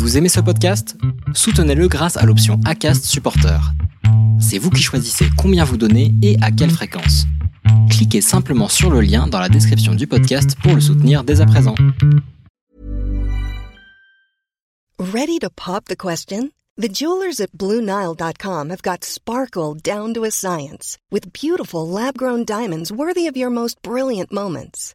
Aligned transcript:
Vous 0.00 0.16
aimez 0.16 0.30
ce 0.30 0.40
podcast? 0.40 0.96
Soutenez-le 1.34 1.86
grâce 1.86 2.16
à 2.16 2.24
l'option 2.24 2.58
ACAST 2.64 3.04
Supporter. 3.04 3.60
C'est 4.40 4.56
vous 4.56 4.70
qui 4.70 4.82
choisissez 4.82 5.26
combien 5.36 5.62
vous 5.62 5.76
donnez 5.76 6.14
et 6.22 6.38
à 6.40 6.50
quelle 6.50 6.70
fréquence. 6.70 7.26
Cliquez 7.90 8.22
simplement 8.22 8.68
sur 8.68 8.90
le 8.90 9.02
lien 9.02 9.26
dans 9.26 9.38
la 9.38 9.50
description 9.50 9.94
du 9.94 10.06
podcast 10.06 10.56
pour 10.62 10.74
le 10.74 10.80
soutenir 10.80 11.22
dès 11.22 11.42
à 11.42 11.46
présent. 11.46 11.74
Ready 14.98 15.38
to 15.38 15.50
pop 15.54 15.84
the 15.84 15.96
question? 15.96 16.48
The 16.78 16.88
jewelers 16.88 17.38
at 17.38 17.52
BlueNile.com 17.52 18.70
have 18.70 18.80
got 18.80 19.04
sparkle 19.04 19.74
down 19.74 20.14
to 20.14 20.24
a 20.24 20.30
science 20.30 20.96
with 21.12 21.34
beautiful 21.34 21.86
lab-grown 21.86 22.46
diamonds 22.46 22.90
worthy 22.90 23.28
of 23.28 23.36
your 23.36 23.50
most 23.50 23.76
brilliant 23.82 24.32
moments. 24.32 24.94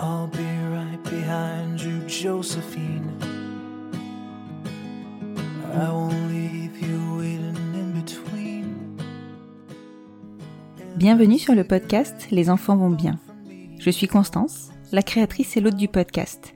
I'll 0.00 0.28
be 0.28 0.46
right 0.70 1.02
behind 1.02 1.80
you, 1.80 2.06
Josephine. 2.06 3.10
I 5.74 5.90
won't 5.90 6.14
leave 6.30 6.80
you 6.80 7.18
waiting 7.18 7.56
in 7.74 8.00
between. 8.00 8.76
Bienvenue 10.96 11.40
sur 11.40 11.56
le 11.56 11.64
podcast 11.64 12.28
Les 12.30 12.48
enfants 12.48 12.76
vont 12.76 12.90
bien. 12.90 13.18
Je 13.80 13.90
suis 13.90 14.06
Constance, 14.06 14.70
la 14.92 15.02
créatrice 15.02 15.56
et 15.56 15.60
l'hôte 15.60 15.74
du 15.74 15.88
podcast. 15.88 16.54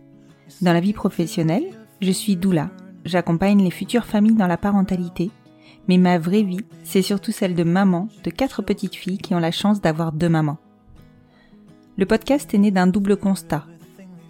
Dans 0.60 0.72
la 0.72 0.80
vie 0.80 0.92
professionnelle, 0.92 1.66
je 2.00 2.12
suis 2.12 2.36
doula. 2.36 2.70
J'accompagne 3.04 3.60
les 3.60 3.72
futures 3.72 4.06
familles 4.06 4.36
dans 4.36 4.46
la 4.46 4.56
parentalité. 4.56 5.32
Mais 5.88 5.98
ma 5.98 6.16
vraie 6.16 6.44
vie, 6.44 6.64
c'est 6.84 7.02
surtout 7.02 7.32
celle 7.32 7.56
de 7.56 7.64
maman 7.64 8.06
de 8.22 8.30
quatre 8.30 8.62
petites 8.62 8.94
filles 8.94 9.18
qui 9.18 9.34
ont 9.34 9.40
la 9.40 9.50
chance 9.50 9.80
d'avoir 9.80 10.12
deux 10.12 10.28
mamans. 10.28 10.58
Le 11.98 12.06
podcast 12.06 12.54
est 12.54 12.58
né 12.58 12.70
d'un 12.70 12.86
double 12.86 13.18
constat. 13.18 13.66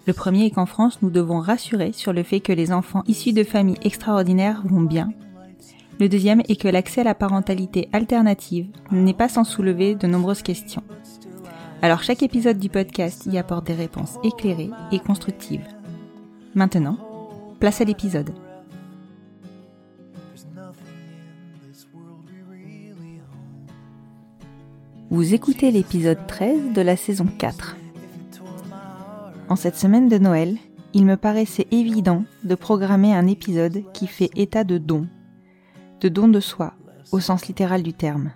Le 0.05 0.11
premier 0.11 0.45
est 0.45 0.51
qu'en 0.51 0.65
France, 0.65 0.99
nous 1.01 1.09
devons 1.09 1.39
rassurer 1.39 1.93
sur 1.93 2.11
le 2.11 2.23
fait 2.23 2.41
que 2.41 2.51
les 2.51 2.73
enfants 2.73 3.03
issus 3.07 3.31
de 3.31 3.45
familles 3.45 3.77
extraordinaires 3.83 4.61
vont 4.65 4.81
bien. 4.81 5.13
Le 5.99 6.09
deuxième 6.09 6.41
est 6.49 6.59
que 6.59 6.67
l'accès 6.67 7.01
à 7.01 7.05
la 7.05 7.15
parentalité 7.15 7.87
alternative 7.93 8.67
n'est 8.91 9.13
pas 9.13 9.29
sans 9.29 9.45
soulever 9.45 9.95
de 9.95 10.07
nombreuses 10.07 10.41
questions. 10.41 10.83
Alors 11.81 12.03
chaque 12.03 12.23
épisode 12.23 12.59
du 12.59 12.67
podcast 12.67 13.25
y 13.27 13.37
apporte 13.37 13.67
des 13.67 13.73
réponses 13.73 14.17
éclairées 14.23 14.71
et 14.91 14.99
constructives. 14.99 15.65
Maintenant, 16.55 16.97
place 17.61 17.79
à 17.79 17.85
l'épisode. 17.85 18.33
Vous 25.13 25.35
écoutez 25.35 25.69
l'épisode 25.69 26.25
13 26.25 26.73
de 26.73 26.81
la 26.81 26.97
saison 26.97 27.27
4. 27.37 27.77
En 29.47 29.55
cette 29.55 29.75
semaine 29.75 30.09
de 30.09 30.17
Noël, 30.17 30.57
il 30.93 31.05
me 31.05 31.17
paraissait 31.17 31.67
évident 31.69 32.23
de 32.43 32.55
programmer 32.55 33.13
un 33.13 33.27
épisode 33.27 33.83
qui 33.93 34.07
fait 34.07 34.31
état 34.35 34.63
de 34.63 34.79
don, 34.79 35.05
de 36.01 36.09
don 36.09 36.27
de 36.27 36.39
soi, 36.39 36.73
au 37.11 37.19
sens 37.19 37.45
littéral 37.47 37.83
du 37.83 37.93
terme. 37.93 38.31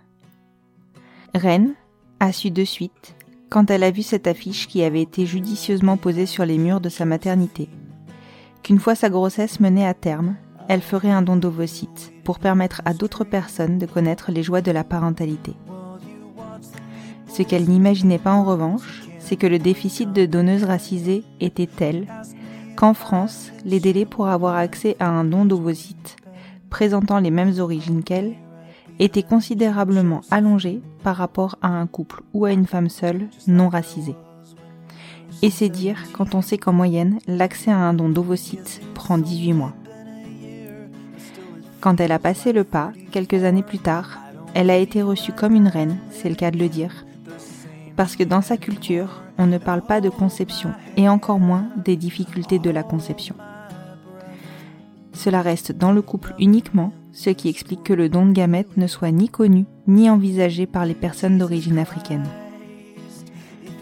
Reine 1.34 1.74
a 2.20 2.32
su 2.32 2.52
de 2.52 2.64
suite, 2.64 3.16
quand 3.50 3.72
elle 3.72 3.82
a 3.82 3.90
vu 3.90 4.04
cette 4.04 4.28
affiche 4.28 4.68
qui 4.68 4.84
avait 4.84 5.02
été 5.02 5.26
judicieusement 5.26 5.98
posée 5.98 6.28
sur 6.28 6.46
les 6.46 6.60
murs 6.60 6.80
de 6.80 6.90
sa 6.90 7.06
maternité, 7.06 7.70
qu'une 8.62 8.78
fois 8.78 8.94
sa 8.94 9.10
grossesse 9.10 9.60
menée 9.60 9.88
à 9.88 9.96
terme, 9.96 10.36
elle 10.70 10.82
ferait 10.82 11.10
un 11.10 11.24
don 11.24 11.38
d'ovocytes 11.38 12.14
pour 12.24 12.38
permettre 12.38 12.84
à 12.86 12.94
d'autres 12.94 13.24
personnes 13.24 13.80
de 13.80 13.88
connaître 13.88 14.32
les 14.32 14.44
joies 14.44 14.62
de 14.62 14.70
la 14.70 14.84
parentalité. 14.84 15.56
Ce 17.38 17.44
qu'elle 17.44 17.70
n'imaginait 17.70 18.18
pas 18.18 18.34
en 18.34 18.44
revanche, 18.44 19.04
c'est 19.20 19.36
que 19.36 19.46
le 19.46 19.60
déficit 19.60 20.12
de 20.12 20.26
donneuses 20.26 20.64
racisées 20.64 21.24
était 21.40 21.68
tel 21.68 22.08
qu'en 22.76 22.96
France, 22.96 23.52
les 23.64 23.80
délais 23.80 24.06
pour 24.06 24.28
avoir 24.28 24.56
accès 24.56 24.96
à 25.00 25.08
un 25.08 25.24
don 25.24 25.46
d'ovocytes 25.46 26.16
présentant 26.72 27.20
les 27.20 27.30
mêmes 27.30 27.60
origines 27.60 28.02
qu'elle 28.02 28.34
étaient 28.98 29.22
considérablement 29.22 30.22
allongés 30.32 30.82
par 31.04 31.16
rapport 31.16 31.60
à 31.62 31.68
un 31.68 31.86
couple 31.86 32.24
ou 32.34 32.46
à 32.46 32.54
une 32.54 32.66
femme 32.66 32.90
seule 32.90 33.28
non 33.46 33.70
racisée. 33.70 34.16
Et 35.44 35.52
c'est 35.52 35.70
dire 35.70 36.06
quand 36.14 36.34
on 36.34 36.42
sait 36.42 36.58
qu'en 36.58 36.74
moyenne, 36.74 37.20
l'accès 37.28 37.70
à 37.70 37.78
un 37.78 37.94
don 37.94 38.10
d'ovocytes 38.10 38.82
prend 38.96 39.20
18 39.20 39.54
mois. 39.54 39.74
Quand 41.82 42.02
elle 42.02 42.14
a 42.14 42.18
passé 42.18 42.52
le 42.52 42.64
pas, 42.64 42.94
quelques 43.12 43.44
années 43.44 43.62
plus 43.62 43.78
tard, 43.78 44.18
elle 44.56 44.72
a 44.72 44.78
été 44.78 45.04
reçue 45.04 45.34
comme 45.34 45.54
une 45.54 45.68
reine, 45.68 45.98
c'est 46.10 46.30
le 46.30 46.36
cas 46.36 46.50
de 46.50 46.58
le 46.58 46.68
dire, 46.68 47.06
parce 47.98 48.16
que 48.16 48.24
dans 48.24 48.42
sa 48.42 48.58
culture, 48.58 49.24
on 49.40 49.48
ne 49.48 49.58
parle 49.58 49.82
pas 49.82 50.02
de 50.02 50.10
conception, 50.10 50.72
et 50.96 51.10
encore 51.10 51.40
moins 51.40 51.66
des 51.84 51.98
difficultés 51.98 52.60
de 52.60 52.70
la 52.70 52.84
conception. 52.84 53.36
Cela 55.14 55.42
reste 55.42 55.72
dans 55.72 55.92
le 55.92 56.04
couple 56.04 56.36
uniquement, 56.38 56.94
ce 57.12 57.32
qui 57.32 57.50
explique 57.50 57.84
que 57.84 57.94
le 57.94 58.08
don 58.08 58.28
de 58.28 58.34
gamètes 58.34 58.78
ne 58.78 58.86
soit 58.86 59.12
ni 59.12 59.30
connu 59.30 59.66
ni 59.88 60.12
envisagé 60.12 60.68
par 60.68 60.86
les 60.86 60.94
personnes 60.94 61.40
d'origine 61.40 61.80
africaine. 61.80 62.28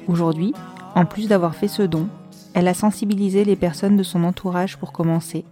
Aujourd'hui, 0.07 0.53
en 0.95 1.05
plus 1.05 1.27
d'avoir 1.27 1.53
fait 1.53 1.67
ce 1.67 1.81
don, 1.81 2.07
elle 2.53 2.69
a 2.69 2.73
sensibilisé 2.73 3.43
les 3.43 3.57
personnes 3.57 3.97
de 3.97 4.03
son 4.03 4.23
entourage 4.23 4.77
pour 4.77 4.93
commencer, 4.93 5.43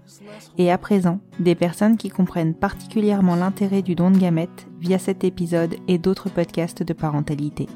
et 0.58 0.72
à 0.72 0.78
présent, 0.78 1.20
des 1.38 1.56
personnes 1.56 1.98
qui 1.98 2.08
comprennent 2.08 2.54
particulièrement 2.54 3.36
l'intérêt 3.36 3.82
du 3.82 3.94
don 3.94 4.10
de 4.10 4.20
gamètes 4.20 4.68
via 4.80 5.00
cet 5.00 5.26
épisode 5.26 5.76
et 5.90 5.98
d'autres 5.98 6.30
podcasts 6.30 6.82
de 6.82 6.94
parentalité. 6.94 7.68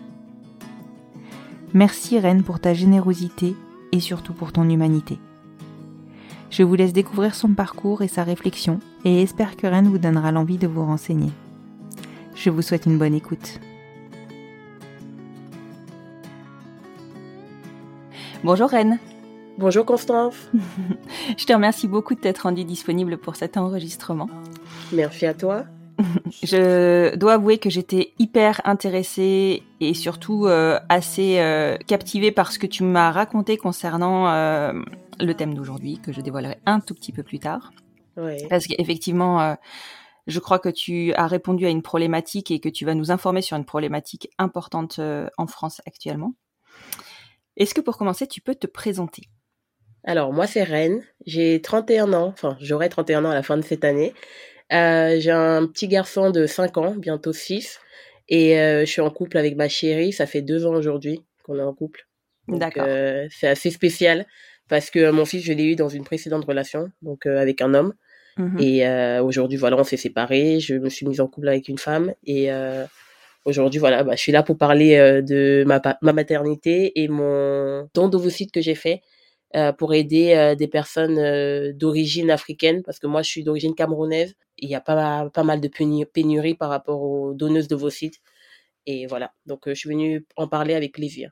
Merci 1.73 2.17
Reine 2.17 2.43
pour 2.43 2.59
ta 2.59 2.73
générosité 2.73 3.55
et 3.91 3.99
surtout 3.99 4.33
pour 4.33 4.51
ton 4.51 4.69
humanité. 4.69 5.19
Je 6.49 6.63
vous 6.63 6.75
laisse 6.75 6.93
découvrir 6.93 7.35
son 7.35 7.49
parcours 7.49 8.01
et 8.01 8.07
sa 8.07 8.23
réflexion 8.23 8.79
et 9.03 9.21
espère 9.21 9.57
que 9.57 9.67
Reine 9.67 9.89
vous 9.89 9.97
donnera 9.97 10.31
l'envie 10.31 10.57
de 10.57 10.67
vous 10.67 10.85
renseigner. 10.85 11.31
Je 12.35 12.49
vous 12.49 12.61
souhaite 12.61 12.85
une 12.85 12.97
bonne 12.97 13.13
écoute. 13.13 13.59
Bonjour 18.43 18.69
Reine. 18.69 18.99
Bonjour 19.57 19.85
Constance. 19.85 20.35
Je 21.37 21.45
te 21.45 21.53
remercie 21.53 21.87
beaucoup 21.87 22.15
de 22.15 22.19
t'être 22.19 22.43
rendue 22.43 22.63
disponible 22.63 23.17
pour 23.17 23.35
cet 23.35 23.57
enregistrement. 23.57 24.29
Merci 24.93 25.25
à 25.25 25.33
toi. 25.33 25.65
Je 26.43 27.15
dois 27.15 27.33
avouer 27.33 27.57
que 27.57 27.69
j'étais 27.69 28.13
hyper 28.19 28.61
intéressée 28.65 29.63
et 29.79 29.93
surtout 29.93 30.45
euh, 30.45 30.79
assez 30.89 31.39
euh, 31.39 31.77
captivée 31.87 32.31
par 32.31 32.51
ce 32.51 32.59
que 32.59 32.67
tu 32.67 32.83
m'as 32.83 33.11
raconté 33.11 33.57
concernant 33.57 34.29
euh, 34.29 34.73
le 35.19 35.33
thème 35.33 35.53
d'aujourd'hui, 35.53 35.99
que 35.99 36.11
je 36.11 36.21
dévoilerai 36.21 36.57
un 36.65 36.79
tout 36.79 36.93
petit 36.93 37.11
peu 37.11 37.23
plus 37.23 37.39
tard. 37.39 37.71
Oui. 38.17 38.37
Parce 38.49 38.67
qu'effectivement, 38.67 39.55
je 40.25 40.39
crois 40.39 40.57
que 40.57 40.69
tu 40.69 41.13
as 41.13 41.27
répondu 41.27 41.67
à 41.67 41.69
une 41.69 41.83
problématique 41.83 42.49
et 42.49 42.59
que 42.59 42.69
tu 42.69 42.83
vas 42.83 42.95
nous 42.95 43.11
informer 43.11 43.43
sur 43.43 43.57
une 43.57 43.65
problématique 43.65 44.29
importante 44.39 44.99
en 45.37 45.45
France 45.45 45.81
actuellement. 45.85 46.33
Est-ce 47.57 47.75
que 47.75 47.81
pour 47.81 47.97
commencer, 47.97 48.25
tu 48.25 48.41
peux 48.41 48.55
te 48.55 48.65
présenter? 48.65 49.29
Alors, 50.03 50.33
moi, 50.33 50.47
c'est 50.47 50.63
Reine. 50.63 51.03
J'ai 51.27 51.61
31 51.61 52.13
ans. 52.13 52.27
Enfin, 52.27 52.57
j'aurai 52.59 52.89
31 52.89 53.25
ans 53.25 53.29
à 53.29 53.35
la 53.35 53.43
fin 53.43 53.57
de 53.57 53.61
cette 53.61 53.83
année. 53.83 54.13
Euh, 54.73 55.17
j'ai 55.19 55.31
un 55.31 55.65
petit 55.67 55.87
garçon 55.87 56.31
de 56.31 56.45
5 56.45 56.77
ans, 56.77 56.95
bientôt 56.95 57.33
6. 57.33 57.79
Et 58.29 58.59
euh, 58.59 58.81
je 58.81 58.91
suis 58.91 59.01
en 59.01 59.09
couple 59.09 59.37
avec 59.37 59.55
ma 59.55 59.69
chérie. 59.69 60.11
Ça 60.11 60.25
fait 60.25 60.41
deux 60.41 60.65
ans 60.65 60.73
aujourd'hui 60.73 61.21
qu'on 61.43 61.57
est 61.57 61.63
en 61.63 61.73
couple. 61.73 62.07
D'accord. 62.47 62.85
euh, 62.87 63.27
c'est 63.29 63.47
assez 63.47 63.71
spécial 63.71 64.25
parce 64.69 64.89
que 64.89 65.11
mon 65.11 65.25
fils, 65.25 65.43
je 65.43 65.53
l'ai 65.53 65.65
eu 65.65 65.75
dans 65.75 65.89
une 65.89 66.03
précédente 66.03 66.45
relation, 66.45 66.91
donc 67.01 67.25
avec 67.25 67.61
un 67.61 67.73
homme. 67.73 67.93
Mhm. 68.37 68.59
Et 68.59 69.19
aujourd'hui, 69.19 69.57
voilà, 69.57 69.77
on 69.77 69.83
s'est 69.83 69.97
séparés. 69.97 70.59
Je 70.59 70.75
me 70.75 70.89
suis 70.89 71.05
mise 71.07 71.21
en 71.21 71.27
couple 71.27 71.47
avec 71.47 71.69
une 71.69 71.77
femme. 71.77 72.13
Et 72.25 72.49
aujourd'hui, 73.45 73.79
voilà, 73.79 74.03
bah, 74.03 74.15
je 74.15 74.21
suis 74.21 74.33
là 74.33 74.43
pour 74.43 74.57
parler 74.57 75.21
de 75.21 75.63
ma, 75.65 75.81
ma 76.01 76.13
maternité 76.13 77.01
et 77.01 77.07
mon 77.07 77.89
don 77.93 78.09
d'ovocytes 78.09 78.51
que 78.51 78.61
j'ai 78.61 78.75
fait 78.75 79.01
euh, 79.55 79.71
pour 79.71 79.93
aider 79.93 80.33
euh, 80.33 80.55
des 80.55 80.67
personnes 80.67 81.17
euh, 81.17 81.73
d'origine 81.73 82.31
africaine. 82.31 82.83
Parce 82.83 82.99
que 82.99 83.07
moi, 83.07 83.21
je 83.21 83.29
suis 83.29 83.43
d'origine 83.43 83.75
camerounaise. 83.75 84.35
Il 84.57 84.69
y 84.69 84.75
a 84.75 84.81
pas, 84.81 85.29
pas 85.29 85.43
mal 85.43 85.61
de 85.61 85.67
pénu- 85.67 86.05
pénuries 86.05 86.55
par 86.55 86.69
rapport 86.69 87.01
aux 87.01 87.33
donneuses 87.33 87.67
d'ovocytes. 87.67 88.19
Et 88.85 89.05
voilà, 89.05 89.33
donc 89.45 89.63
je 89.67 89.73
suis 89.73 89.89
venue 89.89 90.25
en 90.37 90.47
parler 90.47 90.73
avec 90.73 90.93
plaisir. 90.93 91.31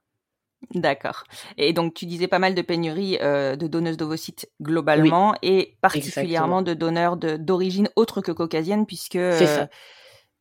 D'accord. 0.74 1.24
Et 1.58 1.74
donc, 1.74 1.94
tu 1.94 2.06
disais 2.06 2.28
pas 2.28 2.40
mal 2.40 2.56
de 2.56 2.62
pénuries 2.62 3.18
euh, 3.22 3.56
de 3.56 3.68
donneuses 3.68 3.98
d'ovocytes 3.98 4.50
globalement 4.62 5.36
et 5.42 5.78
particulièrement 5.82 6.62
de 6.62 6.74
donneurs 6.74 7.18
d'origine 7.18 7.90
autre 7.96 8.22
que 8.22 8.32
caucasienne, 8.32 8.86
puisque 8.86 9.14
C'est 9.14 9.46
ça. 9.46 9.70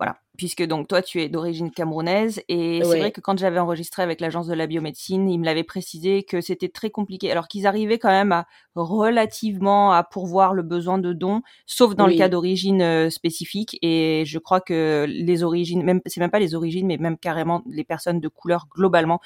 Voilà, 0.00 0.16
puisque 0.36 0.64
donc 0.64 0.88
toi 0.88 1.02
tu 1.02 1.22
es 1.22 1.28
d'origine 1.28 1.70
camerounaise 1.70 2.42
et 2.48 2.80
c'est 2.82 2.98
vrai 2.98 3.12
que 3.12 3.20
quand 3.20 3.38
j'avais 3.38 3.60
enregistré 3.60 4.02
avec 4.02 4.20
l'agence 4.20 4.48
de 4.48 4.54
la 4.54 4.66
biomédecine, 4.66 5.30
ils 5.30 5.38
me 5.38 5.44
l'avaient 5.44 5.62
précisé 5.62 6.24
que 6.24 6.40
c'était 6.40 6.68
très 6.68 6.90
compliqué, 6.90 7.30
alors 7.30 7.46
qu'ils 7.46 7.64
arrivaient 7.68 8.00
quand 8.00 8.10
même 8.10 8.32
à 8.32 8.46
relativement 8.74 9.92
à 9.92 10.02
pourvoir 10.02 10.52
le 10.52 10.64
besoin 10.64 10.98
de 10.98 11.12
dons, 11.12 11.42
sauf 11.66 11.94
dans 11.94 12.08
le 12.08 12.16
cas 12.16 12.28
d'origine 12.28 12.82
euh, 12.82 13.08
spécifique. 13.08 13.78
Et 13.82 14.24
je 14.26 14.38
crois 14.40 14.60
que 14.60 15.06
les 15.08 15.44
origines, 15.44 15.84
même 15.84 16.00
c'est 16.06 16.20
même 16.20 16.30
pas 16.30 16.40
les 16.40 16.56
origines, 16.56 16.88
mais 16.88 16.96
même 16.96 17.16
carrément 17.16 17.62
les 17.70 17.84
personnes 17.84 18.18
de 18.18 18.28
couleur 18.28 18.66
globalement, 18.74 19.20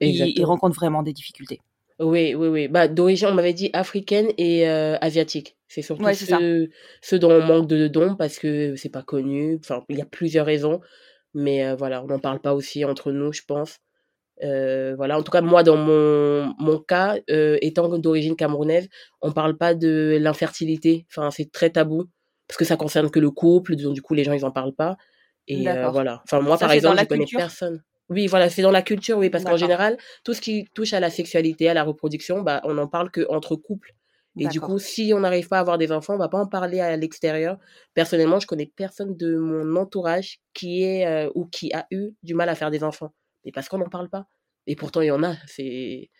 ils 0.00 0.44
rencontrent 0.44 0.76
vraiment 0.76 1.02
des 1.02 1.12
difficultés. 1.12 1.60
Oui, 2.00 2.34
oui, 2.34 2.48
oui. 2.48 2.68
Bah, 2.68 2.88
d'origine, 2.88 3.28
on 3.28 3.34
m'avait 3.34 3.52
dit 3.52 3.70
africaine 3.72 4.28
et 4.36 4.68
euh, 4.68 4.96
asiatique. 5.00 5.56
C'est 5.68 5.82
surtout 5.82 6.04
ceux, 7.02 7.18
dont 7.18 7.30
on 7.30 7.42
manque 7.42 7.68
de 7.68 7.88
dons 7.88 8.16
parce 8.16 8.38
que 8.38 8.74
c'est 8.76 8.90
pas 8.90 9.02
connu. 9.02 9.58
Enfin, 9.60 9.84
il 9.88 9.98
y 9.98 10.02
a 10.02 10.06
plusieurs 10.06 10.46
raisons. 10.46 10.80
Mais 11.34 11.64
euh, 11.64 11.74
voilà, 11.74 12.02
on 12.02 12.06
n'en 12.06 12.18
parle 12.18 12.40
pas 12.40 12.54
aussi 12.54 12.84
entre 12.84 13.12
nous, 13.12 13.32
je 13.32 13.42
pense. 13.46 13.78
Euh, 14.42 14.94
voilà, 14.96 15.18
en 15.18 15.22
tout 15.22 15.30
cas, 15.30 15.40
moi, 15.40 15.62
dans 15.62 15.76
mon, 15.76 16.52
mon 16.58 16.78
cas, 16.78 17.16
étant 17.28 17.88
d'origine 17.98 18.36
camerounaise, 18.36 18.88
on 19.20 19.32
parle 19.32 19.56
pas 19.56 19.74
de 19.74 20.18
l'infertilité. 20.20 21.06
Enfin, 21.10 21.30
c'est 21.30 21.50
très 21.50 21.70
tabou 21.70 22.04
parce 22.48 22.58
que 22.58 22.64
ça 22.64 22.76
concerne 22.76 23.10
que 23.10 23.20
le 23.20 23.30
couple. 23.30 23.76
Donc, 23.76 23.94
du 23.94 24.02
coup, 24.02 24.14
les 24.14 24.24
gens, 24.24 24.32
ils 24.32 24.44
en 24.44 24.50
parlent 24.50 24.74
pas. 24.74 24.96
Et 25.46 25.64
voilà. 25.90 26.22
Enfin, 26.24 26.40
moi, 26.40 26.58
par 26.58 26.72
exemple, 26.72 26.98
je 26.98 27.04
connais 27.04 27.26
personne. 27.36 27.82
Oui, 28.10 28.26
voilà, 28.26 28.50
c'est 28.50 28.62
dans 28.62 28.70
la 28.70 28.82
culture, 28.82 29.16
oui, 29.16 29.30
parce 29.30 29.44
qu'en 29.44 29.56
général, 29.56 29.96
tout 30.24 30.34
ce 30.34 30.40
qui 30.40 30.66
touche 30.74 30.92
à 30.92 31.00
la 31.00 31.10
sexualité, 31.10 31.68
à 31.68 31.74
la 31.74 31.82
reproduction, 31.82 32.42
bah, 32.42 32.60
on 32.64 32.74
n'en 32.74 32.86
parle 32.86 33.10
qu'entre 33.10 33.56
couples. 33.56 33.94
Et 34.36 34.48
du 34.48 34.60
coup, 34.60 34.78
si 34.78 35.12
on 35.14 35.20
n'arrive 35.20 35.48
pas 35.48 35.58
à 35.58 35.60
avoir 35.60 35.78
des 35.78 35.92
enfants, 35.92 36.14
on 36.14 36.18
va 36.18 36.28
pas 36.28 36.38
en 36.38 36.46
parler 36.46 36.80
à 36.80 36.96
l'extérieur. 36.96 37.56
Personnellement, 37.94 38.40
je 38.40 38.46
connais 38.46 38.66
personne 38.66 39.16
de 39.16 39.36
mon 39.36 39.76
entourage 39.76 40.40
qui 40.54 40.82
est 40.82 41.06
euh, 41.06 41.30
ou 41.36 41.46
qui 41.46 41.72
a 41.72 41.86
eu 41.92 42.10
du 42.22 42.34
mal 42.34 42.48
à 42.48 42.56
faire 42.56 42.72
des 42.72 42.82
enfants. 42.82 43.14
Mais 43.44 43.52
parce 43.52 43.68
qu'on 43.68 43.78
n'en 43.78 43.88
parle 43.88 44.08
pas. 44.08 44.26
Et 44.66 44.74
pourtant, 44.74 45.02
il 45.02 45.06
y 45.06 45.10
en 45.12 45.22
a. 45.22 45.36
C'est 45.46 46.10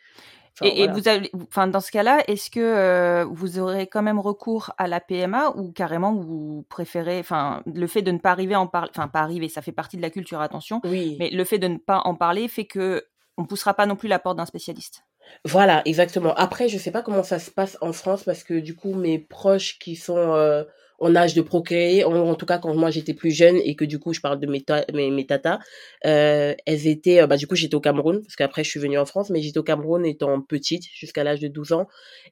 et, 0.63 0.87
vous 0.89 1.09
avez, 1.09 1.31
enfin, 1.49 1.67
dans 1.67 1.81
ce 1.81 1.91
cas-là, 1.91 2.23
est-ce 2.29 2.51
que 2.51 2.61
euh, 2.61 3.25
vous 3.25 3.59
aurez 3.59 3.87
quand 3.87 4.03
même 4.03 4.21
recours 4.21 4.73
à 4.79 4.87
la 4.87 5.01
PMA 5.01 5.51
ou 5.57 5.73
carrément 5.73 6.15
vous 6.15 6.65
préférez, 6.69 7.19
enfin, 7.19 7.63
le 7.67 7.87
fait 7.87 8.03
de 8.03 8.13
ne 8.13 8.19
pas 8.19 8.31
arriver 8.31 8.55
à 8.55 8.61
en 8.61 8.67
parler, 8.67 8.91
enfin, 8.97 9.09
pas 9.09 9.21
arriver, 9.21 9.49
ça 9.49 9.63
fait 9.63 9.73
partie 9.73 9.97
de 9.97 10.03
la 10.03 10.11
culture, 10.11 10.41
attention. 10.41 10.81
Oui. 10.85 11.17
Mais 11.19 11.31
le 11.31 11.45
fait 11.45 11.59
de 11.59 11.69
ne 11.69 11.79
pas 11.79 12.03
en 12.05 12.15
parler 12.15 12.47
fait 12.49 12.67
que 12.67 13.05
on 13.37 13.45
poussera 13.45 13.75
pas 13.75 13.87
non 13.87 13.97
plus 13.97 14.09
la 14.09 14.21
porte 14.21 14.37
d'un 14.37 14.47
spécialiste. 14.47 15.03
Voilà, 15.45 15.83
exactement. 15.87 16.35
Après, 16.35 16.69
je 16.69 16.79
sais 16.79 16.91
pas 16.91 17.03
comment 17.03 17.23
ça 17.23 17.39
se 17.39 17.51
passe 17.51 17.77
en 17.81 17.93
France 17.93 18.23
parce 18.25 18.45
que 18.45 18.55
du 18.55 18.77
coup, 18.77 18.95
mes 18.95 19.19
proches 19.19 19.79
qui 19.79 19.97
sont 19.97 20.35
euh, 20.35 20.65
en 20.99 21.17
âge 21.17 21.35
de 21.35 21.43
procréer, 21.43 22.05
en, 22.05 22.35
tout 22.35 22.47
cas 22.47 22.59
quand 22.59 22.75
moi 22.75 22.91
j'étais 22.91 23.15
plus 23.15 23.31
jeune 23.31 23.57
et 23.57 23.75
que 23.75 23.85
du 23.85 23.99
coup 23.99 24.13
je 24.13 24.21
parle 24.21 24.39
de 24.39 24.47
mes, 24.47 24.65
mes, 24.93 25.11
mes 25.11 25.27
tatas, 25.27 25.59
euh, 26.07 26.55
elles 26.67 26.87
étaient, 26.87 27.21
euh, 27.21 27.27
bah 27.27 27.37
du 27.37 27.47
coup 27.47 27.57
j'étais 27.57 27.75
au 27.75 27.81
Cameroun, 27.81 28.23
parce 28.23 28.37
qu'après 28.37 28.65
je 28.65 28.71
suis 28.71 28.81
venue 28.81 28.99
en 28.99 29.05
France, 29.05 29.31
mais 29.31 29.43
j'étais 29.43 29.59
au 29.59 29.65
Cameroun 29.65 30.07
étant 30.07 30.41
petite, 30.41 30.85
jusqu'à 30.95 31.25
l'âge 31.25 31.41
de 31.41 31.49
12 31.49 31.73
ans, 31.73 31.89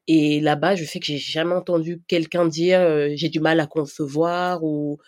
et 0.07 0.41
là-bas 0.41 0.77
je 0.77 0.85
sais 0.85 1.01
que 1.01 1.07
j'ai 1.07 1.19
jamais 1.19 1.55
entendu 1.55 2.03
quelqu'un 2.07 2.47
dire 2.47 2.81
euh, 2.81 3.09
j'ai 3.15 3.29
du 3.29 3.41
mal 3.41 3.59
à 3.61 3.67
concevoir 3.67 4.63
ou, 4.63 4.99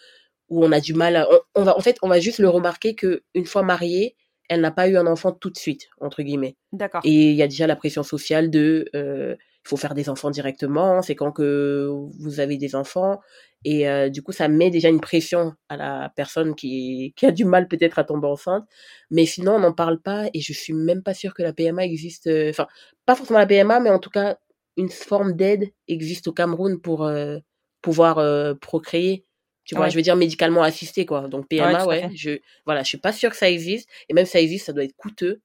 ou 0.48 0.64
on 0.64 0.72
a 0.72 0.80
du 0.80 0.94
mal 0.94 1.16
à... 1.16 1.28
On, 1.54 1.62
va, 1.62 1.76
en 1.76 1.80
fait, 1.80 1.96
on 2.02 2.08
va 2.08 2.20
juste 2.20 2.38
le 2.38 2.48
remarquer 2.48 2.94
que 2.94 3.22
une 3.34 3.46
fois 3.46 3.62
mariée, 3.62 4.16
elle 4.48 4.60
n'a 4.60 4.70
pas 4.70 4.88
eu 4.88 4.96
un 4.96 5.06
enfant 5.06 5.32
tout 5.32 5.50
de 5.50 5.56
suite, 5.56 5.88
entre 6.00 6.22
guillemets. 6.22 6.56
D'accord. 6.72 7.00
Et 7.04 7.30
il 7.30 7.36
y 7.36 7.42
a 7.42 7.48
déjà 7.48 7.66
la 7.66 7.76
pression 7.76 8.02
sociale 8.02 8.50
de... 8.50 8.88
Euh, 8.94 9.36
il 9.64 9.68
faut 9.68 9.76
faire 9.76 9.94
des 9.94 10.10
enfants 10.10 10.30
directement, 10.30 11.00
c'est 11.00 11.14
quand 11.14 11.32
que 11.32 11.88
vous 12.20 12.40
avez 12.40 12.58
des 12.58 12.74
enfants. 12.74 13.20
Et 13.64 13.88
euh, 13.88 14.10
du 14.10 14.22
coup, 14.22 14.32
ça 14.32 14.46
met 14.46 14.70
déjà 14.70 14.90
une 14.90 15.00
pression 15.00 15.54
à 15.70 15.78
la 15.78 16.12
personne 16.14 16.54
qui, 16.54 17.14
qui 17.16 17.24
a 17.24 17.30
du 17.30 17.46
mal 17.46 17.66
peut-être 17.66 17.98
à 17.98 18.04
tomber 18.04 18.26
enceinte. 18.26 18.64
Mais 19.10 19.24
sinon, 19.24 19.54
on 19.54 19.60
n'en 19.60 19.72
parle 19.72 20.00
pas 20.00 20.28
et 20.34 20.40
je 20.40 20.52
suis 20.52 20.74
même 20.74 21.02
pas 21.02 21.14
sûre 21.14 21.32
que 21.32 21.42
la 21.42 21.54
PMA 21.54 21.84
existe. 21.84 22.26
Euh, 22.26 22.50
enfin, 22.50 22.66
pas 23.06 23.14
forcément 23.14 23.38
la 23.38 23.46
PMA, 23.46 23.80
mais 23.80 23.88
en 23.88 23.98
tout 23.98 24.10
cas, 24.10 24.36
une 24.76 24.90
forme 24.90 25.32
d'aide 25.32 25.70
existe 25.88 26.28
au 26.28 26.32
Cameroun 26.32 26.78
pour 26.80 27.04
euh, 27.04 27.38
pouvoir 27.80 28.16
procréer. 28.60 29.24
Tu 29.64 29.74
vois, 29.74 29.88
je 29.88 29.96
veux 29.96 30.02
dire 30.02 30.16
médicalement 30.16 30.62
assisté, 30.62 31.06
quoi. 31.06 31.26
Donc 31.28 31.48
PMA, 31.48 31.86
ouais, 31.86 32.10
je, 32.14 32.38
voilà, 32.66 32.82
je 32.82 32.88
suis 32.88 32.98
pas 32.98 33.12
sûre 33.12 33.30
que 33.30 33.36
ça 33.36 33.48
existe. 33.48 33.88
Et 34.10 34.14
même 34.14 34.26
ça 34.26 34.40
existe, 34.40 34.66
ça 34.66 34.74
doit 34.74 34.84
être 34.84 34.96
coûteux. 34.96 35.40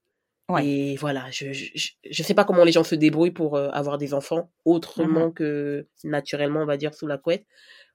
Et 0.58 0.96
voilà, 0.96 1.26
je, 1.32 1.54
je, 1.54 1.92
je, 2.10 2.24
sais 2.24 2.34
pas 2.34 2.44
comment 2.44 2.64
les 2.64 2.72
gens 2.72 2.84
se 2.84 2.96
débrouillent 2.96 3.30
pour 3.30 3.58
avoir 3.58 4.00
des 4.00 4.16
enfants 4.16 4.50
autrement 4.66 5.28
mmh 5.28 5.34
que 5.34 5.88
naturellement, 6.04 6.62
on 6.62 6.66
va 6.66 6.78
dire, 6.78 6.94
sous 6.96 7.06
la 7.06 7.20
couette. 7.20 7.46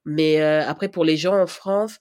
Mais 0.04 0.40
euh, 0.42 0.66
après, 0.66 0.88
pour 0.88 1.04
les 1.04 1.16
gens 1.16 1.40
en 1.40 1.46
France, 1.46 1.98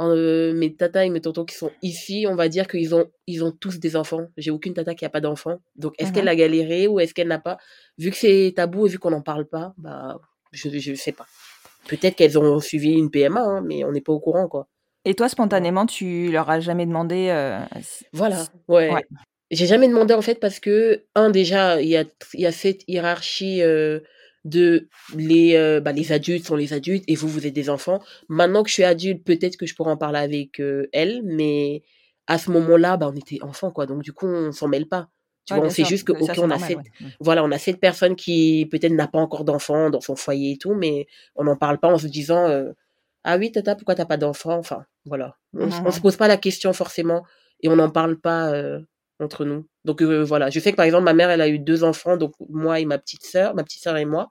euh, 0.00 0.52
mes 0.54 0.74
tatas 0.74 1.04
et 1.04 1.10
mes 1.10 1.20
tontons 1.20 1.44
qui 1.44 1.54
sont 1.54 1.70
ici, 1.82 2.26
on 2.28 2.34
va 2.34 2.48
dire 2.48 2.66
qu'ils 2.66 2.94
ont, 2.94 3.10
ils 3.26 3.44
ont 3.44 3.52
tous 3.52 3.78
des 3.78 3.96
enfants. 3.96 4.26
J'ai 4.36 4.50
aucune 4.50 4.74
tata 4.74 4.94
qui 4.94 5.04
a 5.04 5.10
pas 5.10 5.20
d'enfants. 5.20 5.60
Donc, 5.76 5.94
est-ce 5.98 6.12
qu'elle 6.12 6.26
mmh 6.26 6.28
a 6.28 6.36
galéré 6.36 6.88
ou 6.88 7.00
est-ce 7.00 7.14
qu'elle 7.14 7.28
n'a 7.28 7.38
pas? 7.38 7.58
Vu 7.98 8.10
que 8.10 8.16
c'est 8.16 8.52
tabou 8.54 8.86
et 8.86 8.90
vu 8.90 8.98
qu'on 8.98 9.10
n'en 9.10 9.22
parle 9.22 9.46
pas, 9.46 9.74
bah, 9.78 10.20
je 10.52 10.68
ne 10.68 10.96
sais 10.96 11.12
pas. 11.12 11.26
Peut-être 11.88 12.16
qu'elles 12.16 12.38
ont 12.38 12.60
suivi 12.60 12.92
une 12.92 13.10
PMA, 13.10 13.40
hein, 13.40 13.60
mais 13.62 13.84
on 13.84 13.92
n'est 13.92 14.00
pas 14.00 14.12
au 14.12 14.20
courant, 14.20 14.48
quoi. 14.48 14.68
Et 15.04 15.14
toi, 15.14 15.28
spontanément, 15.28 15.84
tu 15.84 16.30
leur 16.30 16.48
as 16.48 16.60
jamais 16.60 16.86
demandé 16.86 17.28
euh, 17.30 17.58
Voilà, 18.12 18.44
ouais. 18.68 18.92
J'ai 19.52 19.66
jamais 19.66 19.86
demandé, 19.86 20.14
en 20.14 20.22
fait, 20.22 20.40
parce 20.40 20.58
que, 20.58 21.04
un, 21.14 21.30
déjà, 21.30 21.80
il 21.80 21.88
y 21.88 21.96
a, 21.96 22.04
y 22.34 22.46
a 22.46 22.52
cette 22.52 22.82
hiérarchie 22.88 23.62
de 24.44 24.88
les, 25.14 25.56
euh, 25.56 25.80
bah, 25.80 25.92
les 25.92 26.12
adultes 26.12 26.46
sont 26.46 26.56
les 26.56 26.72
adultes 26.72 27.04
et 27.06 27.14
vous, 27.14 27.28
vous 27.28 27.46
êtes 27.46 27.54
des 27.54 27.70
enfants. 27.70 28.00
Maintenant 28.28 28.62
que 28.62 28.68
je 28.68 28.74
suis 28.74 28.84
adulte, 28.84 29.24
peut-être 29.24 29.56
que 29.56 29.66
je 29.66 29.74
pourrais 29.74 29.92
en 29.92 29.96
parler 29.96 30.18
avec 30.18 30.60
euh, 30.60 30.88
elle, 30.92 31.22
mais 31.24 31.82
à 32.26 32.38
ce 32.38 32.50
moment-là, 32.50 32.96
bah, 32.96 33.10
on 33.12 33.16
était 33.16 33.42
enfants, 33.42 33.70
quoi. 33.70 33.86
Donc, 33.86 34.02
du 34.02 34.12
coup, 34.12 34.26
on 34.26 34.52
s'en 34.52 34.68
mêle 34.68 34.88
pas. 34.88 35.08
Tu 35.44 35.54
vois, 35.54 35.64
on 35.64 35.70
sait 35.70 35.84
juste 35.84 36.04
que, 36.06 36.12
ok, 36.12 36.38
on 36.38 36.50
a 36.50 36.58
cette, 36.58 36.78
voilà, 37.18 37.42
on 37.42 37.50
a 37.50 37.58
cette 37.58 37.80
personne 37.80 38.14
qui 38.14 38.68
peut-être 38.70 38.92
n'a 38.92 39.08
pas 39.08 39.18
encore 39.18 39.44
d'enfant 39.44 39.90
dans 39.90 40.00
son 40.00 40.14
foyer 40.14 40.52
et 40.52 40.58
tout, 40.58 40.74
mais 40.74 41.06
on 41.34 41.42
n'en 41.42 41.56
parle 41.56 41.78
pas 41.78 41.88
en 41.88 41.98
se 41.98 42.06
disant, 42.06 42.48
euh, 42.48 42.70
ah 43.24 43.38
oui, 43.38 43.50
tata, 43.50 43.74
pourquoi 43.74 43.96
t'as 43.96 44.04
pas 44.04 44.16
d'enfant? 44.16 44.56
Enfin, 44.56 44.84
voilà. 45.04 45.36
On, 45.54 45.66
mmh 45.66 45.82
on, 45.84 45.90
se 45.90 46.00
pose 46.00 46.16
pas 46.16 46.28
la 46.28 46.36
question 46.36 46.72
forcément 46.72 47.24
et 47.60 47.68
on 47.68 47.74
n'en 47.74 47.90
parle 47.90 48.20
pas 48.20 48.52
entre 49.22 49.44
nous. 49.44 49.66
Donc 49.84 50.02
euh, 50.02 50.22
voilà, 50.22 50.50
je 50.50 50.60
sais 50.60 50.72
que 50.72 50.76
par 50.76 50.86
exemple 50.86 51.04
ma 51.04 51.12
mère 51.12 51.30
elle 51.30 51.40
a 51.40 51.48
eu 51.48 51.58
deux 51.58 51.84
enfants, 51.84 52.16
donc 52.16 52.32
moi 52.48 52.80
et 52.80 52.84
ma 52.84 52.98
petite 52.98 53.24
sœur, 53.24 53.54
ma 53.54 53.64
petite 53.64 53.82
sœur 53.82 53.96
et 53.96 54.04
moi, 54.04 54.30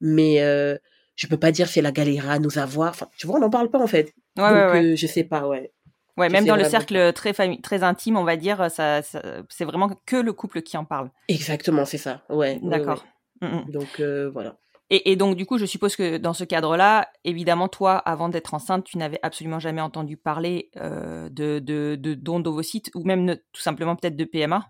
mais 0.00 0.42
euh, 0.42 0.76
je 1.16 1.26
peux 1.26 1.36
pas 1.36 1.52
dire 1.52 1.68
si 1.68 1.78
elle 1.78 1.86
a 1.86 1.92
galéré 1.92 2.28
à 2.28 2.38
nous 2.38 2.58
avoir. 2.58 2.90
Enfin, 2.90 3.08
tu 3.18 3.26
vois, 3.26 3.36
on 3.36 3.40
n'en 3.40 3.50
parle 3.50 3.70
pas 3.70 3.80
en 3.80 3.86
fait. 3.86 4.14
donc 4.36 4.50
euh, 4.50 4.96
je 4.96 5.06
sais 5.06 5.24
pas, 5.24 5.46
ouais. 5.46 5.72
Ouais, 6.16 6.28
même 6.28 6.44
dans 6.44 6.56
le 6.56 6.64
cercle 6.64 7.12
très 7.14 7.32
très 7.32 7.82
intime, 7.82 8.16
on 8.16 8.24
va 8.24 8.36
dire, 8.36 8.70
ça, 8.70 9.00
c'est 9.02 9.64
vraiment 9.64 9.90
que 10.06 10.16
le 10.16 10.32
couple 10.32 10.60
qui 10.60 10.76
en 10.76 10.84
parle. 10.84 11.10
Exactement, 11.28 11.84
c'est 11.84 11.98
ça. 11.98 12.22
Ouais. 12.28 12.58
D'accord. 12.62 13.06
Mmh, 13.40 13.46
mmh. 13.46 13.70
Donc 13.70 14.00
euh, 14.00 14.30
voilà. 14.30 14.56
Et, 14.92 15.14
donc, 15.14 15.36
du 15.36 15.46
coup, 15.46 15.56
je 15.56 15.66
suppose 15.66 15.94
que 15.94 16.16
dans 16.16 16.32
ce 16.32 16.42
cadre-là, 16.42 17.08
évidemment, 17.22 17.68
toi, 17.68 17.96
avant 17.96 18.28
d'être 18.28 18.54
enceinte, 18.54 18.84
tu 18.84 18.98
n'avais 18.98 19.20
absolument 19.22 19.60
jamais 19.60 19.80
entendu 19.80 20.16
parler 20.16 20.68
euh, 20.76 21.28
de, 21.30 21.94
dons 22.14 22.40
d'ovocytes 22.40 22.90
ou 22.96 23.04
même 23.04 23.36
tout 23.52 23.62
simplement 23.62 23.94
peut-être 23.94 24.16
de 24.16 24.24
PMA 24.24 24.66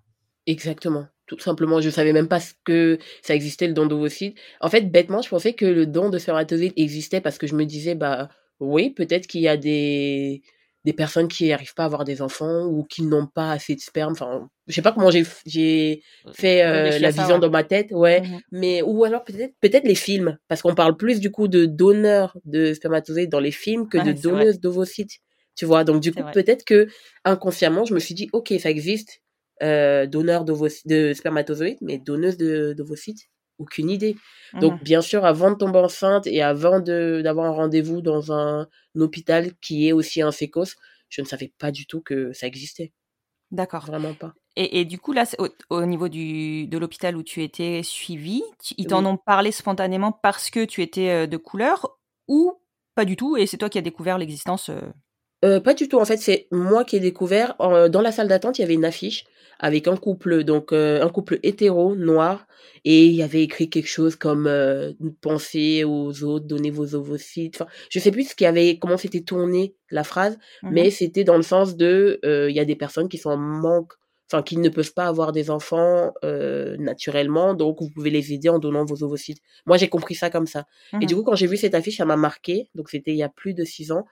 Exactement. 0.46 1.06
Tout 1.26 1.38
simplement, 1.38 1.80
je 1.80 1.88
savais 1.88 2.12
même 2.12 2.28
pas 2.28 2.40
que 2.64 2.98
ça 3.22 3.34
existait 3.34 3.66
le 3.66 3.72
don 3.72 3.86
d'ovocytes. 3.86 4.36
En 4.60 4.68
fait, 4.68 4.90
bêtement, 4.92 5.22
je 5.22 5.30
pensais 5.30 5.54
que 5.54 5.64
le 5.64 5.86
don 5.86 6.10
de 6.10 6.18
spermatozoïdes 6.18 6.74
existait 6.76 7.22
parce 7.22 7.38
que 7.38 7.46
je 7.46 7.54
me 7.54 7.64
disais, 7.64 7.94
bah 7.94 8.28
oui, 8.58 8.90
peut-être 8.90 9.26
qu'il 9.26 9.40
y 9.40 9.48
a 9.48 9.56
des 9.56 10.42
des 10.84 10.92
personnes 10.92 11.28
qui 11.28 11.48
n'arrivent 11.48 11.74
pas 11.74 11.82
à 11.82 11.86
avoir 11.86 12.04
des 12.04 12.22
enfants 12.22 12.64
ou 12.66 12.84
qui 12.84 13.02
n'ont 13.02 13.26
pas 13.26 13.52
assez 13.52 13.74
de 13.74 13.80
sperme. 13.80 14.12
Enfin, 14.12 14.48
je 14.66 14.74
sais 14.74 14.82
pas 14.82 14.92
comment 14.92 15.10
j'ai 15.10 15.24
j'ai 15.44 16.02
fait 16.32 16.62
euh, 16.62 16.98
la 16.98 17.10
vision 17.10 17.38
dans 17.38 17.50
ma 17.50 17.64
tête, 17.64 17.88
ouais. 17.92 18.22
Mmh 18.22 18.40
Mais 18.52 18.82
ou 18.82 19.04
alors 19.04 19.24
peut-être 19.24 19.54
peut-être 19.60 19.84
les 19.84 19.94
films, 19.94 20.38
parce 20.48 20.62
qu'on 20.62 20.74
parle 20.74 20.96
plus 20.96 21.20
du 21.20 21.30
coup 21.30 21.48
de 21.48 21.66
donneurs 21.66 22.36
de 22.44 22.72
spermatozoïdes 22.72 23.30
dans 23.30 23.40
les 23.40 23.50
films 23.50 23.88
que 23.88 23.98
de 23.98 24.12
donneuses 24.12 24.60
d'ovocytes. 24.60 25.18
Tu 25.56 25.66
vois, 25.66 25.84
donc 25.84 26.00
du 26.00 26.12
coup 26.12 26.22
peut-être 26.32 26.64
que 26.64 26.88
inconsciemment 27.24 27.84
je 27.84 27.92
me 27.92 27.98
suis 27.98 28.14
dit 28.14 28.28
ok 28.32 28.54
ça 28.58 28.70
existe, 28.70 29.20
euh, 29.62 30.06
donneur 30.06 30.44
de 30.44 31.12
spermatozoïdes, 31.12 31.78
mais 31.82 31.98
donneuse 31.98 32.38
d'ovocytes 32.38 33.28
aucune 33.60 33.90
idée. 33.90 34.16
Donc, 34.54 34.80
mmh 34.80 34.84
bien 34.84 35.00
sûr, 35.00 35.24
avant 35.24 35.50
de 35.50 35.56
tomber 35.56 35.78
enceinte 35.78 36.26
et 36.26 36.42
avant 36.42 36.80
d'avoir 36.80 37.46
un 37.46 37.50
rendez-vous 37.52 38.00
dans 38.00 38.32
un, 38.32 38.66
hôpital 38.96 39.52
qui 39.60 39.86
est 39.86 39.92
aussi 39.92 40.20
un 40.20 40.32
fécos, 40.32 40.76
je 41.08 41.20
ne 41.20 41.26
savais 41.26 41.52
pas 41.58 41.70
du 41.70 41.86
tout 41.86 42.00
que 42.00 42.32
ça 42.32 42.46
existait. 42.46 42.92
D'accord. 43.52 43.86
Vraiment 43.86 44.14
pas. 44.14 44.34
Et, 44.56 44.84
du 44.84 44.98
coup, 44.98 45.12
là, 45.12 45.24
au, 45.70 45.86
niveau 45.86 46.08
du, 46.08 46.66
de 46.66 46.76
l'hôpital 46.76 47.16
où 47.16 47.22
tu 47.22 47.42
étais 47.42 47.82
suivi, 47.84 48.42
ils 48.76 48.86
t'en 48.88 49.04
ont 49.06 49.16
parlé 49.16 49.52
spontanément 49.52 50.12
parce 50.12 50.50
que 50.50 50.64
tu 50.64 50.82
étais 50.82 51.08
euh, 51.10 51.26
de 51.26 51.36
couleur 51.36 51.98
ou 52.26 52.54
pas 52.94 53.04
du 53.04 53.16
tout 53.16 53.36
et 53.36 53.46
c'est 53.46 53.56
toi 53.56 53.70
qui 53.70 53.78
as 53.78 53.82
découvert 53.82 54.18
l'existence 54.18 54.70
euh? 55.44 55.60
Pas 55.60 55.74
du 55.74 55.88
tout. 55.88 55.98
En 55.98 56.04
fait, 56.04 56.18
c'est 56.18 56.46
moi 56.50 56.84
qui 56.84 56.96
ai 56.96 57.00
découvert. 57.00 57.54
en- 57.58 57.88
dans 57.88 58.00
la 58.02 58.12
salle 58.12 58.28
d'attente, 58.28 58.58
il 58.58 58.62
y 58.62 58.64
avait 58.64 58.74
une 58.74 58.84
affiche 58.84 59.24
avec 59.58 59.88
un 59.88 59.96
couple, 59.96 60.42
donc 60.44 60.72
euh, 60.72 61.02
un 61.02 61.10
couple 61.10 61.38
hétéro 61.42 61.94
noir, 61.94 62.46
et 62.86 63.04
il 63.06 63.12
y 63.12 63.22
avait 63.22 63.42
écrit 63.42 63.68
quelque 63.68 63.88
chose 63.88 64.16
comme 64.16 64.46
euh, 64.46 64.92
pensez 65.20 65.84
aux 65.84 66.22
autres, 66.24 66.46
donnez 66.46 66.70
vos 66.70 66.94
ovocytes. 66.94 67.56
Enfin, 67.60 67.70
je 67.90 67.98
sais 67.98 68.10
plus 68.10 68.30
ce 68.30 68.34
qu'il 68.34 68.46
y 68.46 68.48
avait, 68.48 68.78
comment 68.78 68.96
c'était 68.96 69.20
tourné 69.20 69.74
la 69.90 70.02
phrase, 70.02 70.38
Mhm. 70.62 70.70
mais 70.72 70.90
c'était 70.90 71.24
dans 71.24 71.36
le 71.36 71.42
sens 71.42 71.76
de, 71.76 72.20
euh, 72.24 72.48
il 72.50 72.56
y 72.56 72.60
a 72.60 72.64
des 72.64 72.76
personnes 72.76 73.08
qui 73.10 73.18
sont 73.18 73.30
en 73.30 73.36
manque, 73.36 73.92
enfin 74.32 74.42
qui 74.42 74.56
ne 74.56 74.70
peuvent 74.70 74.94
pas 74.94 75.06
avoir 75.08 75.32
des 75.32 75.50
enfants 75.50 76.12
euh, 76.24 76.76
naturellement, 76.78 77.52
donc 77.52 77.82
vous 77.82 77.90
pouvez 77.90 78.08
les 78.10 78.32
aider 78.32 78.48
en 78.48 78.60
donnant 78.60 78.86
vos 78.86 79.02
ovocytes. 79.02 79.40
Moi, 79.66 79.76
j'ai 79.76 79.88
compris 79.88 80.14
ça 80.14 80.30
comme 80.30 80.46
ça. 80.46 80.64
Et 81.00 81.04
Mhm. 81.04 81.06
du 81.06 81.16
coup, 81.16 81.22
quand 81.22 81.34
j'ai 81.34 81.48
vu 81.48 81.58
cette 81.58 81.74
affiche, 81.74 81.98
ça 81.98 82.06
m'a 82.06 82.16
marqué. 82.16 82.70
Donc, 82.74 82.88
c'était 82.88 83.10
il 83.10 83.16
y 83.18 83.22
a 83.22 83.28
plus 83.28 83.52
de 83.52 83.64
six 83.64 83.92
ans. 83.92 84.06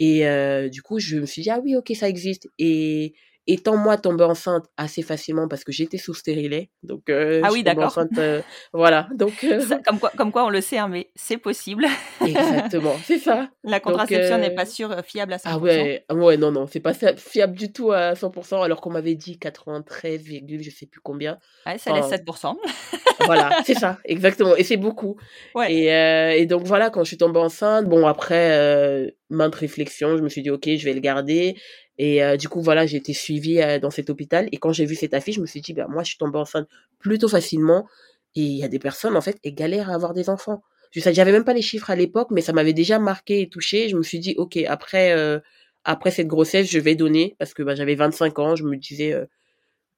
Et 0.00 0.26
euh, 0.28 0.68
du 0.70 0.82
coup, 0.82 0.98
je 1.00 1.18
me 1.18 1.26
suis 1.26 1.42
dit, 1.42 1.50
ah 1.50 1.60
oui, 1.60 1.76
ok, 1.76 1.92
ça 1.96 2.08
existe. 2.08 2.50
Et 2.58 3.14
étant 3.52 3.76
moi 3.76 3.96
tombée 3.96 4.24
enceinte 4.24 4.66
assez 4.76 5.02
facilement 5.02 5.48
parce 5.48 5.64
que 5.64 5.72
j'étais 5.72 5.98
sous 5.98 6.14
stérilet. 6.14 6.70
Donc, 6.82 7.08
euh, 7.10 7.40
Ah 7.44 7.50
oui, 7.52 7.62
d'accord. 7.62 7.84
enceinte. 7.86 8.10
euh, 8.18 8.40
voilà. 8.72 9.08
Donc, 9.14 9.32
euh, 9.44 9.60
Ça, 9.60 9.78
comme, 9.84 9.98
quoi, 9.98 10.10
comme 10.16 10.30
quoi, 10.32 10.44
on 10.44 10.50
le 10.50 10.60
sait, 10.60 10.78
hein, 10.78 10.88
mais 10.88 11.10
c'est 11.14 11.36
possible. 11.36 11.86
exactement. 12.24 12.94
C'est 13.04 13.18
ça. 13.18 13.48
La 13.64 13.80
contraception 13.80 14.38
n'est 14.38 14.54
pas 14.54 14.66
sûre, 14.66 14.92
euh, 14.92 15.02
fiable 15.02 15.32
à 15.32 15.36
100%. 15.38 15.40
Ah 15.46 15.58
ouais, 15.58 16.04
ah 16.08 16.14
ouais, 16.14 16.36
non, 16.36 16.52
non, 16.52 16.66
c'est 16.66 16.80
pas 16.80 16.94
fiable 16.94 17.56
du 17.56 17.72
tout 17.72 17.92
à 17.92 18.14
100%, 18.14 18.62
alors 18.62 18.80
qu'on 18.80 18.90
m'avait 18.90 19.14
dit 19.14 19.38
93, 19.38 20.22
virgule 20.22 20.62
je 20.62 20.70
sais 20.70 20.86
plus 20.86 21.00
combien. 21.00 21.38
Ouais, 21.66 21.78
ça 21.78 21.92
laisse 21.92 22.06
Enfin, 22.06 22.54
7%. 22.54 22.56
Voilà, 23.26 23.50
c'est 23.66 23.74
ça, 23.74 23.98
exactement. 24.06 24.56
Et 24.56 24.64
c'est 24.64 24.78
beaucoup. 24.78 25.16
Ouais. 25.54 25.70
Et, 25.70 26.40
et 26.40 26.46
donc 26.46 26.62
voilà, 26.64 26.88
quand 26.88 27.04
je 27.04 27.08
suis 27.08 27.18
tombée 27.18 27.38
enceinte, 27.38 27.84
bon 27.86 28.06
après 28.06 29.12
maintes 29.28 29.54
réflexions, 29.54 30.16
je 30.16 30.22
me 30.22 30.28
suis 30.30 30.40
dit 30.42 30.50
ok, 30.50 30.68
je 30.76 30.84
vais 30.86 30.94
le 30.94 31.00
garder. 31.00 31.54
Et 32.02 32.24
euh, 32.24 32.38
du 32.38 32.48
coup 32.48 32.62
voilà, 32.62 32.86
j'ai 32.86 32.96
été 32.96 33.12
suivie 33.12 33.60
euh, 33.60 33.78
dans 33.78 33.90
cet 33.90 34.08
hôpital. 34.08 34.48
Et 34.52 34.56
quand 34.56 34.72
j'ai 34.72 34.86
vu 34.86 34.94
cette 34.94 35.12
affiche, 35.12 35.36
je 35.36 35.42
me 35.42 35.46
suis 35.46 35.60
dit 35.60 35.74
bah 35.74 35.86
moi 35.86 36.02
je 36.02 36.08
suis 36.08 36.16
tombée 36.16 36.38
enceinte 36.38 36.66
plutôt 36.98 37.28
facilement. 37.28 37.86
Et 38.34 38.40
il 38.40 38.56
y 38.56 38.64
a 38.64 38.68
des 38.68 38.78
personnes 38.78 39.16
en 39.16 39.20
fait, 39.20 39.38
elles 39.44 39.54
galèrent 39.54 39.90
à 39.90 39.94
avoir 39.96 40.14
des 40.14 40.30
enfants. 40.30 40.62
Je 40.92 41.00
sais, 41.00 41.12
j'avais 41.12 41.30
même 41.30 41.44
pas 41.44 41.52
les 41.52 41.60
chiffres 41.60 41.90
à 41.90 41.96
l'époque, 41.96 42.28
mais 42.30 42.40
ça 42.40 42.54
m'avait 42.54 42.72
déjà 42.72 42.98
marqué 42.98 43.42
et 43.42 43.50
touché. 43.50 43.90
Je 43.90 43.96
me 43.98 44.02
suis 44.02 44.18
dit 44.18 44.34
ok, 44.38 44.56
après 44.66 45.12
euh, 45.12 45.40
après 45.84 46.10
cette 46.10 46.26
grossesse, 46.26 46.70
je 46.70 46.78
vais 46.78 46.94
donner 46.94 47.36
parce 47.38 47.52
que 47.52 47.62
bah, 47.62 47.74
j'avais 47.74 47.96
25 47.96 48.38
ans. 48.38 48.56
Je 48.56 48.64
me 48.64 48.76
disais 48.78 49.14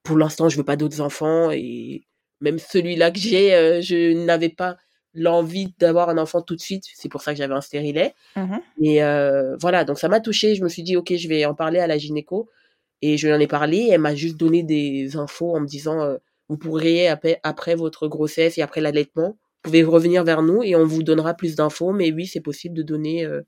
pour 0.03 0.19
l'instant, 0.19 0.49
je 0.49 0.57
veux 0.57 0.65
pas 0.65 0.77
d'autres 0.77 1.01
enfants 1.01 1.53
et 1.53 2.03
même 2.41 2.59
celui-là 2.59 3.13
que 3.13 3.21
j'ai, 3.21 3.81
je 3.81 4.13
n'avais 4.25 4.49
pas 4.49 4.77
l'envie 5.15 5.75
d'avoir 5.79 6.09
un 6.09 6.19
enfant 6.19 6.43
tout 6.43 6.57
de 6.57 6.61
suite. 6.61 6.85
C'est 6.95 7.09
pour 7.09 7.23
ça 7.23 7.33
que 7.33 7.39
j'avais 7.39 7.55
un 7.55 7.61
stérilet. 7.61 8.15
Mhm. 8.37 8.61
Et 8.83 9.03
euh, 9.05 9.57
voilà, 9.61 9.85
donc 9.85 9.99
ça 9.99 10.09
m'a 10.09 10.21
touchée. 10.21 10.55
Je 10.55 10.63
me 10.65 10.69
suis 10.69 10.83
dit, 10.83 10.97
ok, 10.97 11.15
je 11.15 11.29
vais 11.29 11.45
en 11.45 11.55
parler 11.55 11.79
à 11.81 11.87
la 11.87 11.99
gynéco. 11.99 12.49
Et 13.03 13.17
je 13.19 13.27
lui 13.27 13.35
en 13.35 13.41
ai 13.41 13.47
parlé. 13.47 13.89
Elle 13.91 14.01
m'a 14.01 14.15
juste 14.15 14.37
donné 14.37 14.63
des 14.63 15.17
infos 15.17 15.55
en 15.55 15.61
me 15.61 15.67
disant, 15.67 16.01
euh, 16.01 16.17
vous 16.49 16.57
pourriez, 16.57 17.09
après, 17.09 17.41
après 17.43 17.75
votre 17.75 18.09
grossesse 18.09 18.59
et 18.59 18.63
après 18.63 18.81
l'allaitement, 18.81 19.29
vous 19.31 19.71
pouvez 19.71 19.83
revenir 19.83 20.25
vers 20.25 20.43
nous 20.43 20.63
et 20.63 20.77
on 20.77 20.85
vous 20.87 21.03
donnera 21.03 21.35
plus 21.35 21.57
d'infos. 21.57 21.93
Mais 21.93 22.13
oui, 22.13 22.27
c'est 22.27 22.41
possible 22.41 22.75
de 22.77 22.83
donner. 22.83 23.25
euh, 23.25 23.43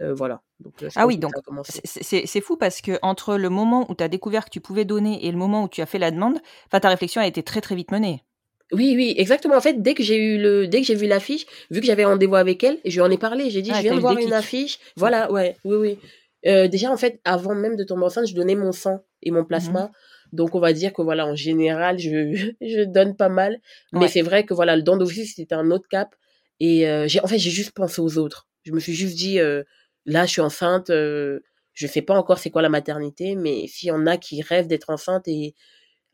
euh, 0.00 0.14
voilà. 0.14 0.40
Donc, 0.60 0.84
Ah 0.94 1.06
oui, 1.06 1.18
donc 1.18 1.32
c'est- 1.64 2.40
fou 2.40 2.56
parce 2.56 2.80
que 2.80 2.98
entre 3.02 3.36
le 3.36 3.48
moment 3.50 3.90
où 3.90 3.94
tu 3.94 4.02
as 4.04 4.08
découvert 4.08 4.44
que 4.44 4.50
tu 4.50 4.60
pouvais 4.60 4.84
donner 4.84 5.26
et 5.26 5.30
le 5.30 5.36
moment 5.36 5.64
où 5.64 5.68
tu 5.68 5.80
as 5.82 5.86
fait 5.86 5.98
la 5.98 6.10
demande, 6.10 6.38
ta 6.70 6.88
réflexion 6.88 7.20
a 7.20 7.26
été 7.26 7.42
très 7.42 7.60
très 7.60 7.74
vite 7.74 7.90
menée. 7.90 8.24
Oui, 8.72 8.94
oui, 8.96 9.14
exactement. 9.16 9.56
En 9.56 9.60
fait, 9.60 9.82
dès 9.82 9.94
que 9.94 10.02
j'ai 10.02 10.16
eu 10.16 10.38
le, 10.38 10.66
dès 10.66 10.80
que 10.80 10.86
j'ai 10.86 10.94
vu 10.94 11.06
l'affiche, 11.06 11.46
vu 11.70 11.80
que 11.80 11.86
j'avais 11.86 12.04
rendez-vous 12.04 12.36
avec 12.36 12.62
elle, 12.64 12.78
je 12.84 12.92
lui 12.94 13.00
en 13.00 13.10
ai 13.10 13.18
parlé. 13.18 13.50
J'ai 13.50 13.62
dit, 13.62 13.70
Ah, 13.72 13.78
je 13.78 13.82
viens 13.82 13.94
de 13.94 14.00
voir 14.00 14.18
une 14.18 14.32
affiche. 14.32 14.78
Voilà, 14.96 15.30
ouais, 15.30 15.56
oui, 15.64 15.76
oui. 15.76 15.98
Euh, 16.46 16.68
déjà, 16.68 16.90
en 16.90 16.96
fait, 16.96 17.20
avant 17.24 17.54
même 17.54 17.76
de 17.76 17.84
tomber 17.84 18.04
enceinte, 18.04 18.26
je 18.26 18.34
donnais 18.34 18.54
mon 18.54 18.72
sang 18.72 19.04
et 19.22 19.30
mon 19.30 19.44
plasma. 19.44 19.90
Donc, 20.32 20.54
on 20.54 20.60
va 20.60 20.72
dire 20.72 20.92
que 20.92 21.02
voilà, 21.02 21.26
en 21.26 21.34
général, 21.34 21.98
je, 21.98 22.52
je 22.60 22.84
donne 22.84 23.16
pas 23.16 23.28
mal. 23.28 23.60
Mais 23.92 24.08
c'est 24.08 24.22
vrai 24.22 24.44
que 24.44 24.54
voilà, 24.54 24.76
le 24.76 24.82
don 24.82 24.96
d'office, 24.96 25.34
c'était 25.36 25.54
un 25.54 25.70
autre 25.70 25.86
cap. 25.88 26.14
Et 26.58 26.88
euh, 26.88 27.06
j'ai, 27.08 27.20
en 27.20 27.26
fait, 27.26 27.38
j'ai 27.38 27.50
juste 27.50 27.72
pensé 27.72 28.00
aux 28.00 28.18
autres. 28.18 28.48
Je 28.64 28.72
me 28.72 28.80
suis 28.80 28.94
juste 28.94 29.16
dit, 29.16 29.38
euh, 29.38 29.62
là, 30.06 30.24
je 30.24 30.30
suis 30.30 30.40
enceinte. 30.40 30.90
Euh, 30.90 31.40
je 31.74 31.86
sais 31.86 32.02
pas 32.02 32.14
encore 32.14 32.38
c'est 32.38 32.50
quoi 32.50 32.62
la 32.62 32.68
maternité, 32.68 33.34
mais 33.34 33.66
s'il 33.66 33.88
y 33.88 33.92
en 33.92 34.06
a 34.06 34.16
qui 34.16 34.42
rêvent 34.42 34.66
d'être 34.66 34.90
enceinte 34.90 35.26
et 35.26 35.54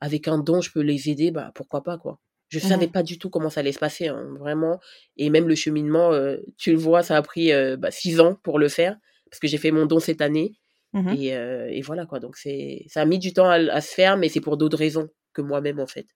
avec 0.01 0.29
un 0.29 0.39
don, 0.39 0.61
je 0.61 0.71
peux 0.71 0.81
les 0.81 1.11
aider, 1.11 1.31
bah 1.31 1.51
pourquoi 1.55 1.83
pas 1.83 1.99
quoi. 1.99 2.21
Je 2.49 2.59
savais 2.59 2.87
Mhm. 2.87 2.93
pas 2.93 3.03
du 3.03 3.19
tout 3.19 3.31
comment 3.31 3.51
ça 3.51 3.61
allait 3.61 3.73
se 3.73 3.79
passer, 3.79 4.09
hein, 4.09 4.27
vraiment. 4.39 4.81
Et 5.17 5.31
même 5.31 5.49
le 5.49 5.55
cheminement, 5.55 6.13
euh, 6.13 6.39
tu 6.59 6.73
le 6.73 6.79
vois, 6.79 7.03
ça 7.03 7.17
a 7.17 7.23
pris 7.23 7.53
euh, 7.53 7.77
bah, 7.77 7.91
six 7.91 8.21
ans 8.21 8.35
pour 8.43 8.59
le 8.59 8.69
faire, 8.69 8.97
parce 9.31 9.41
que 9.41 9.49
j'ai 9.49 9.59
fait 9.59 9.71
mon 9.71 9.87
don 9.87 10.01
cette 10.01 10.21
année. 10.23 10.55
Mhm. 10.95 11.09
Et, 11.09 11.35
euh, 11.37 11.69
et 11.71 11.83
voilà 11.83 12.07
quoi. 12.07 12.21
Donc 12.21 12.37
c'est, 12.37 12.85
ça 12.89 13.03
a 13.03 13.05
mis 13.07 13.19
du 13.19 13.33
temps 13.35 13.49
à, 13.51 13.55
à 13.57 13.81
se 13.83 13.93
faire, 13.95 14.17
mais 14.17 14.29
c'est 14.31 14.41
pour 14.41 14.57
d'autres 14.57 14.79
raisons 14.79 15.09
que 15.35 15.43
moi-même 15.43 15.81
en 15.81 15.87
fait. 15.87 16.07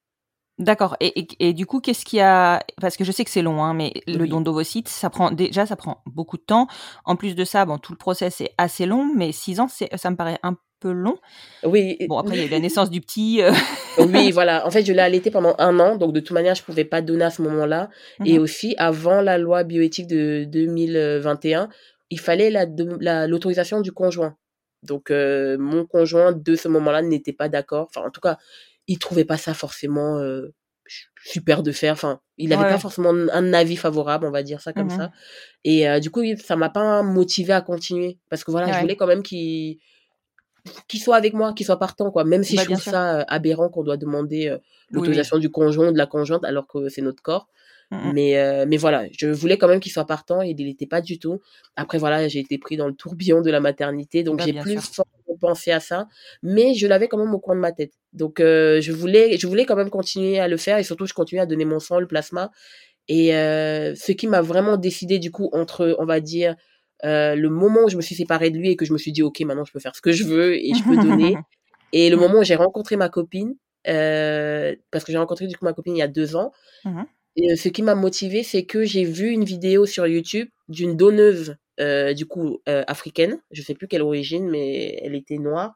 D'accord. 0.58 0.96
Et, 1.00 1.18
et, 1.20 1.26
et 1.48 1.52
du 1.54 1.66
coup, 1.66 1.80
qu'est-ce 1.80 2.04
qu'il 2.04 2.18
y 2.18 2.22
a 2.22 2.62
Parce 2.80 2.96
que 2.96 3.04
je 3.04 3.10
sais 3.12 3.24
que 3.24 3.30
c'est 3.30 3.42
long, 3.42 3.64
hein, 3.64 3.74
mais 3.74 3.92
le 4.06 4.26
don 4.26 4.40
d'ovocytes, 4.40 4.88
ça 4.88 5.10
prend 5.10 5.30
déjà, 5.30 5.66
ça 5.66 5.76
prend 5.76 6.02
beaucoup 6.06 6.36
de 6.36 6.42
temps. 6.42 6.66
En 7.04 7.16
plus 7.16 7.34
de 7.34 7.44
ça, 7.44 7.64
bon, 7.64 7.78
tout 7.78 7.92
le 7.92 7.98
process 7.98 8.40
est 8.42 8.52
assez 8.58 8.86
long, 8.86 9.10
mais 9.16 9.32
six 9.32 9.60
ans, 9.60 9.68
ça 9.68 10.10
me 10.10 10.16
paraît 10.16 10.38
un 10.42 10.56
peu 10.78 10.92
long. 10.92 11.16
Oui. 11.64 11.96
Bon, 12.08 12.18
après, 12.18 12.36
il 12.36 12.40
y 12.40 12.42
a 12.42 12.46
eu 12.46 12.50
la 12.50 12.58
naissance 12.60 12.90
du 12.90 13.00
petit. 13.00 13.40
euh, 13.42 13.52
oui, 13.98 14.30
voilà. 14.30 14.66
En 14.66 14.70
fait, 14.70 14.84
je 14.84 14.92
l'ai 14.92 15.00
allaité 15.00 15.30
pendant 15.30 15.54
un 15.58 15.78
an, 15.80 15.96
donc 15.96 16.12
de 16.12 16.20
toute 16.20 16.32
manière, 16.32 16.54
je 16.54 16.62
pouvais 16.62 16.84
pas 16.84 17.00
donner 17.02 17.24
à 17.24 17.30
ce 17.30 17.40
moment-là. 17.42 17.88
Et 18.24 18.34
Mhm. 18.36 18.42
aussi, 18.42 18.74
avant 18.78 19.20
la 19.22 19.38
loi 19.38 19.64
bioéthique 19.64 20.06
de 20.06 20.44
2021, 20.44 21.68
il 22.10 22.20
fallait 22.20 22.50
la, 22.50 22.66
de- 22.66 22.98
la- 23.00 23.26
l'autorisation 23.26 23.80
du 23.80 23.92
conjoint. 23.92 24.36
Donc, 24.82 25.10
euh, 25.10 25.56
mon 25.58 25.86
conjoint 25.86 26.32
de 26.32 26.56
ce 26.56 26.68
moment-là 26.68 27.02
n'était 27.02 27.32
pas 27.32 27.48
d'accord. 27.48 27.88
Enfin, 27.88 28.06
en 28.06 28.10
tout 28.10 28.20
cas, 28.20 28.36
il 28.88 28.98
trouvait 28.98 29.24
pas 29.24 29.36
ça 29.38 29.54
forcément 29.54 30.18
euh, 30.18 30.54
super 31.24 31.62
de 31.62 31.72
faire. 31.72 31.92
Enfin, 31.94 32.20
il 32.38 32.48
n'avait 32.50 32.64
Ouais, 32.64 32.66
pas 32.66 32.78
forcément 32.78 33.10
un 33.10 33.52
avis 33.54 33.76
favorable, 33.76 34.26
on 34.26 34.30
va 34.30 34.42
dire 34.42 34.60
ça 34.60 34.72
comme 34.72 34.88
Mhm. 34.88 34.90
ça. 34.90 35.10
Et 35.64 35.88
euh, 35.88 36.00
du 36.00 36.10
coup, 36.10 36.22
ça 36.38 36.56
m'a 36.56 36.70
pas 36.70 37.02
motivé 37.02 37.52
à 37.54 37.62
continuer 37.62 38.18
parce 38.30 38.44
que 38.44 38.50
voilà, 38.52 38.72
je 38.72 38.80
voulais 38.80 38.96
quand 38.96 39.06
même 39.08 39.22
qu'il 39.24 39.78
qu'il 40.88 41.00
soit 41.00 41.16
avec 41.16 41.34
moi, 41.34 41.52
qu'il 41.54 41.66
soit 41.66 41.78
partant 41.78 42.10
quoi. 42.10 42.24
Même 42.24 42.44
si 42.44 42.56
Bah, 42.56 42.62
je 42.62 42.66
bien 42.66 42.76
trouve 42.76 42.82
sûr. 42.82 42.92
ça 42.92 43.20
euh, 43.20 43.24
aberrant 43.28 43.68
qu'on 43.68 43.82
doit 43.82 43.96
demander 43.96 44.56
Oui, 44.94 44.98
l'autorisation 44.98 45.38
du 45.38 45.50
conjoint, 45.50 45.92
de 45.92 45.98
la 45.98 46.06
conjointe, 46.06 46.44
alors 46.44 46.66
que 46.68 46.88
c'est 46.88 47.02
notre 47.02 47.22
corps. 47.22 47.48
Mhm. 47.90 48.12
Mais, 48.14 48.66
mais 48.66 48.78
voilà, 48.78 49.06
je 49.12 49.28
voulais 49.28 49.58
quand 49.58 49.68
même 49.68 49.80
qu'il 49.80 49.92
soit 49.92 50.06
partant 50.06 50.42
et 50.42 50.50
il 50.50 50.66
n'était 50.66 50.86
pas 50.86 51.00
du 51.02 51.18
tout. 51.20 51.40
Après, 51.76 51.98
voilà, 51.98 52.26
j'ai 52.28 52.40
été 52.40 52.58
pris 52.58 52.76
dans 52.76 52.88
le 52.88 52.94
tourbillon 52.94 53.42
de 53.42 53.50
la 53.50 53.60
maternité, 53.60 54.24
donc 54.24 54.38
Bah, 54.38 54.44
j'ai 54.46 54.54
plus 54.54 54.80
sûr. 54.92 55.04
Pensé 55.36 55.70
à 55.70 55.80
ça. 55.80 56.06
Mais 56.42 56.74
je 56.74 56.86
l'avais 56.86 57.08
quand 57.08 57.18
même 57.18 57.34
au 57.34 57.38
coin 57.38 57.54
de 57.54 57.60
ma 57.60 57.72
tête. 57.72 57.92
Donc, 58.12 58.40
euh, 58.40 58.80
je, 58.80 58.92
voulais, 58.92 59.38
je 59.38 59.46
voulais 59.46 59.64
quand 59.64 59.76
même 59.76 59.90
continuer 59.90 60.38
à 60.38 60.48
le 60.48 60.56
faire 60.56 60.78
et 60.78 60.82
surtout, 60.82 61.06
je 61.06 61.14
continuais 61.14 61.42
à 61.42 61.46
donner 61.46 61.64
mon 61.64 61.80
sang, 61.80 61.98
le 62.00 62.06
plasma. 62.06 62.50
Et 63.08 63.34
euh, 63.34 63.94
ce 63.94 64.12
qui 64.12 64.26
m'a 64.26 64.42
vraiment 64.42 64.76
décidé, 64.76 65.18
du 65.18 65.30
coup, 65.30 65.50
entre, 65.52 65.96
on 65.98 66.04
va 66.04 66.20
dire, 66.20 66.54
euh, 67.04 67.34
le 67.34 67.48
moment 67.48 67.84
où 67.84 67.88
je 67.88 67.96
me 67.96 68.02
suis 68.02 68.14
séparée 68.14 68.50
de 68.50 68.58
lui 68.58 68.70
et 68.70 68.76
que 68.76 68.84
je 68.84 68.92
me 68.92 68.98
suis 68.98 69.12
dit, 69.12 69.22
OK, 69.22 69.40
maintenant 69.40 69.64
je 69.64 69.72
peux 69.72 69.80
faire 69.80 69.96
ce 69.96 70.00
que 70.00 70.12
je 70.12 70.24
veux 70.24 70.54
et 70.54 70.72
je 70.74 70.84
peux 70.84 70.96
donner. 70.96 71.36
Et 71.94 72.08
le 72.08 72.16
moment 72.16 72.38
où 72.38 72.42
j'ai 72.42 72.54
rencontré 72.54 72.96
ma 72.96 73.10
copine, 73.10 73.54
parce 73.84 75.04
que 75.04 75.12
j'ai 75.12 75.18
rencontré 75.18 75.46
du 75.46 75.58
coup 75.58 75.66
ma 75.66 75.74
copine 75.74 75.94
il 75.94 75.98
y 75.98 76.02
a 76.02 76.08
deux 76.08 76.36
ans, 76.36 76.52
et 77.36 77.52
euh, 77.52 77.56
ce 77.56 77.68
qui 77.68 77.82
m'a 77.82 77.94
motivée, 77.94 78.42
c'est 78.42 78.64
que 78.64 78.84
j'ai 78.84 79.04
vu 79.04 79.28
une 79.28 79.44
vidéo 79.44 79.86
sur 79.86 80.06
YouTube 80.06 80.48
d'une 80.68 80.96
donneuse, 80.96 81.56
euh, 81.80 82.14
du 82.14 82.26
coup, 82.26 82.60
euh, 82.68 82.84
africaine. 82.86 83.40
Je 83.50 83.62
sais 83.62 83.74
plus 83.74 83.88
quelle 83.88 84.02
origine, 84.02 84.48
mais 84.50 84.98
elle 85.02 85.14
était 85.14 85.38
noire. 85.38 85.74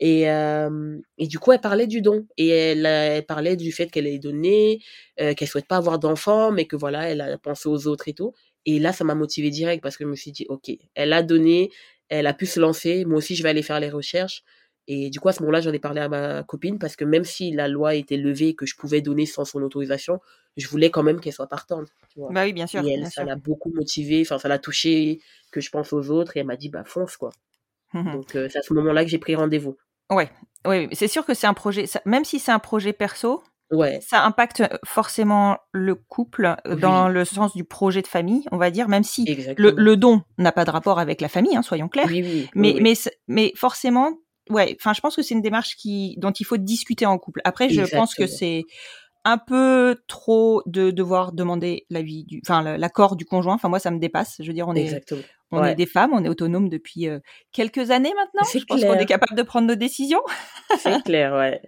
Et, 0.00 0.30
euh, 0.30 0.98
et 1.18 1.26
du 1.26 1.38
coup, 1.38 1.52
elle 1.52 1.60
parlait 1.60 1.86
du 1.86 2.02
don. 2.02 2.26
Et 2.36 2.48
elle, 2.48 3.24
parlait 3.26 3.56
du 3.56 3.72
fait 3.72 3.88
qu'elle 3.88 4.06
est 4.06 4.18
donnée, 4.18 4.80
qu'elle 5.16 5.48
souhaite 5.48 5.68
pas 5.68 5.76
avoir 5.76 5.98
d'enfants, 5.98 6.50
mais 6.52 6.66
que 6.66 6.76
voilà, 6.76 7.08
elle 7.10 7.20
a 7.20 7.38
pensé 7.38 7.68
aux 7.68 7.86
autres 7.86 8.08
et 8.08 8.14
tout. 8.14 8.32
Et 8.66 8.78
là, 8.78 8.92
ça 8.92 9.04
m'a 9.04 9.14
motivée 9.14 9.50
direct 9.50 9.82
parce 9.82 9.96
que 9.96 10.04
je 10.04 10.08
me 10.08 10.16
suis 10.16 10.32
dit, 10.32 10.46
OK, 10.48 10.70
elle 10.94 11.12
a 11.12 11.22
donné, 11.22 11.70
elle 12.08 12.26
a 12.26 12.34
pu 12.34 12.46
se 12.46 12.60
lancer. 12.60 13.04
Moi 13.04 13.18
aussi, 13.18 13.36
je 13.36 13.42
vais 13.42 13.50
aller 13.50 13.62
faire 13.62 13.80
les 13.80 13.90
recherches. 13.90 14.42
Et 14.86 15.10
du 15.10 15.20
coup, 15.20 15.28
à 15.28 15.32
ce 15.32 15.40
moment-là, 15.42 15.60
j'en 15.60 15.72
ai 15.72 15.78
parlé 15.78 16.00
à 16.00 16.08
ma 16.08 16.42
copine 16.42 16.78
parce 16.78 16.96
que 16.96 17.04
même 17.04 17.24
si 17.24 17.52
la 17.52 17.68
loi 17.68 17.94
était 17.94 18.16
levée 18.16 18.54
que 18.54 18.66
je 18.66 18.76
pouvais 18.76 19.00
donner 19.00 19.26
sans 19.26 19.44
son 19.44 19.62
autorisation, 19.62 20.20
je 20.56 20.68
voulais 20.68 20.90
quand 20.90 21.02
même 21.02 21.20
qu'elle 21.20 21.32
soit 21.32 21.46
partante. 21.48 21.88
Tu 22.12 22.20
vois. 22.20 22.30
Bah 22.32 22.44
oui, 22.44 22.52
bien 22.52 22.66
sûr. 22.66 22.84
et 22.84 22.92
elle, 22.92 23.00
bien 23.00 23.10
ça 23.10 23.24
l'a 23.24 23.36
beaucoup 23.36 23.70
motivée, 23.72 24.22
enfin, 24.22 24.38
ça 24.38 24.48
l'a 24.48 24.58
touché 24.58 25.20
que 25.50 25.60
je 25.60 25.70
pense 25.70 25.92
aux 25.92 26.10
autres 26.10 26.36
et 26.36 26.40
elle 26.40 26.46
m'a 26.46 26.56
dit, 26.56 26.68
bah, 26.68 26.84
fonce, 26.84 27.16
quoi. 27.16 27.30
Mhm. 27.92 28.12
Donc, 28.12 28.36
euh, 28.36 28.48
c'est 28.50 28.58
à 28.58 28.62
ce 28.62 28.72
moment-là 28.74 29.04
que 29.04 29.10
j'ai 29.10 29.18
pris 29.18 29.34
rendez-vous. 29.34 29.76
Ouais, 30.10 30.30
oui, 30.66 30.88
c'est 30.92 31.08
sûr 31.08 31.24
que 31.24 31.34
c'est 31.34 31.46
un 31.46 31.54
projet, 31.54 31.86
ça- 31.86 32.02
même 32.04 32.24
si 32.24 32.38
c'est 32.38 32.52
un 32.52 32.58
projet 32.58 32.92
perso, 32.92 33.42
Ouais, 33.70 33.98
ça 34.02 34.24
impacte 34.24 34.60
euh, 34.60 34.68
forcément 34.84 35.56
le 35.72 35.94
couple 35.94 36.44
euh, 36.44 36.74
Oui. 36.74 36.80
dans 36.80 37.08
le 37.08 37.24
sens 37.24 37.54
du 37.56 37.64
projet 37.64 38.02
de 38.02 38.06
famille, 38.06 38.44
on 38.52 38.58
va 38.58 38.70
dire, 38.70 38.88
même 38.88 39.02
si 39.02 39.24
le, 39.56 39.70
le 39.76 39.96
don 39.96 40.22
n'a 40.38 40.52
pas 40.52 40.64
de 40.66 40.70
rapport 40.70 40.98
avec 40.98 41.20
la 41.22 41.28
famille, 41.28 41.56
hein, 41.56 41.62
soyons 41.62 41.88
clairs. 41.88 42.06
Oui, 42.06 42.22
oui. 42.22 42.48
mais, 42.54 42.76
mais, 42.80 42.92
mais 43.26 43.52
forcément, 43.56 44.12
ouais, 44.50 44.76
enfin, 44.78 44.92
je 44.92 45.00
pense 45.00 45.16
que 45.16 45.22
c'est 45.22 45.34
une 45.34 45.40
démarche 45.42 45.76
qui, 45.76 46.14
dont 46.18 46.30
il 46.30 46.44
faut 46.44 46.58
discuter 46.58 47.06
en 47.06 47.18
couple. 47.18 47.40
Après, 47.44 47.70
je 47.70 47.82
pense 47.90 48.14
que 48.14 48.26
c'est 48.26 48.64
un 49.24 49.38
peu 49.38 49.96
trop 50.06 50.62
de 50.66 50.90
devoir 50.90 51.32
demander 51.32 51.86
l'avis 51.90 52.24
du, 52.24 52.40
enfin 52.44 52.76
l'accord 52.76 53.16
du 53.16 53.24
conjoint. 53.24 53.54
Enfin 53.54 53.68
moi 53.68 53.78
ça 53.78 53.90
me 53.90 53.98
dépasse. 53.98 54.36
Je 54.40 54.46
veux 54.46 54.52
dire 54.52 54.68
on 54.68 54.74
est 54.74 54.82
Exactement. 54.84 55.22
on 55.50 55.60
Ouais. 55.60 55.72
est 55.72 55.74
des 55.76 55.86
femmes, 55.86 56.10
on 56.12 56.22
est 56.24 56.28
autonomes 56.28 56.68
depuis 56.68 57.08
euh, 57.08 57.20
quelques 57.52 57.90
années 57.90 58.12
maintenant. 58.16 58.48
Je 58.52 58.64
pense 58.64 58.82
qu'on 58.82 58.94
est 58.94 59.06
capable 59.06 59.36
de 59.36 59.42
prendre 59.42 59.66
nos 59.68 59.76
décisions. 59.76 60.20
C'est 60.78 61.02
clair, 61.04 61.32
ouais. 61.34 61.60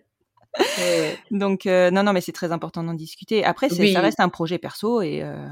Donc 1.30 1.66
euh, 1.66 1.90
non 1.90 2.02
non 2.02 2.12
mais 2.12 2.20
c'est 2.20 2.32
très 2.32 2.52
important 2.52 2.82
d'en 2.82 2.94
discuter. 2.94 3.44
Après 3.44 3.68
Oui. 3.78 3.92
ça 3.92 4.00
reste 4.00 4.20
un 4.20 4.28
projet 4.28 4.58
perso 4.58 5.02
et 5.02 5.22
euh, 5.22 5.46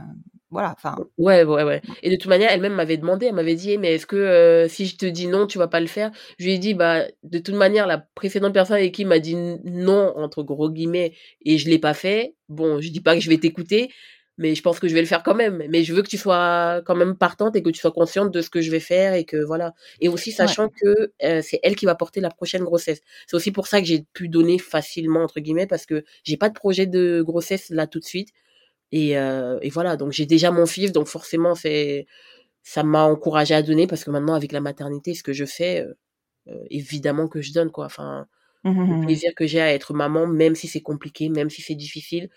voilà. 0.55 0.73
Enfin 0.77 0.97
Ouais, 1.19 1.45
ouais, 1.45 1.65
ouais. 1.65 1.83
Et 2.03 2.11
de 2.11 2.17
toute 2.17 2.29
manière, 2.29 2.51
elle-même 2.51 2.75
m'avait 2.75 2.97
demandé, 2.97 3.27
elle 3.27 3.35
m'avait 3.35 3.55
dit, 3.57 3.73
Eh, 3.73 3.79
mais 3.79 3.95
est-ce 3.95 4.07
que 4.07 4.17
euh, 4.17 4.69
si 4.69 4.87
je 4.87 4.97
te 4.97 5.07
dis 5.07 5.27
non, 5.27 5.47
tu 5.47 5.59
vas 5.59 5.69
pas 5.69 5.81
le 5.81 5.87
faire? 5.89 6.11
Je 6.39 6.45
lui 6.47 6.53
ai 6.55 6.59
dit, 6.59 6.75
bah, 6.75 7.03
de 7.25 7.39
toute 7.39 7.55
manière, 7.57 7.87
la 7.87 7.99
précédente 7.99 8.55
personne 8.55 8.77
avec 8.77 8.93
qui 8.95 9.05
m'a 9.05 9.19
dit 9.19 9.37
non, 9.65 10.13
entre 10.17 10.43
gros 10.43 10.71
guillemets, 10.71 11.15
et 11.45 11.59
je 11.59 11.69
l'ai 11.69 11.79
pas 11.79 11.95
fait, 11.95 12.35
bon, 12.49 12.81
je 12.81 12.91
dis 12.91 13.01
pas 13.01 13.15
que 13.15 13.21
je 13.21 13.29
vais 13.31 13.39
t'écouter, 13.39 13.91
mais 14.39 14.55
je 14.55 14.63
pense 14.63 14.81
que 14.81 14.89
je 14.89 14.95
vais 14.95 15.01
le 15.01 15.07
faire 15.07 15.23
quand 15.23 15.35
même. 15.35 15.63
Mais 15.69 15.85
je 15.85 15.95
veux 15.95 16.03
que 16.03 16.09
tu 16.09 16.19
sois 16.19 16.83
quand 16.87 16.97
même 16.97 17.17
partante 17.17 17.55
et 17.57 17.63
que 17.63 17.71
tu 17.71 17.81
sois 17.81 17.93
consciente 17.93 18.33
de 18.33 18.41
ce 18.41 18.51
que 18.51 18.61
je 18.61 18.71
vais 18.71 18.81
faire 18.81 19.15
et 19.15 19.25
que 19.25 19.37
voilà. 19.45 19.75
Et 20.01 20.09
aussi 20.09 20.33
sachant 20.33 20.69
que 20.69 21.13
euh, 21.23 21.41
c'est 21.43 21.61
elle 21.63 21.77
qui 21.77 21.87
va 21.87 21.95
porter 21.95 22.21
la 22.21 22.31
prochaine 22.31 22.65
grossesse. 22.65 23.01
C'est 23.27 23.37
aussi 23.37 23.53
pour 23.53 23.67
ça 23.69 23.81
que 23.81 23.87
j'ai 23.87 24.05
pu 24.13 24.29
donner 24.29 24.59
facilement, 24.59 25.23
entre 25.23 25.41
guillemets, 25.41 25.67
parce 25.67 25.87
que 25.87 26.05
j'ai 26.25 26.37
pas 26.37 26.49
de 26.49 26.55
projet 26.55 26.87
de 26.87 27.23
grossesse 27.23 27.71
là 27.71 27.87
tout 27.87 28.01
de 28.01 28.05
suite. 28.05 28.31
Et, 28.95 29.19
euh, 29.19 29.59
et 29.63 29.71
voilà, 29.71 29.97
donc 29.97 30.13
j'ai 30.13 30.27
déjà 30.27 30.51
mon 30.53 30.67
fils, 30.67 30.93
donc 30.93 31.09
forcément, 31.09 31.55
c'est 31.57 32.07
ça 32.63 32.83
m'a 32.85 33.05
encouragé 33.05 33.55
à 33.55 33.63
donner 33.63 33.87
parce 33.89 34.05
que 34.05 34.11
maintenant, 34.11 34.35
avec 34.35 34.53
la 34.53 34.61
maternité, 34.61 35.15
ce 35.15 35.23
que 35.25 35.33
je 35.35 35.45
fais, 35.47 35.83
euh, 35.83 35.95
euh, 36.49 36.65
évidemment 36.71 37.29
que 37.29 37.43
je 37.43 37.53
donne, 37.55 37.71
quoi. 37.73 37.87
Enfin, 37.87 38.27
le 38.87 38.97
plaisir 38.99 39.33
que 39.37 39.47
j'ai 39.47 39.61
à 39.63 39.73
être 39.75 39.95
maman, 39.95 40.27
même 40.29 40.55
si 40.57 40.69
c'est 40.69 40.83
compliqué, 40.83 41.29
même 41.31 41.51
si 41.51 41.63
c'est 41.63 41.75
difficile, 41.77 42.31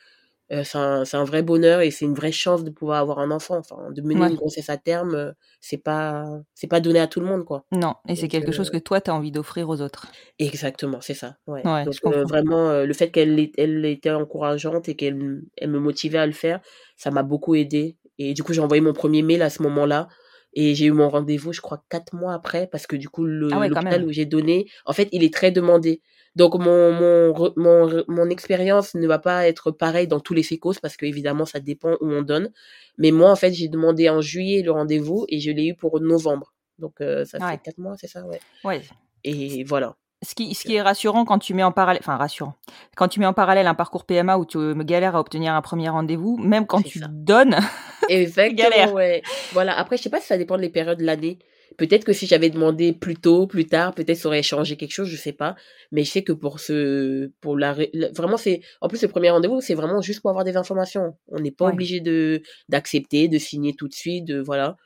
euh, 0.51 0.63
c'est 0.63 0.77
un, 0.77 1.03
un 1.11 1.23
vrai 1.25 1.43
bonheur 1.43 1.81
et 1.81 1.91
c'est 1.91 2.05
une 2.05 2.13
vraie 2.15 2.31
chance 2.31 2.63
de 2.63 2.69
pouvoir 2.69 2.99
avoir 2.99 3.19
un 3.19 3.31
enfant. 3.31 3.57
Enfin, 3.57 3.91
de 3.91 4.01
mener 4.01 4.23
Ouais. 4.23 4.29
une 4.29 4.35
grossesse 4.35 4.69
à 4.69 4.77
terme, 4.77 5.15
euh, 5.15 5.31
c'est 5.61 5.77
pas, 5.77 6.25
c'est 6.53 6.67
pas 6.67 6.79
donné 6.79 6.99
à 6.99 7.07
tout 7.07 7.19
le 7.19 7.25
monde, 7.27 7.43
quoi. 7.45 7.65
non 7.71 7.95
et 8.07 8.15
c'est 8.15 8.27
quelque 8.29 8.49
euh, 8.49 8.51
chose 8.51 8.69
que 8.69 8.77
toi 8.77 9.01
tu 9.01 9.11
as 9.11 9.15
envie 9.15 9.31
d'offrir 9.31 9.69
aux 9.69 9.81
autres. 9.81 10.07
Exactement, 10.39 11.01
c'est 11.01 11.13
ça. 11.13 11.37
Ouais. 11.47 11.63
Ouais, 11.65 11.83
Donc 11.83 11.93
je 11.93 12.07
euh, 12.09 12.23
vraiment, 12.23 12.69
euh, 12.69 12.85
le 12.85 12.93
fait 12.93 13.09
qu'elle 13.11 13.49
elle 13.57 13.85
était 13.85 14.11
encourageante 14.11 14.87
et 14.89 14.95
qu'elle 14.95 15.41
elle 15.57 15.69
me 15.71 15.79
motivait 15.79 16.19
à 16.19 16.25
le 16.27 16.31
faire, 16.33 16.61
ça 16.95 17.11
m'a 17.11 17.23
beaucoup 17.23 17.55
aidé. 17.55 17.97
Et 18.19 18.33
du 18.33 18.43
coup, 18.43 18.53
j'ai 18.53 18.61
envoyé 18.61 18.81
mon 18.81 18.93
premier 18.93 19.21
mail 19.23 19.41
à 19.41 19.49
ce 19.49 19.61
moment-là. 19.63 20.07
Et 20.53 20.73
j'ai 20.75 20.85
eu 20.85 20.91
mon 20.91 21.09
rendez-vous, 21.09 21.53
je 21.53 21.61
crois, 21.61 21.83
quatre 21.89 22.13
mois 22.15 22.33
après, 22.33 22.67
parce 22.67 22.87
que 22.87 22.95
du 22.95 23.09
coup, 23.09 23.25
le- 23.25 23.49
Ah 23.51 23.59
ouais, 23.59 23.69
l'hôpital 23.69 24.03
où 24.05 24.11
j'ai 24.11 24.25
donné, 24.25 24.67
en 24.85 24.93
fait, 24.93 25.07
il 25.11 25.23
est 25.23 25.33
très 25.33 25.51
demandé. 25.51 26.01
Donc, 26.35 26.55
mon, 26.55 26.91
mon, 26.93 27.51
mon, 27.57 28.03
mon 28.07 28.29
expérience 28.29 28.93
ne 28.95 29.07
va 29.07 29.19
pas 29.19 29.47
être 29.47 29.71
pareille 29.71 30.07
dans 30.07 30.19
tous 30.19 30.33
les 30.33 30.43
fécos, 30.43 30.73
parce 30.81 30.95
que 30.97 31.05
évidemment, 31.05 31.45
ça 31.45 31.59
dépend 31.59 31.93
où 32.01 32.11
on 32.11 32.21
donne. 32.21 32.51
Mais 32.97 33.11
moi, 33.11 33.31
en 33.31 33.35
fait, 33.35 33.53
j'ai 33.53 33.67
demandé 33.67 34.09
en 34.09 34.21
juillet 34.21 34.61
le 34.63 34.71
rendez-vous 34.71 35.25
et 35.29 35.39
je 35.39 35.51
l'ai 35.51 35.67
eu 35.67 35.75
pour 35.75 35.99
novembre. 35.99 36.53
Donc, 36.79 37.01
euh, 37.01 37.25
ça 37.25 37.39
Ouais. 37.39 37.51
fait 37.53 37.57
quatre 37.63 37.77
mois, 37.79 37.95
c'est 37.99 38.07
ça, 38.07 38.23
ouais. 38.25 38.39
Ouais. 38.63 38.81
Et 39.23 39.63
voilà. 39.63 39.95
Ce 40.23 40.33
qui, 40.33 40.55
ce 40.55 40.63
qui 40.63 40.73
est 40.75 40.81
rassurant 40.81 41.25
quand 41.25 41.37
tu 41.37 41.53
mets 41.53 41.61
en 41.63 41.71
parallèle, 41.71 42.01
enfin 42.01 42.17
rassurant, 42.17 42.55
quand 42.95 43.07
tu 43.07 43.19
mets 43.19 43.27
en 43.27 43.33
parallèle 43.33 43.67
un 43.67 43.75
parcours 43.75 44.03
PMA 44.05 44.37
où 44.39 44.45
tu 44.45 44.57
me 44.57 44.83
galères 44.83 45.15
à 45.15 45.19
obtenir 45.19 45.53
un 45.53 45.61
premier 45.61 45.89
rendez-vous, 45.89 46.37
même 46.37 46.65
quand 46.65 46.81
tu 46.81 46.97
ça. 46.99 47.05
donnes, 47.07 47.55
Exactement, 48.09 48.69
galère. 48.69 48.93
ouais. 48.93 49.21
Voilà. 49.53 49.77
Après, 49.77 49.95
je 49.97 50.01
sais 50.01 50.09
pas 50.09 50.19
si 50.19 50.25
ça 50.27 50.37
dépend 50.37 50.57
des 50.57 50.69
périodes 50.69 50.97
de 50.99 51.03
l'année. 51.05 51.37
Peut-être 51.77 52.03
que 52.05 52.13
si 52.13 52.25
j'avais 52.25 52.49
demandé 52.49 52.93
plus 52.93 53.15
tôt, 53.15 53.45
plus 53.45 53.65
tard, 53.67 53.93
peut-être 53.93 54.17
ça 54.17 54.27
aurait 54.29 54.41
changé 54.41 54.75
quelque 54.77 54.93
chose, 54.93 55.07
je 55.07 55.15
sais 55.17 55.33
pas. 55.33 55.55
Mais 55.91 56.03
je 56.03 56.09
sais 56.09 56.23
que 56.23 56.31
pour 56.33 56.59
ce, 56.59 57.29
pour 57.39 57.55
la, 57.55 57.75
vraiment 58.15 58.37
c'est, 58.37 58.61
en 58.81 58.87
plus 58.87 58.99
le 59.03 59.09
premier 59.09 59.29
rendez-vous, 59.29 59.61
c'est 59.61 59.75
vraiment 59.75 60.01
juste 60.01 60.21
pour 60.21 60.31
avoir 60.31 60.45
des 60.45 60.57
informations. 60.57 61.13
On 61.27 61.39
n'est 61.39 61.51
pas 61.51 61.65
Ouais. 61.65 61.73
obligé 61.73 61.99
de, 61.99 62.41
d'accepter, 62.69 63.27
de 63.27 63.37
signer 63.37 63.75
tout 63.75 63.87
de 63.87 63.93
suite, 63.93 64.25
de, 64.25 64.39
voilà. 64.39 64.77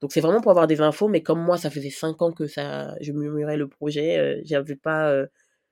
Donc 0.00 0.12
c'est 0.12 0.20
vraiment 0.20 0.40
pour 0.40 0.50
avoir 0.52 0.66
des 0.66 0.80
infos, 0.80 1.08
mais 1.08 1.22
comme 1.22 1.40
moi, 1.42 1.58
ça 1.58 1.70
faisait 1.70 1.90
cinq 1.90 2.22
ans 2.22 2.32
que 2.32 2.46
ça, 2.46 2.94
je 3.00 3.12
murmurais 3.12 3.56
le 3.56 3.68
projet, 3.68 4.18
euh, 4.18 4.40
j'avais 4.44 4.76
pas, 4.76 5.10
euh, 5.10 5.26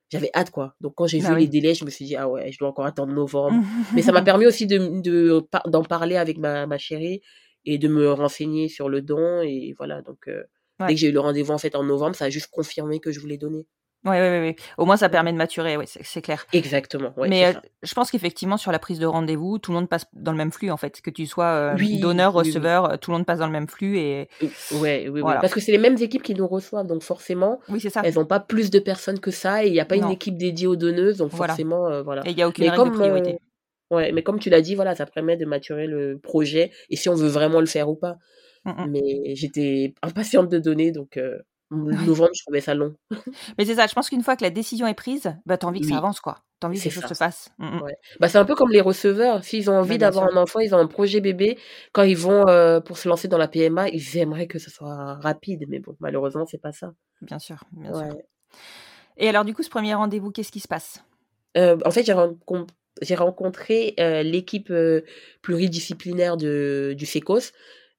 j'avais 0.09 0.29
hâte, 0.35 0.51
quoi. 0.51 0.75
Donc 0.81 0.95
quand 0.95 1.07
j'ai 1.07 1.19
Bah 1.21 1.29
vu 1.29 1.35
oui. 1.35 1.41
les 1.43 1.47
délais, 1.47 1.73
je 1.75 1.85
me 1.85 1.89
suis 1.89 2.05
dit, 2.05 2.15
ah 2.15 2.27
ouais, 2.29 2.51
je 2.51 2.57
dois 2.59 2.69
encore 2.69 2.85
attendre 2.85 3.13
novembre. 3.13 3.61
Mais 3.95 4.01
ça 4.01 4.11
m'a 4.11 4.21
permis 4.21 4.45
aussi 4.45 4.67
de, 4.67 5.41
d'en 5.67 5.83
parler 5.83 6.17
avec 6.17 6.37
ma, 6.37 6.65
ma 6.67 6.77
chérie 6.77 7.21
et 7.65 7.77
de 7.77 7.87
me 7.87 8.11
renseigner 8.11 8.67
sur 8.69 8.89
le 8.89 9.01
don. 9.01 9.41
Et 9.41 9.73
voilà, 9.77 10.01
donc 10.01 10.27
euh, 10.27 10.43
Ouais. 10.79 10.87
dès 10.89 10.93
que 10.93 10.99
j'ai 10.99 11.07
eu 11.09 11.11
le 11.11 11.19
rendez-vous 11.19 11.53
en 11.53 11.57
fait 11.57 11.75
en 11.75 11.83
novembre, 11.83 12.15
ça 12.15 12.25
a 12.25 12.29
juste 12.29 12.49
confirmé 12.51 12.99
que 12.99 13.11
je 13.11 13.19
voulais 13.19 13.37
donner. 13.39 13.65
Ouais, 14.07 14.19
ouais, 14.19 14.39
ouais. 14.39 14.55
Au 14.77 14.85
moins, 14.85 14.97
ça 14.97 15.09
permet 15.09 15.31
de 15.33 15.37
maturer, 15.37 15.77
ouais, 15.77 15.85
c'est 15.87 16.21
clair. 16.21 16.45
Exactement, 16.53 17.13
ouais, 17.17 17.27
Mais 17.27 17.45
euh, 17.47 17.53
je 17.83 17.93
pense 17.93 18.09
qu'effectivement, 18.11 18.57
sur 18.57 18.71
la 18.71 18.79
prise 18.79 18.99
de 18.99 19.05
rendez-vous, 19.05 19.59
tout 19.59 19.71
le 19.71 19.77
monde 19.77 19.89
passe 19.89 20.05
dans 20.13 20.31
le 20.31 20.37
même 20.37 20.51
flux, 20.51 20.71
en 20.71 20.77
fait. 20.77 21.01
Que 21.01 21.09
tu 21.09 21.25
sois 21.25 21.45
euh, 21.45 21.75
Oui, 21.77 21.99
donneur, 21.99 22.35
oui, 22.35 22.41
oui. 22.43 22.47
receveur, 22.49 22.91
euh, 22.91 22.97
tout 22.97 23.11
le 23.11 23.17
monde 23.17 23.25
passe 23.25 23.39
dans 23.39 23.45
le 23.47 23.51
même 23.51 23.67
flux. 23.67 23.97
Et 23.97 24.29
Ouais, 24.71 25.03
oui, 25.05 25.09
oui. 25.09 25.21
Voilà. 25.21 25.39
Parce 25.41 25.53
que 25.53 25.59
c'est 25.59 25.71
les 25.71 25.77
mêmes 25.77 25.97
équipes 25.99 26.23
qui 26.23 26.35
nous 26.35 26.47
reçoivent, 26.47 26.87
donc 26.87 27.03
forcément, 27.03 27.59
oui, 27.69 27.79
ça. 27.81 28.01
elles 28.03 28.15
n'ont 28.15 28.25
pas 28.25 28.39
plus 28.39 28.69
de 28.69 28.79
personnes 28.79 29.19
que 29.19 29.31
ça 29.31 29.63
et 29.63 29.67
il 29.67 29.73
n'y 29.73 29.79
a 29.79 29.85
pas 29.85 29.95
une 29.95 30.09
équipe 30.09 30.37
dédiée 30.37 30.67
aux 30.67 30.75
donneuses, 30.75 31.17
donc 31.17 31.31
Voilà. 31.31 31.53
forcément, 31.53 31.87
euh, 31.87 32.01
voilà. 32.03 32.21
Et 32.25 32.31
il 32.31 32.35
n'y 32.35 32.43
a 32.43 32.47
aucune 32.47 32.65
Mais 32.65 32.71
règle 32.71 32.91
de 32.91 32.95
priorité. 32.97 33.37
ouais, 33.91 34.11
mais 34.11 34.23
comme 34.23 34.39
tu 34.39 34.49
l'as 34.49 34.61
dit, 34.61 34.75
voilà, 34.75 34.95
ça 34.95 35.05
permet 35.05 35.37
de 35.37 35.45
maturer 35.45 35.87
le 35.87 36.17
projet 36.21 36.71
et 36.89 36.95
si 36.95 37.09
on 37.09 37.15
veut 37.15 37.27
vraiment 37.27 37.59
le 37.59 37.65
faire 37.65 37.89
ou 37.89 37.95
pas. 37.95 38.15
Mm, 38.65 38.69
mm. 38.71 38.89
Mais 38.91 39.35
j'étais 39.35 39.93
impatiente 40.01 40.49
de 40.49 40.59
donner, 40.59 40.91
donc 40.91 41.17
euh. 41.17 41.37
Novembre, 41.71 42.31
je 42.33 42.43
trouvais 42.43 42.61
ça 42.61 42.73
long. 42.73 42.95
Mais 43.57 43.65
c'est 43.65 43.75
ça, 43.75 43.87
je 43.87 43.93
pense 43.93 44.09
qu'une 44.09 44.23
fois 44.23 44.35
que 44.35 44.43
la 44.43 44.49
décision 44.49 44.87
est 44.87 44.93
prise, 44.93 45.33
bah, 45.45 45.57
t'as 45.57 45.67
envie 45.67 45.81
que 45.81 45.85
Oui. 45.85 45.91
ça 45.91 45.97
avance, 45.97 46.19
quoi. 46.19 46.39
T'as 46.59 46.67
envie 46.67 46.79
que 46.79 46.85
les 46.85 46.89
choses 46.89 47.05
se 47.05 47.13
fassent. 47.13 47.49
Mm, 47.59 47.77
mm. 47.77 47.81
Ouais. 47.81 47.95
Bah, 48.19 48.27
c'est 48.29 48.37
un 48.37 48.45
peu 48.45 48.55
comme 48.55 48.71
les 48.71 48.81
receveurs. 48.81 49.43
S'ils 49.43 49.69
ont 49.69 49.77
envie 49.77 49.89
Bah, 49.89 49.97
bien 49.97 50.07
d'avoir 50.07 50.27
un 50.33 50.37
enfant, 50.41 50.59
ils 50.59 50.73
ont 50.73 50.79
un 50.79 50.87
projet 50.87 51.21
bébé. 51.21 51.57
Quand 51.91 52.03
ils 52.03 52.17
vont 52.17 52.47
euh, 52.47 52.79
pour 52.79 52.97
se 52.97 53.07
lancer 53.09 53.27
dans 53.27 53.37
la 53.37 53.47
PMA, 53.47 53.89
ils 53.89 54.17
aimeraient 54.17 54.47
que 54.47 54.59
ce 54.59 54.69
soit 54.71 55.15
rapide. 55.15 55.65
Mais 55.67 55.79
bon, 55.79 55.95
malheureusement, 55.99 56.45
c'est 56.45 56.61
pas 56.61 56.71
ça. 56.71 56.93
Bien 57.21 57.39
sûr, 57.39 57.57
bien 57.71 57.91
Ouais. 57.91 58.09
sûr. 58.09 58.17
Et 59.17 59.27
alors, 59.29 59.45
du 59.45 59.53
coup, 59.53 59.63
ce 59.63 59.69
premier 59.69 59.93
rendez-vous, 59.93 60.31
qu'est-ce 60.31 60.51
qui 60.51 60.59
se 60.59 60.67
passe? 60.67 61.03
Euh, 61.57 61.77
en 61.85 61.91
fait, 61.91 62.03
j'ai 62.03 62.13
rencon- 62.13 62.67
j'ai 63.01 63.15
rencontré 63.15 63.93
euh, 63.99 64.23
l'équipe 64.23 64.69
euh, 64.71 65.01
pluridisciplinaire 65.41 66.37
de, 66.37 66.93
du 66.97 67.05
FECOS. 67.05 67.51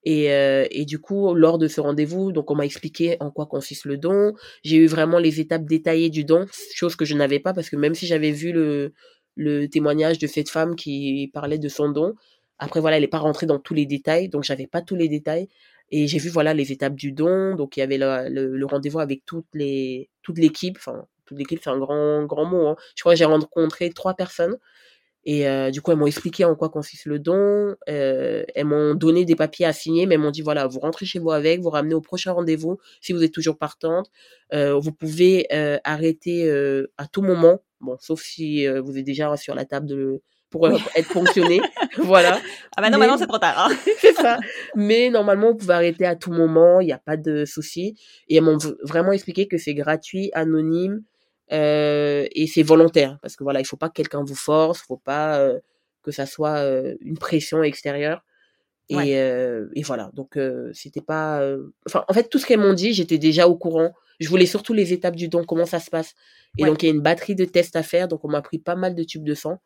Et, 0.04 0.32
euh, 0.32 0.66
et 0.70 0.84
du 0.84 0.98
coup, 1.00 1.34
lors 1.34 1.58
de 1.58 1.68
ce 1.68 1.80
rendez-vous, 1.80 2.32
donc 2.32 2.50
on 2.50 2.54
m'a 2.54 2.64
expliqué 2.64 3.16
en 3.20 3.30
quoi 3.30 3.46
consiste 3.46 3.84
le 3.84 3.96
don. 3.96 4.34
J'ai 4.62 4.76
eu 4.76 4.87
vraiment 4.87 5.18
les 5.18 5.40
étapes 5.40 5.64
détaillées 5.64 6.11
du 6.11 6.24
don, 6.24 6.46
chose 6.74 6.96
que 6.96 7.04
je 7.04 7.14
n'avais 7.14 7.40
pas 7.40 7.52
parce 7.52 7.68
que 7.70 7.76
même 7.76 7.94
si 7.94 8.06
j'avais 8.06 8.30
vu 8.32 8.52
le, 8.52 8.92
le 9.37 9.66
témoignage 9.68 10.18
de 10.18 10.26
cette 10.26 10.50
femme 10.50 10.76
qui 10.76 11.30
parlait 11.34 11.58
de 11.58 11.68
son 11.68 11.90
don, 11.90 12.14
après 12.58 12.80
voilà, 12.80 12.96
elle 12.96 13.02
n'est 13.02 13.08
pas 13.08 13.18
rentrée 13.18 13.46
dans 13.46 13.58
tous 13.58 13.74
les 13.74 13.87
détails, 13.87 14.28
donc 14.28 14.44
j'avais 14.44 14.66
pas 14.66 14.82
tous 14.82 14.96
les 14.96 15.08
détails. 15.08 15.48
Et 15.90 16.06
j'ai 16.06 16.18
vu 16.18 16.28
voilà 16.28 16.54
les 16.54 16.72
étapes 16.72 16.94
du 16.94 17.12
don, 17.12 17.54
donc 17.54 17.76
il 17.76 17.80
y 17.80 17.82
avait 17.82 17.98
le, 17.98 18.28
le, 18.28 18.66
rendez-vous 18.66 18.98
avec 19.00 19.24
toutes 19.24 19.46
les 19.54 20.11
toute 20.22 20.38
l'équipe, 20.38 20.76
enfin 20.76 21.06
toute 21.24 21.38
l'équipe 21.38 21.61
c'est 21.62 21.70
un 21.70 21.78
grand 21.78 22.24
grand 22.26 22.44
mot. 22.44 22.66
Hein. 22.68 22.76
Je 22.94 23.02
crois 23.02 23.14
que 23.14 23.18
j'ai 23.18 23.24
rencontré 23.24 23.90
trois 23.90 24.14
personnes 24.14 24.58
et 25.30 25.46
euh, 25.46 25.70
du 25.70 25.82
coup, 25.82 25.90
elles 25.92 25.98
m'ont 25.98 26.06
expliqué 26.06 26.46
en 26.46 26.54
quoi 26.54 26.70
consiste 26.70 27.04
le 27.04 27.18
don. 27.18 27.76
Euh, 27.90 28.44
elles 28.54 28.64
m'ont 28.64 28.94
donné 28.94 29.26
des 29.26 29.36
papiers 29.36 29.66
à 29.66 29.74
signer, 29.74 30.06
mais 30.06 30.14
elles 30.14 30.20
m'ont 30.22 30.30
dit 30.30 30.40
voilà, 30.40 30.66
vous 30.66 30.80
rentrez 30.80 31.04
chez 31.04 31.18
vous 31.18 31.32
avec, 31.32 31.60
vous 31.60 31.68
ramenez 31.68 31.94
au 31.94 32.00
prochain 32.00 32.32
rendez-vous 32.32 32.78
si 33.02 33.12
vous 33.12 33.22
êtes 33.22 33.32
toujours 33.32 33.58
partante. 33.58 34.10
Euh, 34.54 34.72
vous 34.78 34.90
pouvez 34.90 35.46
euh, 35.52 35.76
arrêter 35.84 36.48
euh, 36.48 36.90
à 36.96 37.06
tout 37.06 37.20
moment, 37.20 37.58
bon, 37.82 37.96
sauf 38.00 38.22
si 38.22 38.66
euh, 38.66 38.80
vous 38.80 38.96
êtes 38.96 39.04
déjà 39.04 39.36
sur 39.36 39.54
la 39.54 39.66
table 39.66 39.86
de 39.86 40.22
pour 40.48 40.62
Oui. 40.62 40.80
être 40.96 41.08
fonctionné, 41.08 41.60
voilà. 41.98 42.40
Ah 42.74 42.80
bah 42.80 42.88
non, 42.88 43.18
c'est 43.18 43.26
trop 43.26 43.36
tard. 43.36 43.68
hein. 43.70 43.76
c'est 44.00 44.14
ça. 44.14 44.38
Mais 44.74 45.10
normalement, 45.10 45.48
vous 45.50 45.58
pouvez 45.58 45.74
arrêter 45.74 46.06
à 46.06 46.16
tout 46.16 46.32
moment, 46.32 46.80
il 46.80 46.86
n'y 46.86 46.92
a 46.92 46.98
pas 46.98 47.18
de 47.18 47.44
souci. 47.44 47.96
Et 48.30 48.36
elles 48.36 48.42
m'ont 48.42 48.56
vraiment 48.82 49.12
expliqué 49.12 49.46
que 49.46 49.58
c'est 49.58 49.74
gratuit, 49.74 50.30
anonyme 50.32 51.02
euh, 51.52 52.26
et 52.32 52.46
c'est 52.46 52.62
volontaire. 52.62 53.18
Parce 53.22 53.37
que 53.37 53.44
voilà, 53.44 53.61
il 53.61 53.64
faut 53.64 53.76
pas 53.76 53.88
que 53.88 53.94
quelqu'un 53.94 54.22
vous 54.24 54.34
force, 54.34 54.80
faut 54.80 54.96
pas 54.98 55.38
euh, 55.38 55.58
que 56.02 56.11
ça 56.11 56.26
soit 56.26 56.58
euh, 56.58 56.94
une 57.00 57.18
pression 57.18 57.62
extérieure. 57.62 58.22
Et, 58.90 58.96
Ouais. 58.96 59.08
et 59.74 59.82
voilà, 59.82 60.11
donc 60.14 60.38
c'était 60.72 61.02
pas... 61.02 61.42
Enfin, 61.87 62.04
en 62.08 62.14
fait, 62.14 62.30
tout 62.30 62.38
ce 62.38 62.46
qu'elles 62.46 62.58
m'ont 62.61 62.72
dit, 62.72 62.94
j'étais 62.94 63.18
déjà 63.18 63.46
au 63.46 63.54
courant. 63.54 63.92
Je 64.18 64.28
voulais 64.30 64.46
surtout 64.46 64.72
les 64.72 64.94
étapes 64.94 65.14
du 65.14 65.28
don, 65.28 65.44
comment 65.44 65.66
ça 65.66 65.78
se 65.78 65.90
passe. 65.90 66.14
Et 66.56 66.62
Ouais. 66.62 66.70
donc, 66.70 66.82
il 66.82 66.87
y 66.87 66.88
a 66.88 66.94
une 66.94 67.02
batterie 67.02 67.34
de 67.34 67.44
tests 67.44 67.76
à 67.76 67.82
faire, 67.82 68.08
donc 68.08 68.24
on 68.24 68.28
m'a 68.28 68.40
pris 68.40 68.58
pas 68.58 68.76
mal 68.76 68.94
de 68.94 69.04
tubes 69.04 69.24
de 69.24 69.34
sang. 69.34 69.58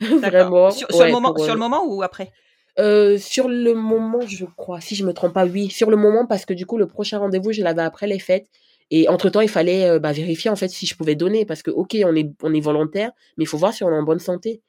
Vraiment. 0.00 0.70
Sur, 0.70 0.88
sur 0.90 0.98
ouais, 1.00 1.06
le 1.06 1.12
moment, 1.12 1.32
pour, 1.32 1.42
sur 1.42 1.54
le 1.54 1.58
moment 1.58 1.84
ou 1.86 2.02
après? 2.02 2.30
euh, 2.78 3.16
sur 3.16 3.48
le 3.48 3.72
moment, 3.72 4.20
je 4.26 4.44
crois, 4.44 4.82
si 4.82 4.94
je 4.94 5.06
me 5.06 5.14
trompe 5.14 5.32
pas, 5.32 5.46
oui, 5.46 5.70
sur 5.70 5.90
le 5.90 5.96
moment, 5.96 6.26
parce 6.26 6.44
que 6.44 6.52
du 6.52 6.66
coup, 6.66 6.76
le 6.76 6.86
prochain 6.86 7.18
rendez-vous, 7.18 7.52
je 7.52 7.62
l'avais 7.62 7.80
après 7.82 8.06
les 8.06 8.18
fêtes. 8.18 8.46
Et 8.90 9.08
entre-temps, 9.08 9.40
il 9.40 9.48
fallait 9.48 9.88
euh, 9.88 9.98
bah, 9.98 10.12
vérifier 10.12 10.50
en 10.50 10.56
fait 10.56 10.68
si 10.68 10.86
je 10.86 10.94
pouvais 10.96 11.14
donner, 11.16 11.44
parce 11.44 11.62
que 11.62 11.70
ok, 11.70 11.96
on 12.04 12.14
est, 12.14 12.30
on 12.42 12.54
est 12.54 12.60
volontaire, 12.60 13.10
mais 13.36 13.44
il 13.44 13.46
faut 13.46 13.58
voir 13.58 13.72
si 13.74 13.82
on 13.84 13.90
est 13.90 13.96
en 13.96 14.02
bonne 14.04 14.18
santé. 14.20 14.62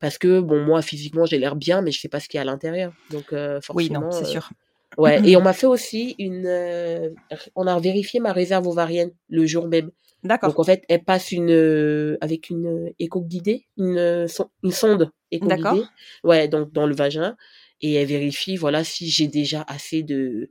Parce 0.00 0.16
que, 0.18 0.40
bon, 0.40 0.64
moi, 0.64 0.80
physiquement, 0.82 1.26
j'ai 1.26 1.38
l'air 1.38 1.56
bien, 1.56 1.82
mais 1.82 1.90
je 1.90 2.00
sais 2.00 2.08
pas 2.08 2.20
ce 2.20 2.28
qu'il 2.28 2.38
y 2.38 2.38
a 2.38 2.42
à 2.42 2.44
l'intérieur. 2.44 2.92
Donc, 3.10 3.32
euh, 3.32 3.58
Oui, 3.74 3.88
forcément. 3.88 4.00
non, 4.02 4.10
c'est 4.12 4.24
euh, 4.24 4.30
sûr. 4.30 4.50
Ouais, 4.96 5.20
et 5.28 5.36
on 5.36 5.40
m'a 5.42 5.52
fait 5.52 5.66
aussi 5.66 6.14
une. 6.18 6.46
euh, 6.46 7.10
on 7.56 7.66
a 7.66 7.78
vérifié 7.80 8.20
ma 8.20 8.32
réserve 8.32 8.66
ovarienne 8.68 9.10
le 9.28 9.44
jour 9.46 9.66
même. 9.66 9.90
D'accord. 10.24 10.50
Donc 10.50 10.58
en 10.60 10.64
fait, 10.64 10.82
elle 10.88 11.04
passe 11.04 11.30
une 11.32 12.16
avec 12.20 12.50
une 12.50 12.92
écho 12.98 13.20
guidée, 13.22 13.66
une 13.76 14.26
son- 14.28 14.50
une 14.64 14.72
sonde 14.72 15.10
D'accord. 15.32 15.72
guidée. 15.74 15.84
Ouais, 16.24 16.48
donc 16.48 16.72
dans 16.72 16.86
le 16.86 16.94
vagin 16.94 17.36
et 17.80 17.94
elle 17.94 18.08
vérifie 18.08 18.56
voilà 18.56 18.82
si 18.82 19.08
j'ai 19.08 19.28
déjà 19.28 19.64
assez 19.68 20.02
de 20.02 20.50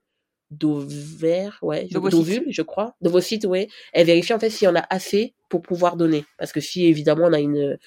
d'ovaires, 0.51 1.59
ouais, 1.61 1.87
d'ovules, 1.91 2.45
je 2.49 2.61
crois, 2.61 2.95
d'ovocytes, 3.01 3.45
ouais. 3.45 3.67
Elle 3.93 4.07
vérifie 4.07 4.33
en 4.33 4.39
fait 4.39 4.49
s'il 4.49 4.65
y 4.65 4.69
en 4.69 4.75
a 4.75 4.85
assez 4.89 5.33
pour 5.49 5.61
pouvoir 5.61 5.97
donner 5.97 6.25
parce 6.37 6.51
que 6.51 6.59
si 6.61 6.85
évidemment 6.85 7.25
on 7.25 7.33
a 7.33 7.39
une 7.39 7.77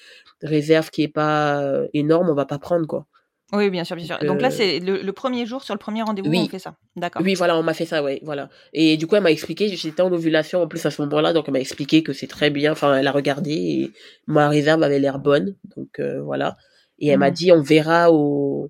réserve 0.41 0.89
qui 0.91 1.03
est 1.03 1.07
pas 1.07 1.61
euh, 1.61 1.87
énorme, 1.93 2.29
on 2.29 2.33
va 2.35 2.45
pas 2.45 2.59
prendre 2.59 2.85
quoi. 2.87 3.05
Oui, 3.53 3.69
bien 3.69 3.83
sûr, 3.83 3.97
bien 3.97 4.05
sûr. 4.05 4.17
Donc, 4.19 4.41
là, 4.41 4.47
euh, 4.47 4.51
c'est 4.51 4.79
le, 4.79 5.01
le 5.01 5.11
premier 5.11 5.45
jour, 5.45 5.61
sur 5.61 5.73
le 5.73 5.77
premier 5.77 6.03
rendez-vous, 6.03 6.29
Oui. 6.29 6.43
on 6.45 6.47
fait 6.47 6.57
ça. 6.59 6.75
D'accord. 6.95 7.21
Oui, 7.21 7.33
voilà, 7.33 7.57
on 7.57 7.63
m'a 7.63 7.73
fait 7.73 7.85
ça, 7.85 8.01
ouais, 8.01 8.21
voilà. 8.23 8.47
Et 8.71 8.95
du 8.95 9.07
coup, 9.07 9.17
elle 9.17 9.23
m'a 9.23 9.31
expliqué, 9.31 9.67
j'étais 9.67 10.01
en 10.01 10.11
ovulation 10.13 10.61
en 10.61 10.67
plus 10.69 10.85
à 10.85 10.89
ce 10.91 11.01
moment-là, 11.01 11.33
donc 11.33 11.45
elle 11.47 11.53
m'a 11.53 11.59
expliqué 11.59 12.01
que 12.01 12.13
c'est 12.13 12.27
très 12.27 12.49
bien. 12.49 12.71
Enfin, 12.71 12.95
elle 12.95 13.07
a 13.07 13.11
regardé 13.11 13.51
et 13.51 13.91
ma 14.25 14.47
réserve 14.47 14.81
avait 14.83 14.99
l'air 14.99 15.19
bonne, 15.19 15.57
donc 15.75 15.99
euh, 15.99 16.21
voilà. 16.21 16.55
Et 16.99 17.07
elle 17.09 17.19
m'a 17.19 17.27
Mhm. 17.27 17.33
dit, 17.33 17.51
on 17.51 17.61
verra 17.61 18.09
au 18.13 18.69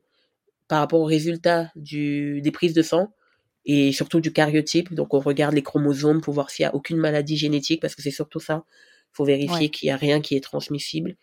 par 0.68 0.80
rapport 0.80 1.02
aux 1.02 1.06
résultats 1.06 1.70
du 1.76 2.42
des 2.42 2.52
prises 2.52 2.74
de 2.74 2.82
sang 2.82 3.14
et 3.66 3.92
surtout 3.92 4.20
du 4.22 4.32
cariotype. 4.34 4.94
Donc 4.94 5.14
on 5.14 5.20
regarde 5.20 5.54
les 5.54 5.64
chromosomes 5.64 6.22
pour 6.22 6.34
voir 6.34 6.50
s'il 6.50 6.64
y 6.64 6.66
a 6.66 6.74
aucune 6.76 6.98
maladie 6.98 7.38
génétique, 7.38 7.82
parce 7.82 7.96
que 7.96 8.02
c'est 8.02 8.12
surtout 8.12 8.40
ça. 8.40 8.64
Il 9.14 9.16
faut 9.18 9.26
vérifier 9.26 9.56
Ouais. 9.66 9.70
qu'il 9.70 9.88
y 9.88 9.92
a 9.92 9.98
rien 9.98 10.22
qui 10.22 10.36
est 10.36 10.42
transmissible. 10.42 11.16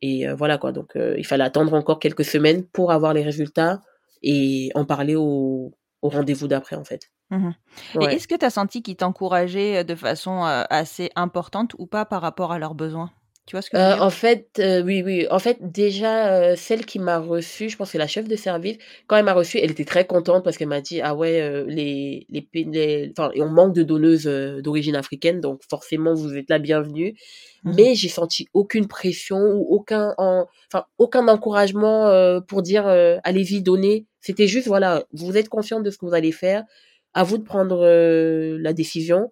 Et 0.00 0.28
euh, 0.28 0.34
voilà 0.34 0.58
quoi. 0.58 0.72
Donc 0.72 0.96
euh, 0.96 1.14
il 1.18 1.26
fallait 1.26 1.44
attendre 1.44 1.72
encore 1.74 1.98
quelques 1.98 2.24
semaines 2.24 2.64
pour 2.64 2.90
avoir 2.92 3.14
les 3.14 3.22
résultats 3.22 3.80
et 4.22 4.70
en 4.74 4.84
parler 4.84 5.14
au, 5.16 5.72
au 6.02 6.08
rendez-vous 6.08 6.48
d'après 6.48 6.76
en 6.76 6.84
fait. 6.84 7.10
Ouais. 7.30 8.12
Et 8.12 8.16
est-ce 8.16 8.28
que 8.28 8.34
tu 8.34 8.44
as 8.44 8.50
senti 8.50 8.82
qu'ils 8.82 8.96
t'encourageaient 8.96 9.84
de 9.84 9.94
façon 9.94 10.44
euh, 10.44 10.64
assez 10.68 11.10
importante 11.16 11.74
ou 11.78 11.86
pas 11.86 12.04
par 12.04 12.20
rapport 12.20 12.52
à 12.52 12.58
leurs 12.58 12.74
besoins? 12.74 13.10
Tu 13.46 13.56
vois 13.56 13.62
ce 13.62 13.70
que 13.70 13.78
je 13.78 13.84
veux 13.84 13.88
Euh, 13.88 13.92
dire? 13.92 14.02
en 14.02 14.10
fait, 14.10 14.48
euh, 14.60 14.82
oui, 14.82 15.02
oui. 15.04 15.26
En 15.30 15.38
fait, 15.38 15.58
déjà, 15.60 16.34
euh, 16.52 16.56
celle 16.56 16.84
qui 16.84 16.98
m'a 16.98 17.18
reçue, 17.18 17.70
je 17.70 17.76
pense 17.76 17.90
que 17.92 17.98
la 17.98 18.06
chef 18.06 18.28
de 18.28 18.36
service. 18.36 18.76
Quand 19.06 19.16
elle 19.16 19.24
m'a 19.24 19.32
reçue, 19.32 19.58
elle 19.58 19.70
était 19.70 19.84
très 19.86 20.06
contente 20.06 20.44
parce 20.44 20.58
qu'elle 20.58 20.68
m'a 20.68 20.82
dit, 20.82 21.00
ah 21.00 21.14
ouais, 21.14 21.64
les, 21.66 22.26
les, 22.28 23.12
enfin, 23.16 23.30
on 23.36 23.48
manque 23.48 23.74
de 23.74 23.82
donneuses 23.82 24.26
d'origine 24.62 24.94
africaine, 24.94 25.40
donc 25.40 25.62
forcément, 25.70 26.12
vous 26.14 26.36
êtes 26.36 26.50
la 26.50 26.58
bienvenue. 26.58 27.14
Mhm. 27.64 27.74
Mais 27.76 27.94
j'ai 27.94 28.08
senti 28.08 28.46
aucune 28.52 28.86
pression 28.88 29.38
ou 29.38 29.66
aucun, 29.74 30.14
en, 30.18 30.46
enfin, 30.72 30.84
aucun 30.98 31.26
encouragement 31.28 32.08
euh, 32.08 32.40
pour 32.40 32.62
dire, 32.62 32.86
euh, 32.86 33.16
allez-y, 33.24 33.62
donnez. 33.62 34.06
C'était 34.20 34.46
juste, 34.48 34.68
voilà, 34.68 35.04
vous 35.12 35.36
êtes 35.36 35.48
consciente 35.48 35.82
de 35.82 35.90
ce 35.90 35.96
que 35.98 36.04
vous 36.06 36.14
allez 36.14 36.32
faire, 36.32 36.64
à 37.14 37.24
vous 37.24 37.38
de 37.38 37.44
prendre 37.44 37.80
euh, 37.84 38.58
la 38.60 38.72
décision. 38.74 39.30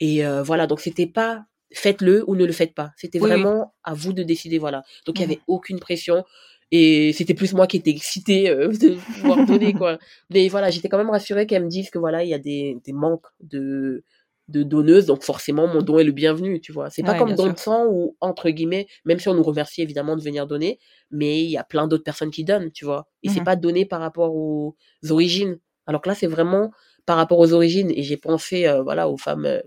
Et 0.00 0.22
voilà, 0.44 0.66
donc 0.66 0.80
c'était 0.80 1.06
pas 1.06 1.44
faites-le 1.76 2.24
ou 2.28 2.36
ne 2.36 2.44
le 2.44 2.52
faites 2.52 2.74
pas. 2.74 2.92
C'était 2.96 3.18
Oui, 3.18 3.30
oui. 3.32 3.46
vraiment 3.46 3.74
à 3.84 3.94
vous 3.94 4.12
de 4.12 4.22
décider, 4.22 4.58
voilà. 4.58 4.82
Donc 5.06 5.18
il 5.18 5.22
y 5.22 5.24
Mhm. 5.24 5.26
avait 5.26 5.42
aucune 5.46 5.80
pression 5.80 6.24
et 6.72 7.12
c'était 7.12 7.34
plus 7.34 7.52
moi 7.54 7.66
qui 7.66 7.76
étais 7.76 7.90
excitée 7.90 8.50
euh, 8.50 8.68
de 8.72 9.04
pouvoir 9.12 9.44
donner 9.44 9.74
quoi. 9.74 9.98
Mais 10.30 10.48
voilà, 10.48 10.70
j'étais 10.70 10.88
quand 10.88 10.98
même 10.98 11.10
rassurée 11.10 11.46
qu'elles 11.46 11.64
me 11.64 11.68
disent 11.68 11.90
que 11.90 11.98
voilà, 11.98 12.24
il 12.24 12.28
y 12.30 12.34
a 12.34 12.38
des, 12.38 12.78
des 12.84 12.92
manques 12.92 13.26
de 13.40 14.04
de 14.48 14.62
donneuses, 14.62 15.06
donc 15.06 15.24
forcément 15.24 15.66
mon 15.66 15.82
don 15.82 15.98
est 15.98 16.04
le 16.04 16.12
bienvenu, 16.12 16.60
tu 16.60 16.70
vois. 16.72 16.88
C'est 16.88 17.02
pas 17.02 17.14
Ouais, 17.14 17.16
comme 17.16 17.34
don 17.34 17.48
de 17.52 17.58
sang 17.58 17.86
où 17.90 18.16
entre 18.20 18.48
guillemets, 18.50 18.86
même 19.04 19.18
si 19.18 19.28
on 19.28 19.34
nous 19.34 19.42
remercie 19.42 19.82
évidemment 19.82 20.14
de 20.16 20.22
venir 20.22 20.46
donner, 20.46 20.78
mais 21.10 21.42
il 21.42 21.50
y 21.50 21.56
a 21.58 21.64
plein 21.64 21.88
d'autres 21.88 22.04
personnes 22.04 22.30
qui 22.30 22.44
donnent, 22.44 22.70
tu 22.70 22.84
vois. 22.84 23.08
Et 23.24 23.28
c'est 23.28 23.40
Mhm. 23.40 23.44
pas 23.44 23.56
donné 23.56 23.86
par 23.86 24.00
rapport 24.00 24.34
aux 24.36 24.76
origines. 25.10 25.58
Alors 25.86 26.00
que 26.00 26.08
là, 26.08 26.14
c'est 26.14 26.28
vraiment 26.28 26.70
par 27.06 27.16
rapport 27.16 27.38
aux 27.40 27.52
origines. 27.52 27.90
Et 27.90 28.04
j'ai 28.04 28.16
pensé, 28.16 28.66
euh, 28.68 28.82
voilà, 28.82 29.08
aux 29.08 29.16
femmes 29.16 29.46
euh, 29.46 29.60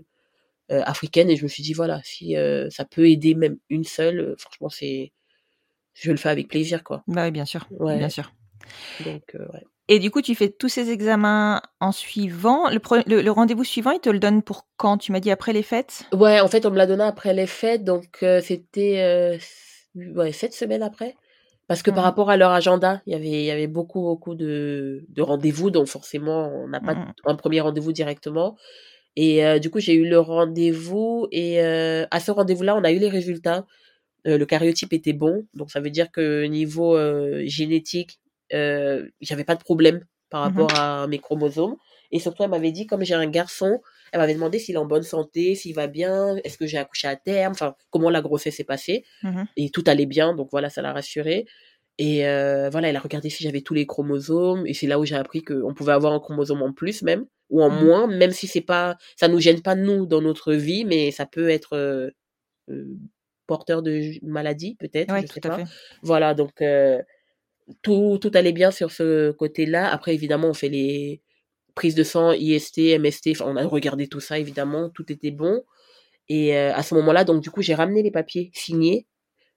euh, 0.70 0.82
africaines 0.84 1.30
et 1.30 1.36
je 1.36 1.42
me 1.44 1.48
suis 1.48 1.62
dit 1.62 1.72
voilà 1.72 2.00
si 2.04 2.36
euh, 2.36 2.68
ça 2.70 2.84
peut 2.84 3.08
aider 3.08 3.34
même 3.34 3.58
une 3.68 3.84
seule 3.84 4.20
euh, 4.20 4.34
franchement 4.38 4.68
c'est 4.68 5.12
je 5.94 6.10
le 6.10 6.16
fais 6.16 6.28
avec 6.28 6.48
plaisir 6.48 6.84
quoi 6.84 7.02
Bah 7.08 7.24
oui, 7.24 7.30
bien 7.32 7.44
sûr. 7.44 7.66
Ouais. 7.78 7.98
Bien 7.98 8.08
sûr. 8.08 8.32
donc 9.04 9.22
ouais 9.34 9.64
Et 9.88 9.98
du 9.98 10.10
coup, 10.12 10.22
tu 10.22 10.34
fais 10.36 10.48
tous 10.48 10.68
ces 10.68 10.90
examens 10.90 11.60
en 11.80 11.90
suivant? 11.92 12.70
Le, 12.70 12.78
le, 13.06 13.22
le 13.22 13.30
rendez-vous 13.30 13.64
suivant, 13.64 13.90
il 13.90 14.00
te 14.00 14.08
le 14.08 14.20
donne 14.20 14.42
pour 14.42 14.66
quand? 14.76 14.98
Tu 14.98 15.10
m'as 15.12 15.18
dit 15.20 15.30
après 15.32 15.52
les 15.52 15.64
fêtes? 15.64 16.04
Ouais 16.12 16.40
en 16.40 16.48
fait 16.48 16.64
on 16.66 16.70
me 16.70 16.76
l'a 16.76 16.86
donné 16.86 17.02
après 17.04 17.34
les 17.34 17.46
fêtes 17.48 17.84
donc 17.84 18.24
c'était 18.42 19.38
ouais 19.94 20.32
sept 20.32 20.52
semaines 20.54 20.82
après 20.84 21.16
parce 21.66 21.82
que 21.82 21.90
par 21.90 22.00
Mhm. 22.00 22.04
rapport 22.04 22.30
à 22.30 22.36
leur 22.36 22.52
agenda 22.52 23.02
il 23.06 23.12
y 23.12 23.16
avait 23.16 23.26
il 23.30 23.44
y 23.44 23.50
avait 23.50 23.66
beaucoup 23.66 24.00
beaucoup 24.02 24.34
de, 24.34 25.04
de 25.08 25.22
rendez-vous 25.22 25.70
donc 25.70 25.86
forcément 25.88 26.48
on 26.54 26.68
n'a 26.68 26.80
pas 26.80 26.94
Mhm. 26.94 27.12
un 27.26 27.34
premier 27.34 27.60
rendez-vous 27.60 27.92
directement 27.92 28.56
et 29.16 29.44
euh, 29.44 29.58
du 29.58 29.70
coup 29.70 29.80
j'ai 29.80 29.94
eu 29.94 30.08
le 30.08 30.18
rendez-vous 30.20 31.28
et 31.32 31.62
euh, 31.62 32.06
à 32.10 32.20
ce 32.20 32.30
rendez-vous 32.30 32.62
là 32.64 32.76
on 32.76 32.84
a 32.84 32.92
eu 32.92 32.98
les 32.98 33.08
résultats 33.08 33.66
Euh, 34.26 34.38
le 34.38 34.46
cariotype 34.46 34.92
était 34.92 35.14
bon, 35.14 35.46
donc 35.54 35.70
ça 35.70 35.80
veut 35.80 35.90
dire 35.90 36.10
que 36.12 36.44
niveau 36.46 36.98
génétique, 37.46 38.20
j'avais 39.20 39.44
pas 39.44 39.54
de 39.56 39.62
problème 39.62 40.04
par 40.30 40.40
Mhm. 40.42 40.46
rapport 40.48 40.72
à 40.78 41.06
mes 41.08 41.18
chromosomes. 41.18 41.76
Et 42.12 42.18
surtout, 42.18 42.42
elle 42.42 42.50
m'avait 42.50 42.72
dit, 42.72 42.86
comme 42.86 43.04
j'ai 43.04 43.14
un 43.14 43.26
garçon, 43.28 43.80
elle 44.12 44.20
m'avait 44.20 44.34
demandé 44.34 44.58
s'il 44.58 44.74
est 44.74 44.78
en 44.78 44.86
bonne 44.86 45.02
santé, 45.04 45.54
s'il 45.54 45.74
va 45.74 45.86
bien, 45.86 46.36
est-ce 46.44 46.58
que 46.58 46.66
j'ai 46.66 46.78
accouché 46.78 47.06
à 47.08 47.16
terme, 47.16 47.52
enfin, 47.52 47.74
comment 47.90 48.10
la 48.10 48.20
grossesse 48.20 48.56
s'est 48.56 48.64
passée. 48.64 49.04
Mhm. 49.22 49.46
Et 49.56 49.70
tout 49.70 49.84
allait 49.86 50.06
bien, 50.06 50.34
donc 50.34 50.48
voilà, 50.50 50.70
ça 50.70 50.82
l'a 50.82 50.92
rassurée. 50.92 51.46
Et 52.02 52.26
euh, 52.26 52.70
voilà, 52.70 52.88
elle 52.88 52.96
a 52.96 53.00
regardé 53.00 53.28
si 53.28 53.44
j'avais 53.44 53.60
tous 53.60 53.74
les 53.74 53.84
chromosomes, 53.84 54.66
et 54.66 54.72
c'est 54.72 54.86
là 54.86 54.98
où 54.98 55.04
j'ai 55.04 55.16
appris 55.16 55.42
qu'on 55.42 55.74
pouvait 55.74 55.92
avoir 55.92 56.14
un 56.14 56.18
chromosome 56.18 56.62
en 56.62 56.72
plus 56.72 57.02
même, 57.02 57.26
ou 57.50 57.62
en 57.62 57.68
Mhm. 57.68 57.84
moins, 57.84 58.06
même 58.06 58.30
si 58.30 58.46
c'est 58.46 58.62
pas, 58.62 58.96
ça 59.16 59.28
nous 59.28 59.38
gêne 59.38 59.60
pas 59.60 59.74
nous 59.74 60.06
dans 60.06 60.22
notre 60.22 60.54
vie, 60.54 60.86
mais 60.86 61.10
ça 61.10 61.26
peut 61.26 61.50
être 61.50 61.74
euh, 61.74 62.08
euh, 62.70 62.86
porteur 63.46 63.82
de 63.82 64.12
maladie 64.22 64.76
peut-être, 64.76 65.14
je 65.20 65.26
tout 65.26 65.34
sais 65.34 65.40
pas. 65.42 65.58
fait. 65.58 65.64
Voilà, 66.02 66.32
donc 66.32 66.62
tout, 67.82 68.18
tout 68.18 68.30
allait 68.34 68.52
bien 68.52 68.70
sur 68.70 68.90
ce 68.90 69.30
côté-là. 69.32 69.92
Après, 69.92 70.14
évidemment, 70.14 70.48
on 70.48 70.54
fait 70.54 70.68
les 70.70 71.20
prises 71.74 71.94
de 71.94 72.02
sang, 72.02 72.32
IST, 72.32 72.78
MST, 72.98 73.42
on 73.42 73.56
a 73.56 73.66
regardé 73.66 74.06
tout 74.06 74.20
ça, 74.20 74.38
évidemment, 74.38 74.88
tout 74.88 75.12
était 75.12 75.30
bon. 75.30 75.62
Et 76.28 76.56
à 76.56 76.82
ce 76.82 76.94
moment-là, 76.94 77.24
donc 77.24 77.42
du 77.42 77.50
coup, 77.50 77.60
j'ai 77.62 77.74
ramené 77.74 78.02
les 78.02 78.10
papiers 78.10 78.50
signés, 78.54 79.06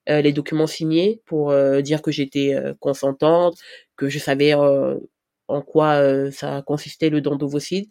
les 0.08 0.34
documents 0.34 0.68
signés 0.68 1.22
pour 1.26 1.52
euh, 1.52 1.82
dire 1.82 2.02
que 2.02 2.12
j'étais 2.12 2.54
euh, 2.56 2.74
consentante, 2.80 3.58
que 3.96 4.10
je 4.10 4.20
savais 4.20 4.56
euh, 4.56 4.98
en 5.48 5.62
quoi 5.62 5.96
euh, 5.96 6.32
ça 6.32 6.62
consistait 6.66 7.10
le 7.10 7.22
don 7.22 7.36
d'ovocytes 7.36 7.90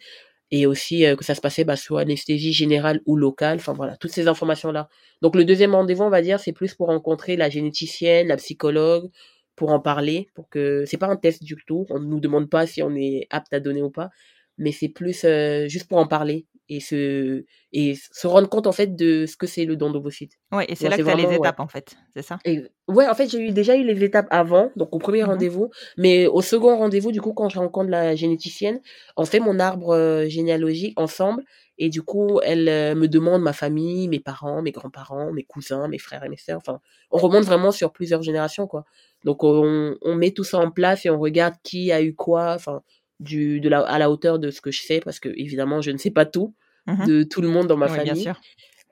et 0.50 0.66
aussi 0.66 1.06
euh, 1.06 1.16
que 1.16 1.24
ça 1.24 1.34
se 1.34 1.40
passait 1.40 1.64
bah, 1.64 1.76
sous 1.76 1.96
anesthésie 1.96 2.52
générale 2.52 3.00
ou 3.06 3.16
locale, 3.16 3.56
enfin 3.56 3.72
voilà, 3.72 3.96
toutes 3.96 4.12
ces 4.12 4.28
informations-là. 4.28 4.88
Donc 5.22 5.34
le 5.36 5.44
deuxième 5.44 5.74
rendez-vous, 5.74 6.04
on 6.04 6.10
va 6.10 6.22
dire, 6.22 6.40
c'est 6.40 6.52
plus 6.52 6.74
pour 6.74 6.88
rencontrer 6.88 7.36
la 7.36 7.48
généticienne, 7.50 8.28
la 8.28 8.36
psychologue, 8.36 9.10
pour 9.56 9.70
en 9.70 9.80
parler, 9.80 10.28
pour 10.34 10.48
que 10.48 10.84
c'est 10.86 10.98
pas 10.98 11.08
un 11.08 11.16
test 11.16 11.42
du 11.42 11.56
tout, 11.66 11.86
on 11.90 12.00
ne 12.00 12.06
nous 12.06 12.20
demande 12.20 12.50
pas 12.50 12.66
si 12.66 12.82
on 12.82 12.94
est 12.94 13.26
apte 13.30 13.52
à 13.54 13.60
donner 13.60 13.82
ou 13.82 13.90
pas, 13.90 14.10
mais 14.58 14.72
c'est 14.72 14.88
plus 14.88 15.24
euh, 15.24 15.68
juste 15.68 15.88
pour 15.88 15.98
en 15.98 16.06
parler 16.06 16.46
et 16.76 16.80
se 16.80 17.44
et 17.72 17.94
se 18.12 18.26
rendre 18.26 18.48
compte 18.48 18.66
en 18.66 18.72
fait 18.72 18.94
de 18.96 19.26
ce 19.26 19.36
que 19.36 19.46
c'est 19.46 19.64
le 19.64 19.76
don 19.76 19.90
d'ovocytes. 19.90 20.38
Ouais, 20.52 20.66
et 20.68 20.74
c'est 20.74 20.88
là 20.88 20.96
que 20.98 21.02
tu 21.02 21.08
as 21.08 21.14
les 21.14 21.24
ouais. 21.24 21.36
étapes, 21.36 21.60
en 21.60 21.68
fait. 21.68 21.96
C'est 22.14 22.22
ça? 22.22 22.38
Et 22.44 22.62
ouais, 22.88 23.06
en 23.08 23.14
fait, 23.14 23.28
j'ai 23.30 23.38
eu 23.38 23.50
déjà 23.52 23.76
eu 23.76 23.84
les 23.84 24.02
étapes 24.04 24.26
avant, 24.30 24.70
donc 24.76 24.94
au 24.94 24.98
premier 24.98 25.22
Mhm. 25.22 25.28
rendez-vous, 25.28 25.70
mais 25.96 26.26
au 26.26 26.42
second 26.42 26.76
rendez-vous, 26.76 27.12
du 27.12 27.20
coup, 27.20 27.32
quand 27.32 27.48
je 27.48 27.58
rencontre 27.58 27.88
la 27.90 28.14
généticienne, 28.14 28.80
on 29.16 29.24
fait 29.24 29.40
mon 29.40 29.58
arbre 29.58 29.94
euh, 29.94 30.28
généalogique 30.28 30.98
ensemble, 31.00 31.44
et 31.78 31.88
du 31.88 32.02
coup, 32.02 32.40
elle 32.42 32.68
euh, 32.68 32.94
me 32.94 33.08
demande 33.08 33.42
ma 33.42 33.52
famille, 33.52 34.08
mes 34.08 34.20
parents, 34.20 34.60
mes 34.60 34.72
grands-parents, 34.72 35.32
mes 35.32 35.44
cousins, 35.44 35.88
mes 35.88 35.98
frères 35.98 36.22
et 36.24 36.28
mes 36.28 36.36
sœurs. 36.36 36.58
Enfin, 36.58 36.80
on 37.10 37.18
remonte 37.18 37.44
vraiment 37.44 37.70
sur 37.72 37.92
plusieurs 37.92 38.22
générations, 38.22 38.66
quoi. 38.66 38.84
Donc, 39.24 39.42
on, 39.44 39.96
on 40.02 40.14
met 40.14 40.32
tout 40.32 40.44
ça 40.44 40.58
en 40.58 40.70
place 40.70 41.06
et 41.06 41.10
on 41.10 41.18
regarde 41.18 41.54
qui 41.62 41.92
a 41.92 42.02
eu 42.02 42.14
quoi, 42.14 42.54
enfin, 42.54 42.82
du 43.20 43.60
de 43.60 43.68
la 43.68 43.80
à 43.80 43.98
la 43.98 44.10
hauteur 44.10 44.38
de 44.38 44.50
ce 44.50 44.60
que 44.60 44.70
je 44.72 44.82
sais, 44.82 45.00
parce 45.00 45.20
que 45.20 45.28
évidemment, 45.28 45.80
je 45.80 45.90
ne 45.92 45.96
sais 45.98 46.10
pas 46.10 46.26
tout 46.26 46.54
Mhm. 46.86 47.06
de 47.06 47.22
tout 47.24 47.40
le 47.42 47.48
monde 47.48 47.66
dans 47.68 47.76
ma 47.76 47.88
Oui, 47.88 48.00
bien 48.00 48.14
famille. 48.14 48.14
sûr. 48.14 48.44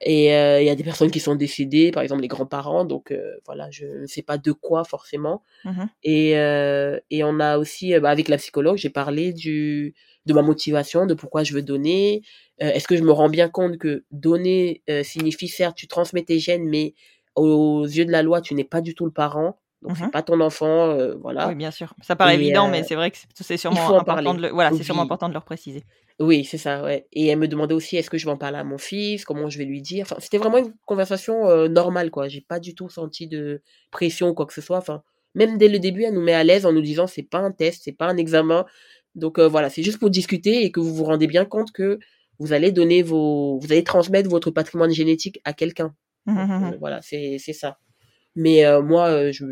Et 0.02 0.34
euh, 0.34 0.60
il 0.62 0.66
y 0.66 0.70
a 0.70 0.74
des 0.76 0.84
personnes 0.84 1.10
qui 1.10 1.20
sont 1.20 1.34
décédées, 1.36 1.90
par 1.92 2.02
exemple 2.02 2.22
les 2.22 2.28
grands-parents, 2.28 2.84
donc 2.86 3.10
euh, 3.12 3.36
voilà, 3.46 3.70
je 3.70 3.86
ne 3.86 4.06
sais 4.06 4.22
pas 4.22 4.38
de 4.38 4.52
quoi 4.52 4.84
forcément. 4.84 5.42
Mhm. 5.64 5.90
Et, 6.02 6.38
euh, 6.38 6.98
et 7.10 7.24
on 7.24 7.40
a 7.40 7.58
aussi, 7.58 7.98
bah, 8.00 8.10
avec 8.10 8.28
la 8.28 8.38
psychologue, 8.38 8.78
j'ai 8.78 8.90
parlé 8.90 9.32
du, 9.34 9.94
de 10.26 10.32
ma 10.34 10.42
motivation, 10.42 11.06
de 11.06 11.14
pourquoi 11.14 11.44
je 11.44 11.54
veux 11.54 11.62
donner. 11.62 12.22
Est-ce 12.58 12.88
que 12.88 12.96
je 12.96 13.02
me 13.02 13.12
rends 13.12 13.28
bien 13.30 13.48
compte 13.50 13.78
que 13.78 14.04
donner 14.10 14.82
signifie, 15.04 15.48
certes, 15.48 15.76
tu 15.76 15.88
transmets 15.88 16.24
tes 16.24 16.38
gènes, 16.38 16.68
mais 16.68 16.94
aux 17.36 17.84
yeux 17.84 18.04
de 18.06 18.12
la 18.12 18.22
loi, 18.22 18.40
tu 18.42 18.54
n'es 18.54 18.64
pas 18.64 18.80
du 18.82 18.94
tout 18.94 19.04
le 19.06 19.12
parent? 19.12 19.58
Donc, 19.82 19.96
c'est 19.96 20.10
pas 20.10 20.22
ton 20.22 20.40
enfant, 20.40 20.90
euh, 20.90 21.14
voilà. 21.22 21.48
Oui, 21.48 21.54
bien 21.54 21.70
sûr. 21.70 21.94
Ça 22.02 22.14
paraît 22.14 22.34
Et, 22.36 22.40
évident, 22.40 22.68
euh, 22.68 22.70
mais 22.70 22.82
c'est 22.82 22.94
vrai 22.94 23.10
que 23.10 23.16
c'est- 23.34 23.56
sûrement 23.56 23.80
important 23.96 24.04
parler. 24.04 24.34
de 24.34 24.42
le... 24.42 24.48
Voilà, 24.52 24.70
c'est 24.76 24.82
sûrement 24.82 25.02
important 25.02 25.28
de 25.30 25.34
le 25.34 25.40
préciser. 25.40 25.84
Oui, 26.18 26.44
c'est 26.44 26.58
ça, 26.58 26.82
ouais. 26.82 27.06
Et 27.14 27.28
elle 27.28 27.38
me 27.38 27.48
demandait 27.48 27.74
aussi, 27.74 27.96
est-ce 27.96 28.10
que 28.10 28.18
je 28.18 28.26
vais 28.26 28.30
en 28.30 28.36
parler 28.36 28.58
à 28.58 28.64
mon 28.64 28.76
fils, 28.76 29.24
comment 29.24 29.48
je 29.48 29.56
vais 29.56 29.64
lui 29.64 29.80
dire? 29.80 30.02
Enfin, 30.02 30.16
c'était 30.18 30.36
vraiment 30.36 30.58
une 30.58 30.74
conversation 30.84 31.48
euh, 31.48 31.66
normale, 31.68 32.10
quoi. 32.10 32.28
J'ai 32.28 32.42
pas 32.42 32.60
du 32.60 32.74
tout 32.74 32.90
senti 32.90 33.26
de 33.26 33.62
pression 33.90 34.28
ou 34.28 34.34
quoi 34.34 34.44
que 34.44 34.52
ce 34.52 34.60
soit. 34.60 34.76
Enfin, 34.76 35.02
même 35.34 35.56
dès 35.56 35.68
le 35.68 35.78
début, 35.78 36.02
elle 36.02 36.12
nous 36.12 36.20
met 36.20 36.34
à 36.34 36.44
l'aise 36.44 36.66
en 36.66 36.72
nous 36.74 36.82
disant, 36.82 37.06
c'est 37.06 37.22
pas 37.22 37.38
un 37.38 37.50
test, 37.52 37.80
c'est 37.84 37.92
pas 37.92 38.06
un 38.06 38.18
examen. 38.18 38.66
Donc 39.14 39.38
euh, 39.38 39.48
voilà, 39.48 39.70
c'est 39.70 39.82
juste 39.82 39.98
pour 39.98 40.10
discuter 40.10 40.62
et 40.64 40.70
que 40.70 40.78
vous 40.80 40.94
vous 40.94 41.04
rendez 41.04 41.26
bien 41.26 41.46
compte 41.46 41.72
que 41.72 41.98
vous 42.38 42.52
allez 42.52 42.70
donner 42.70 43.02
vos, 43.02 43.58
vous 43.58 43.72
allez 43.72 43.82
transmettre 43.84 44.28
votre 44.28 44.50
patrimoine 44.50 44.90
génétique 44.92 45.40
à 45.44 45.54
quelqu'un. 45.54 45.94
Mhm. 46.26 46.72
euh, 46.74 46.76
voilà, 46.78 47.00
c'est 47.02 47.36
c'est 47.38 47.54
ça. 47.54 47.78
Mais 48.36 48.64
euh, 48.64 48.82
moi, 48.82 49.08
euh, 49.08 49.32
je 49.32 49.44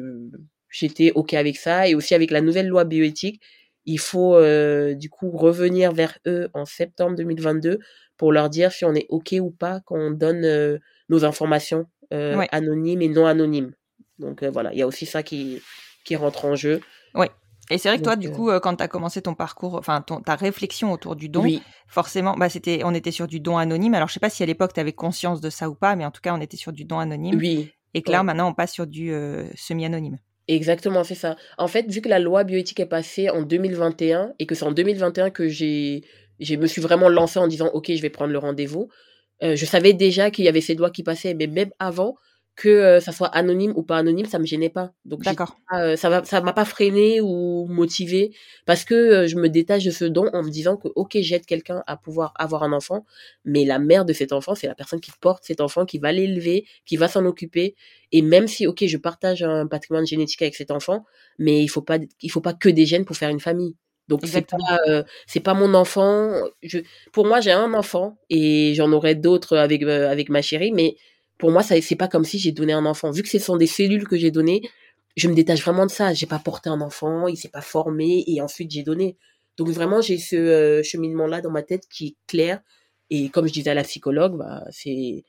j'étais 0.70 1.12
ok 1.14 1.34
avec 1.34 1.56
ça 1.56 1.88
et 1.88 1.94
aussi 1.94 2.14
avec 2.14 2.30
la 2.30 2.40
nouvelle 2.40 2.68
loi 2.68 2.84
bioéthique, 2.84 3.40
il 3.86 3.98
faut 3.98 4.36
euh, 4.36 4.94
du 4.94 5.08
coup 5.08 5.30
revenir 5.30 5.92
vers 5.92 6.18
eux 6.26 6.48
en 6.52 6.66
septembre 6.66 7.16
2022 7.16 7.78
pour 8.18 8.32
leur 8.32 8.50
dire 8.50 8.70
si 8.70 8.84
on 8.84 8.94
est 8.94 9.06
ok 9.08 9.34
ou 9.40 9.50
pas 9.50 9.80
qu'on 9.80 10.10
donne 10.10 10.44
euh, 10.44 10.78
nos 11.08 11.24
informations 11.24 11.86
euh, 12.12 12.36
Ouais. 12.36 12.48
anonymes 12.52 13.02
et 13.02 13.08
non 13.08 13.26
anonymes. 13.26 13.72
Donc 14.18 14.42
euh, 14.42 14.50
voilà, 14.50 14.72
il 14.72 14.78
y 14.78 14.82
a 14.82 14.86
aussi 14.86 15.06
ça 15.06 15.22
qui 15.22 15.62
qui 16.04 16.16
rentre 16.16 16.44
en 16.44 16.54
jeu. 16.54 16.80
Et 17.70 17.76
c'est 17.78 17.88
vrai 17.88 17.98
que 17.98 18.02
toi, 18.04 18.16
Donc, 18.16 18.22
du 18.22 18.30
coup, 18.30 18.50
euh, 18.50 18.60
quand 18.60 18.76
tu 18.76 18.82
as 18.82 18.88
commencé 18.88 19.20
ton 19.20 19.34
parcours, 19.34 19.74
enfin 19.74 20.02
ta 20.24 20.36
réflexion 20.36 20.92
autour 20.92 21.16
du 21.16 21.28
don, 21.28 21.42
Oui, 21.42 21.62
forcément, 21.86 22.34
bah, 22.34 22.48
c'était, 22.48 22.80
on 22.84 22.94
était 22.94 23.10
sur 23.10 23.26
du 23.26 23.40
don 23.40 23.58
anonyme. 23.58 23.94
Alors, 23.94 24.08
je 24.08 24.14
sais 24.14 24.20
pas 24.20 24.30
si 24.30 24.42
à 24.42 24.46
l'époque, 24.46 24.72
tu 24.72 24.80
avais 24.80 24.92
conscience 24.92 25.40
de 25.40 25.50
ça 25.50 25.68
ou 25.68 25.74
pas, 25.74 25.94
mais 25.94 26.06
en 26.06 26.10
tout 26.10 26.22
cas, 26.22 26.34
on 26.34 26.40
était 26.40 26.56
sur 26.56 26.72
du 26.72 26.84
don 26.84 26.98
anonyme. 26.98 27.38
oui. 27.38 27.70
Et 27.94 28.02
que 28.02 28.10
là, 28.10 28.18
ouais. 28.18 28.24
maintenant, 28.24 28.50
on 28.50 28.54
passe 28.54 28.72
sur 28.72 28.86
du 28.86 29.12
euh, 29.12 29.44
semi-anonyme. 29.56 30.18
Exactement, 30.46 31.04
c'est 31.04 31.14
ça. 31.14 31.36
En 31.58 31.68
fait, 31.68 31.90
vu 31.90 32.00
que 32.00 32.08
la 32.08 32.18
loi 32.18 32.44
bioéthique 32.44 32.80
est 32.80 32.86
passée 32.86 33.28
en 33.28 33.42
2021 33.42 34.32
et 34.38 34.46
que 34.46 34.54
c'est 34.54 34.64
en 34.64 34.72
2021 34.72 35.30
que 35.30 35.48
j'ai, 35.48 36.04
je 36.40 36.54
me 36.56 36.66
suis 36.66 36.80
vraiment 36.80 37.08
lancée 37.08 37.38
en 37.38 37.46
disant, 37.46 37.68
OK, 37.74 37.92
je 37.94 38.00
vais 38.00 38.08
prendre 38.10 38.32
le 38.32 38.38
rendez-vous, 38.38 38.88
euh, 39.42 39.56
je 39.56 39.66
savais 39.66 39.92
déjà 39.92 40.30
qu'il 40.30 40.46
y 40.46 40.48
avait 40.48 40.62
ces 40.62 40.74
lois 40.74 40.90
qui 40.90 41.02
passaient, 41.02 41.34
mais 41.34 41.46
même 41.46 41.70
avant 41.78 42.16
que 42.58 42.68
euh, 42.68 42.98
ça 42.98 43.12
soit 43.12 43.28
anonyme 43.28 43.72
ou 43.76 43.84
pas 43.84 43.96
anonyme, 43.98 44.26
ça 44.26 44.40
me 44.40 44.44
gênait 44.44 44.68
pas. 44.68 44.92
Donc, 45.04 45.20
j'étais 45.20 45.36
D'accord. 45.36 45.56
pas, 45.70 45.80
euh, 45.80 45.96
ça 45.96 46.10
va, 46.10 46.24
ça 46.24 46.40
m'a 46.40 46.52
pas 46.52 46.64
freiné 46.64 47.20
ou 47.20 47.66
motivé 47.68 48.34
parce 48.66 48.84
que 48.84 48.94
euh, 48.94 49.26
je 49.28 49.36
me 49.36 49.48
détache 49.48 49.84
de 49.84 49.92
ce 49.92 50.04
don 50.04 50.28
en 50.32 50.42
me 50.42 50.50
disant 50.50 50.76
que, 50.76 50.88
OK, 50.96 51.16
j'aide 51.20 51.46
quelqu'un 51.46 51.84
à 51.86 51.96
pouvoir 51.96 52.34
avoir 52.36 52.64
un 52.64 52.72
enfant, 52.72 53.06
mais 53.44 53.64
la 53.64 53.78
mère 53.78 54.04
de 54.04 54.12
cet 54.12 54.32
enfant, 54.32 54.56
c'est 54.56 54.66
la 54.66 54.74
personne 54.74 55.00
qui 55.00 55.12
porte 55.20 55.44
cet 55.44 55.60
enfant, 55.60 55.86
qui 55.86 55.98
va 55.98 56.10
l'élever, 56.10 56.66
qui 56.84 56.96
va 56.96 57.06
s'en 57.06 57.24
occuper. 57.26 57.76
Et 58.10 58.22
même 58.22 58.48
si, 58.48 58.66
ok, 58.66 58.84
je 58.86 58.96
partage 58.96 59.44
un 59.44 59.68
patrimoine 59.68 60.04
génétique 60.04 60.42
avec 60.42 60.56
cet 60.56 60.72
enfant, 60.72 61.04
mais 61.38 61.62
il 61.62 61.68
faut 61.68 61.82
pas, 61.82 61.98
il 62.20 62.30
faut 62.30 62.40
pas 62.40 62.54
que 62.54 62.68
des 62.68 62.86
gènes 62.86 63.04
pour 63.04 63.16
faire 63.16 63.30
une 63.30 63.40
famille. 63.40 63.76
Donc 64.08 64.22
c'est 64.24 64.46
pas, 64.46 64.78
euh, 64.88 65.04
c'est 65.26 65.40
pas 65.40 65.54
mon 65.54 65.74
enfant. 65.74 66.32
Je, 66.62 66.78
pour 67.12 67.26
moi, 67.26 67.40
j'ai 67.40 67.52
un 67.52 67.74
enfant 67.74 68.18
et 68.30 68.72
j'en 68.74 68.90
aurai 68.92 69.14
d'autres 69.14 69.56
avec 69.56 69.82
euh, 69.82 70.10
avec 70.10 70.30
ma 70.30 70.42
chérie, 70.42 70.72
mais 70.72 70.96
pour 71.38 71.50
moi, 71.50 71.62
ça 71.62 71.80
c'est 71.80 71.96
pas 71.96 72.08
comme 72.08 72.24
si 72.24 72.38
j'ai 72.38 72.52
donné 72.52 72.72
un 72.72 72.86
enfant. 72.86 73.10
Vu 73.10 73.22
que 73.22 73.28
ce 73.28 73.38
sont 73.38 73.56
des 73.56 73.66
cellules 73.66 74.06
que 74.08 74.16
j'ai 74.16 74.30
données, 74.30 74.62
je 75.16 75.28
me 75.28 75.34
détache 75.34 75.62
vraiment 75.62 75.86
de 75.86 75.90
ça. 75.90 76.12
J'ai 76.14 76.26
pas 76.26 76.38
porté 76.38 76.70
un 76.70 76.80
enfant, 76.80 77.28
il 77.28 77.36
s'est 77.36 77.48
pas 77.48 77.60
formé 77.62 78.24
et 78.26 78.40
ensuite 78.40 78.70
j'ai 78.70 78.82
donné. 78.82 79.16
Donc 79.56 79.68
vraiment, 79.70 80.00
j'ai 80.00 80.18
ce 80.18 80.36
euh, 80.36 80.82
cheminement-là 80.82 81.40
dans 81.40 81.50
ma 81.50 81.62
tête 81.62 81.84
qui 81.90 82.08
est 82.08 82.16
clair. 82.26 82.60
Et 83.10 83.30
comme 83.30 83.48
je 83.48 83.52
disais 83.52 83.70
à 83.70 83.74
la 83.74 83.84
psychologue, 83.84 84.36
bah, 84.38 84.64
c'est 84.70 85.24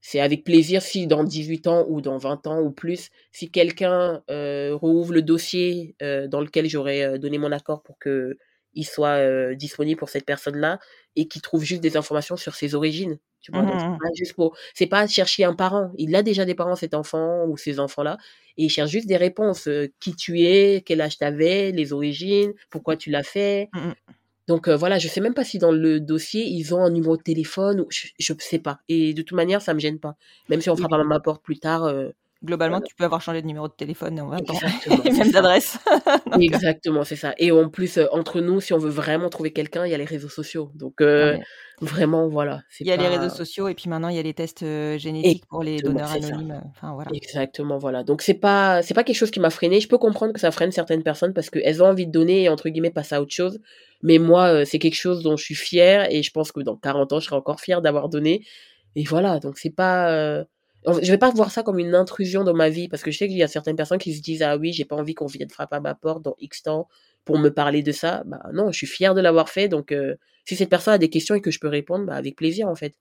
c'est 0.00 0.20
avec 0.20 0.44
plaisir 0.44 0.82
si 0.82 1.06
dans 1.06 1.24
18 1.24 1.66
ans 1.66 1.84
ou 1.88 2.00
dans 2.00 2.18
20 2.18 2.46
ans 2.46 2.60
ou 2.60 2.70
plus, 2.70 3.10
si 3.32 3.50
quelqu'un 3.50 4.22
euh, 4.30 4.74
rouvre 4.74 5.12
le 5.12 5.22
dossier 5.22 5.96
euh, 6.02 6.28
dans 6.28 6.40
lequel 6.40 6.68
j'aurais 6.68 7.02
euh, 7.02 7.18
donné 7.18 7.38
mon 7.38 7.52
accord 7.52 7.82
pour 7.82 7.98
que 7.98 8.36
il 8.74 8.84
soit 8.84 9.18
euh, 9.18 9.54
disponible 9.54 9.98
pour 9.98 10.08
cette 10.08 10.24
personne-là 10.24 10.78
et 11.16 11.26
qui 11.26 11.40
trouve 11.40 11.64
juste 11.64 11.82
des 11.82 11.96
informations 11.96 12.36
sur 12.36 12.54
ses 12.54 12.74
origines. 12.74 13.18
Tu 13.40 13.52
vois, 13.52 13.62
donc 13.62 13.74
c'est 13.78 13.86
mhm. 13.86 13.98
pas 13.98 14.08
juste 14.14 14.34
pour, 14.34 14.56
c'est 14.74 14.86
pas 14.86 15.06
chercher 15.06 15.44
un 15.44 15.54
parent. 15.54 15.92
Il 15.96 16.14
a 16.16 16.22
déjà 16.22 16.44
des 16.44 16.54
parents 16.54 16.74
cet 16.74 16.94
enfant 16.94 17.46
ou 17.46 17.56
ces 17.56 17.78
enfants-là 17.78 18.18
et 18.56 18.64
il 18.64 18.68
cherche 18.68 18.90
juste 18.90 19.06
des 19.06 19.16
réponses. 19.16 19.68
euh, 19.68 19.88
qui 20.00 20.14
tu 20.14 20.40
es, 20.42 20.82
quel 20.84 21.00
âge 21.00 21.18
t'avais, 21.18 21.70
les 21.72 21.92
origines, 21.92 22.52
pourquoi 22.70 22.96
tu 22.96 23.10
l'as 23.10 23.22
fait. 23.22 23.68
Mhm. 23.74 23.94
Donc 24.48 24.66
euh, 24.66 24.76
voilà, 24.76 24.98
je 24.98 25.08
sais 25.08 25.20
même 25.20 25.34
pas 25.34 25.44
si 25.44 25.58
dans 25.58 25.72
le 25.72 26.00
dossier 26.00 26.44
ils 26.44 26.74
ont 26.74 26.82
un 26.82 26.90
numéro 26.90 27.16
de 27.16 27.22
téléphone 27.22 27.80
ou 27.80 27.86
je, 27.90 28.08
je 28.18 28.32
sais 28.38 28.58
pas. 28.58 28.80
Et 28.88 29.14
de 29.14 29.22
toute 29.22 29.36
manière, 29.36 29.60
ça 29.62 29.74
me 29.74 29.78
gêne 29.78 29.98
pas. 30.00 30.16
Même 30.48 30.60
si 30.60 30.70
on 30.70 30.76
frappe 30.76 30.92
à 30.92 31.04
ma 31.04 31.20
porte 31.20 31.42
plus 31.42 31.58
tard. 31.58 31.84
euh, 31.84 32.10
Globalement, 32.44 32.76
voilà. 32.76 32.86
tu 32.86 32.94
peux 32.94 33.04
avoir 33.04 33.20
changé 33.20 33.42
de 33.42 33.46
numéro 33.48 33.66
de 33.66 33.72
téléphone 33.72 34.20
en 34.20 34.28
20 34.28 34.36
ans. 34.36 34.54
Exactement, 34.54 35.04
Et 35.04 35.10
même 35.10 35.30
d'adresse. 35.32 35.78
Donc, 36.26 36.36
euh, 36.36 36.40
Exactement, 36.40 37.02
c'est 37.02 37.16
ça. 37.16 37.34
Et 37.36 37.50
en 37.50 37.68
plus, 37.68 37.98
euh, 37.98 38.06
entre 38.12 38.40
nous, 38.40 38.60
si 38.60 38.72
on 38.72 38.78
veut 38.78 38.90
vraiment 38.90 39.28
trouver 39.28 39.52
quelqu'un, 39.52 39.84
il 39.84 39.90
y 39.90 39.94
a 39.94 39.98
les 39.98 40.04
réseaux 40.04 40.28
sociaux. 40.28 40.70
Donc 40.76 41.00
euh, 41.00 41.32
ouais. 41.32 41.40
vraiment, 41.80 42.28
voilà, 42.28 42.62
Il 42.78 42.86
y 42.86 42.92
a 42.92 42.96
les 42.96 43.08
réseaux 43.08 43.34
sociaux 43.34 43.66
et 43.66 43.74
puis 43.74 43.90
maintenant, 43.90 44.08
il 44.08 44.14
y 44.14 44.20
a 44.20 44.22
les 44.22 44.34
tests 44.34 44.64
génétiques 44.98 45.46
pour 45.46 45.64
les 45.64 45.78
donneurs 45.78 46.12
anonymes. 46.12 46.62
Enfin, 46.70 46.94
voilà. 46.94 47.10
Exactement, 47.12 47.78
voilà. 47.78 48.04
Donc 48.04 48.22
c'est 48.22 48.34
pas 48.34 48.82
c'est 48.82 48.94
pas 48.94 49.02
quelque 49.02 49.16
chose 49.16 49.32
qui 49.32 49.40
m'a 49.40 49.50
freiné. 49.50 49.80
Je 49.80 49.88
peux 49.88 49.98
comprendre 49.98 50.32
que 50.32 50.40
ça 50.40 50.52
freine 50.52 50.70
certaines 50.70 51.02
personnes 51.02 51.34
parce 51.34 51.50
qu'elles 51.50 51.82
ont 51.82 51.86
envie 51.86 52.06
de 52.06 52.12
donner 52.12 52.44
et 52.44 52.48
entre 52.48 52.68
guillemets 52.68 52.90
passer 52.90 53.16
à 53.16 53.20
autre 53.20 53.34
chose. 53.34 53.58
Mais 54.02 54.18
moi, 54.18 54.64
c'est 54.64 54.78
quelque 54.78 54.94
chose 54.94 55.24
dont 55.24 55.36
je 55.36 55.44
suis 55.44 55.56
fière 55.56 56.06
et 56.08 56.22
je 56.22 56.30
pense 56.30 56.52
que 56.52 56.60
dans 56.60 56.76
40 56.76 57.14
ans, 57.14 57.18
je 57.18 57.26
serai 57.26 57.34
encore 57.36 57.58
fière 57.58 57.82
d'avoir 57.82 58.08
donné. 58.08 58.44
Et 58.94 59.04
voilà, 59.04 59.38
donc 59.38 59.58
c'est 59.58 59.74
pas 59.74 60.10
euh, 60.12 60.44
je 60.86 61.10
vais 61.10 61.18
pas 61.18 61.30
voir 61.30 61.50
ça 61.50 61.62
comme 61.62 61.78
une 61.78 61.94
intrusion 61.94 62.44
dans 62.44 62.54
ma 62.54 62.68
vie 62.68 62.88
parce 62.88 63.02
que 63.02 63.10
je 63.10 63.18
sais 63.18 63.28
qu'il 63.28 63.36
y 63.36 63.42
a 63.42 63.48
certaines 63.48 63.76
personnes 63.76 63.98
qui 63.98 64.14
se 64.14 64.22
disent 64.22 64.42
ah 64.42 64.56
oui, 64.56 64.72
j'ai 64.72 64.84
pas 64.84 64.96
envie 64.96 65.14
qu'on 65.14 65.26
vienne 65.26 65.50
frapper 65.50 65.76
à 65.76 65.80
ma 65.80 65.94
porte 65.94 66.22
dans 66.22 66.34
X 66.38 66.62
temps 66.62 66.88
pour 67.24 67.38
me 67.38 67.50
parler 67.50 67.82
de 67.82 67.92
ça. 67.92 68.22
Bah 68.26 68.40
non, 68.52 68.70
je 68.72 68.76
suis 68.78 68.86
fière 68.86 69.14
de 69.14 69.20
l'avoir 69.20 69.48
fait 69.48 69.68
donc 69.68 69.92
euh, 69.92 70.14
si 70.44 70.56
cette 70.56 70.70
personne 70.70 70.94
a 70.94 70.98
des 70.98 71.10
questions 71.10 71.34
et 71.34 71.40
que 71.40 71.50
je 71.50 71.58
peux 71.60 71.68
répondre, 71.68 72.06
bah 72.06 72.14
avec 72.14 72.36
plaisir 72.36 72.68
en 72.68 72.74
fait. 72.74 72.94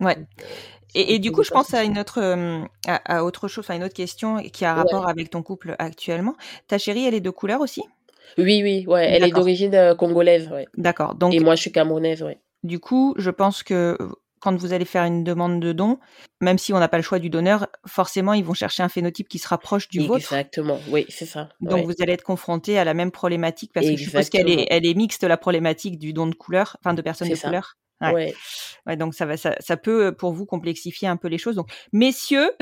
Ouais. 0.00 0.14
Donc, 0.16 0.26
euh, 0.40 0.44
Et, 0.94 1.14
et 1.14 1.18
du 1.18 1.32
coup, 1.32 1.42
je 1.44 1.50
pense 1.50 1.74
à 1.74 1.84
une 1.84 1.98
autre, 1.98 2.18
euh, 2.20 2.60
à, 2.86 3.18
à 3.18 3.24
autre 3.24 3.46
chose, 3.48 3.64
enfin 3.64 3.74
une 3.76 3.84
autre 3.84 3.94
question 3.94 4.38
qui 4.42 4.64
a 4.64 4.74
Ouais. 4.74 4.80
rapport 4.82 5.08
avec 5.08 5.30
ton 5.30 5.42
couple 5.42 5.74
actuellement. 5.78 6.34
Ta 6.68 6.78
chérie, 6.78 7.04
elle 7.06 7.14
est 7.14 7.20
de 7.20 7.30
couleur 7.30 7.60
aussi? 7.60 7.82
Oui, 8.38 8.62
oui, 8.62 8.84
ouais, 8.86 9.06
elle 9.10 9.24
est 9.24 9.30
d'origine 9.32 9.74
euh, 9.74 9.94
congolaise, 9.94 10.48
ouais. 10.50 10.66
D'accord. 10.76 11.14
Et 11.14 11.18
Donc, 11.18 11.34
moi, 11.40 11.54
je 11.56 11.62
suis 11.62 11.72
camerounaise, 11.72 12.22
ouais. 12.22 12.38
du 12.62 12.78
coup, 12.80 13.14
je 13.18 13.30
pense 13.30 13.62
que 13.62 13.96
quand 14.40 14.56
vous 14.56 14.72
allez 14.72 14.84
faire 14.84 15.04
une 15.04 15.24
demande 15.24 15.60
de 15.60 15.72
don, 15.72 15.98
même 16.40 16.58
si 16.58 16.72
on 16.72 16.78
n'a 16.78 16.88
pas 16.88 16.96
le 16.96 17.02
choix 17.02 17.18
du 17.18 17.30
donneur, 17.30 17.66
forcément, 17.86 18.32
ils 18.32 18.44
vont 18.44 18.54
chercher 18.54 18.82
un 18.82 18.88
phénotype 18.88 19.28
qui 19.28 19.38
se 19.38 19.48
rapproche 19.48 19.88
du 19.88 20.00
vôtre. 20.00 20.32
Exactement, 20.32 20.80
oui, 20.90 21.06
c'est 21.08 21.26
ça. 21.26 21.48
Donc, 21.60 21.78
ouais. 21.78 21.82
vous 21.84 21.94
allez 22.00 22.12
être 22.12 22.24
confronté 22.24 22.78
à 22.78 22.84
la 22.84 22.94
même 22.94 23.10
problématique 23.10 23.72
parce 23.72 23.86
que 23.86 23.96
je 23.96 24.04
suppose 24.04 24.28
qu'elle 24.30 24.48
est, 24.48 24.52
Exactement. 24.52 24.76
elle 24.76 24.86
est 24.86 24.94
mixte, 24.94 25.24
la 25.24 25.36
problématique 25.36 25.98
du 25.98 26.12
don 26.12 26.26
de 26.26 26.34
couleur, 26.34 26.76
enfin 26.80 26.94
de 26.94 27.02
personnes 27.02 27.28
de 27.28 27.34
ça. 27.34 27.48
couleur. 27.48 27.74
Ouais. 28.00 28.12
Ouais, 28.14 28.34
Ouais, 28.86 28.96
donc 28.96 29.14
ça 29.14 29.26
va, 29.26 29.36
ça, 29.36 29.54
ça 29.60 29.76
peut 29.76 30.06
euh, 30.06 30.12
pour 30.12 30.32
vous 30.32 30.46
complexifier 30.46 31.08
un 31.08 31.16
peu 31.16 31.28
les 31.28 31.36
choses. 31.38 31.56
Donc, 31.56 31.68
messieurs, 31.92 32.52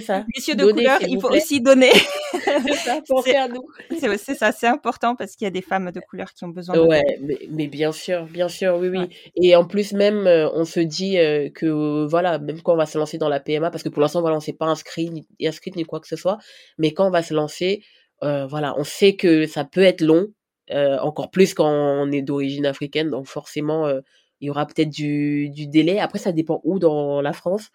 ça. 0.00 0.24
messieurs 0.36 0.54
de 0.54 0.60
Donnez, 0.62 0.82
couleur, 0.84 0.98
il 1.06 1.20
faut 1.20 1.28
plaît. 1.28 1.38
aussi 1.38 1.60
donner. 1.60 1.90
C'est 2.44 2.72
ça, 2.74 3.00
pensez 3.08 3.30
C'est- 3.30 3.36
à 3.36 3.48
nous. 3.48 3.62
C'est 3.98 4.16
c'est 4.18 4.34
ça, 4.34 4.52
c'est 4.52 4.66
important 4.66 5.14
parce 5.16 5.36
qu'il 5.36 5.44
y 5.44 5.48
a 5.48 5.50
des 5.50 5.62
femmes 5.62 5.90
de 5.92 6.00
couleur 6.00 6.32
qui 6.32 6.44
ont 6.44 6.48
besoin 6.48 6.74
de 6.76 6.80
Ouais, 6.80 7.04
mais, 7.22 7.38
mais 7.50 7.66
bien 7.66 7.92
sûr, 7.92 8.24
bien 8.24 8.48
sûr, 8.48 8.76
oui, 8.80 8.88
oui. 8.88 8.98
Ouais. 8.98 9.08
Et 9.36 9.54
en 9.54 9.64
plus, 9.66 9.92
même, 9.92 10.26
euh, 10.26 10.48
on 10.54 10.64
se 10.64 10.80
dit 10.80 11.18
euh, 11.18 11.50
que, 11.50 12.06
voilà, 12.06 12.38
même 12.38 12.62
quand 12.62 12.72
on 12.72 12.76
va 12.76 12.86
se 12.86 12.98
lancer 12.98 13.18
dans 13.18 13.28
la 13.28 13.40
PMA, 13.40 13.70
parce 13.70 13.82
que 13.82 13.88
pour 13.88 14.00
l'instant, 14.02 14.20
voilà, 14.20 14.36
on 14.36 14.40
s'est 14.40 14.52
pas 14.54 14.66
inscrit, 14.66 15.10
ni, 15.10 15.26
inscrit 15.46 15.72
ni 15.76 15.84
quoi 15.84 16.00
que 16.00 16.08
ce 16.08 16.16
soit, 16.16 16.38
mais 16.78 16.92
quand 16.92 17.06
on 17.06 17.10
va 17.10 17.22
se 17.22 17.34
lancer, 17.34 17.82
euh, 18.22 18.46
voilà, 18.46 18.74
on 18.78 18.84
sait 18.84 19.14
que 19.14 19.46
ça 19.46 19.64
peut 19.64 19.82
être 19.82 20.00
long, 20.00 20.26
euh, 20.70 20.98
encore 20.98 21.30
plus 21.30 21.54
quand 21.54 21.68
on 21.70 22.10
est 22.12 22.22
d'origine 22.22 22.66
africaine, 22.66 23.10
donc 23.10 23.26
forcément, 23.26 23.86
euh, 23.86 24.00
il 24.40 24.46
y 24.46 24.50
aura 24.50 24.66
peut-être 24.66 24.90
du, 24.90 25.50
du 25.50 25.66
délai. 25.66 25.98
Après, 26.00 26.18
ça 26.18 26.32
dépend 26.32 26.60
où 26.64 26.78
dans 26.78 27.20
la 27.20 27.32
France. 27.32 27.68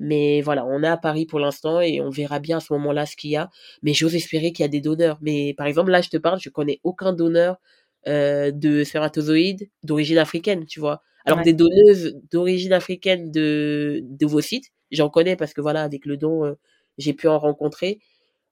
Mais 0.00 0.40
voilà, 0.42 0.64
on 0.66 0.82
est 0.82 0.86
à 0.88 0.96
Paris 0.96 1.26
pour 1.26 1.40
l'instant 1.40 1.80
et 1.80 2.00
on 2.00 2.10
verra 2.10 2.38
bien 2.38 2.58
à 2.58 2.60
ce 2.60 2.72
moment-là 2.74 3.04
ce 3.06 3.16
qu'il 3.16 3.30
y 3.30 3.36
a. 3.36 3.50
Mais 3.82 3.94
j'ose 3.94 4.14
espérer 4.14 4.52
qu'il 4.52 4.62
y 4.62 4.66
a 4.66 4.68
des 4.68 4.80
donneurs. 4.80 5.18
Mais 5.22 5.54
par 5.54 5.66
exemple, 5.66 5.90
là, 5.90 6.00
je 6.02 6.08
te 6.08 6.16
parle, 6.16 6.38
je 6.40 6.50
connais 6.50 6.80
aucun 6.84 7.12
donneur 7.12 7.58
euh, 8.06 8.50
de 8.52 8.84
spermatozoïdes 8.84 9.68
d'origine 9.82 10.18
africaine, 10.18 10.66
tu 10.66 10.78
vois. 10.80 11.02
Alors 11.24 11.40
Ouais. 11.40 11.42
des 11.42 11.52
donneuses 11.52 12.16
d'origine 12.30 12.72
africaine 12.72 13.30
de 13.32 14.00
d'ovocytes, 14.04 14.72
j'en 14.92 15.10
connais 15.10 15.36
parce 15.36 15.52
que 15.52 15.60
voilà, 15.60 15.82
avec 15.82 16.06
le 16.06 16.16
don, 16.16 16.44
euh, 16.44 16.54
j'ai 16.96 17.12
pu 17.12 17.28
en 17.28 17.38
rencontrer. 17.38 17.98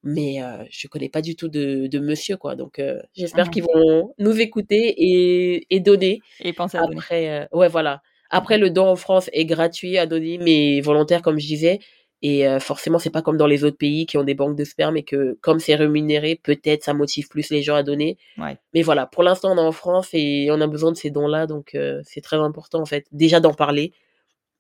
Mais 0.07 0.41
euh, 0.41 0.63
je 0.71 0.87
connais 0.87 1.09
pas 1.09 1.21
du 1.21 1.35
tout 1.35 1.49
de, 1.49 1.89
de 1.89 1.99
monsieur, 1.99 2.37
quoi. 2.37 2.55
Donc 2.55 2.79
euh, 2.79 3.03
j'espère 3.17 3.51
qu'ils 3.51 3.65
vont 3.65 4.15
nous 4.19 4.41
écouter 4.41 4.95
et, 4.97 5.67
et 5.75 5.81
donner. 5.81 6.21
et 6.41 6.53
pensez 6.53 6.79
à 6.79 6.83
donner. 6.83 6.97
Après, 6.97 7.29
euh, 7.29 7.47
ouais, 7.53 7.69
voilà. 7.69 8.03
Après, 8.31 8.57
le 8.57 8.71
don 8.71 8.87
en 8.87 8.97
France 8.97 9.29
est 9.33 9.45
gratuit, 9.45 9.99
anonyme 9.99 10.47
et 10.47 10.81
volontaire, 10.81 11.23
comme 11.23 11.41
je 11.41 11.47
disais. 11.47 11.81
Et 12.23 12.45
forcément, 12.61 12.99
c'est 12.99 13.11
pas 13.11 13.23
comme 13.23 13.37
dans 13.37 13.47
les 13.47 13.63
autres 13.63 13.77
pays 13.77 14.07
qui 14.07 14.17
ont 14.17 14.25
des 14.25 14.35
banques 14.35 14.57
de 14.57 14.65
sperme 14.65 14.97
et 14.97 15.05
que, 15.05 15.39
comme 15.43 15.61
c'est 15.61 15.77
rémunéré, 15.77 16.41
peut-être 16.43 16.83
ça 16.83 16.95
motive 16.95 17.29
plus 17.29 17.51
les 17.51 17.63
gens 17.63 17.77
à 17.77 17.85
donner. 17.85 18.17
Ouais. 18.39 18.57
Mais 18.75 18.83
voilà, 18.83 19.07
pour 19.07 19.23
l'instant, 19.23 19.53
on 19.53 19.59
est 19.59 19.67
en 19.67 19.71
France 19.71 20.09
et 20.13 20.49
on 20.51 20.61
a 20.61 20.67
besoin 20.67 20.91
de 20.91 20.97
ces 20.97 21.11
dons-là, 21.11 21.47
donc 21.47 21.75
euh, 21.75 22.01
c'est 22.05 22.23
très 22.23 22.39
important, 22.39 22.81
en 22.81 22.87
fait. 22.87 23.07
Déjà 23.13 23.39
d'en 23.39 23.55
parler 23.55 23.93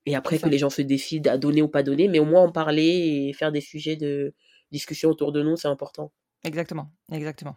et 0.04 0.14
après 0.14 0.38
que 0.38 0.48
les 0.48 0.58
gens 0.58 0.70
se 0.70 0.82
décident 0.82 1.32
à 1.32 1.38
donner 1.38 1.62
ou 1.62 1.68
pas 1.68 1.82
donner, 1.82 2.06
mais 2.06 2.20
au 2.20 2.24
moins 2.24 2.42
en 2.42 2.52
parler 2.52 3.28
et 3.28 3.32
faire 3.32 3.50
des 3.50 3.60
sujets 3.60 3.96
de 3.96 4.34
discussion 4.72 5.10
autour 5.10 5.32
de 5.32 5.42
nous, 5.42 5.56
c'est 5.56 5.68
important. 5.68 6.10
Exactement, 6.44 6.88
exactement. 7.12 7.56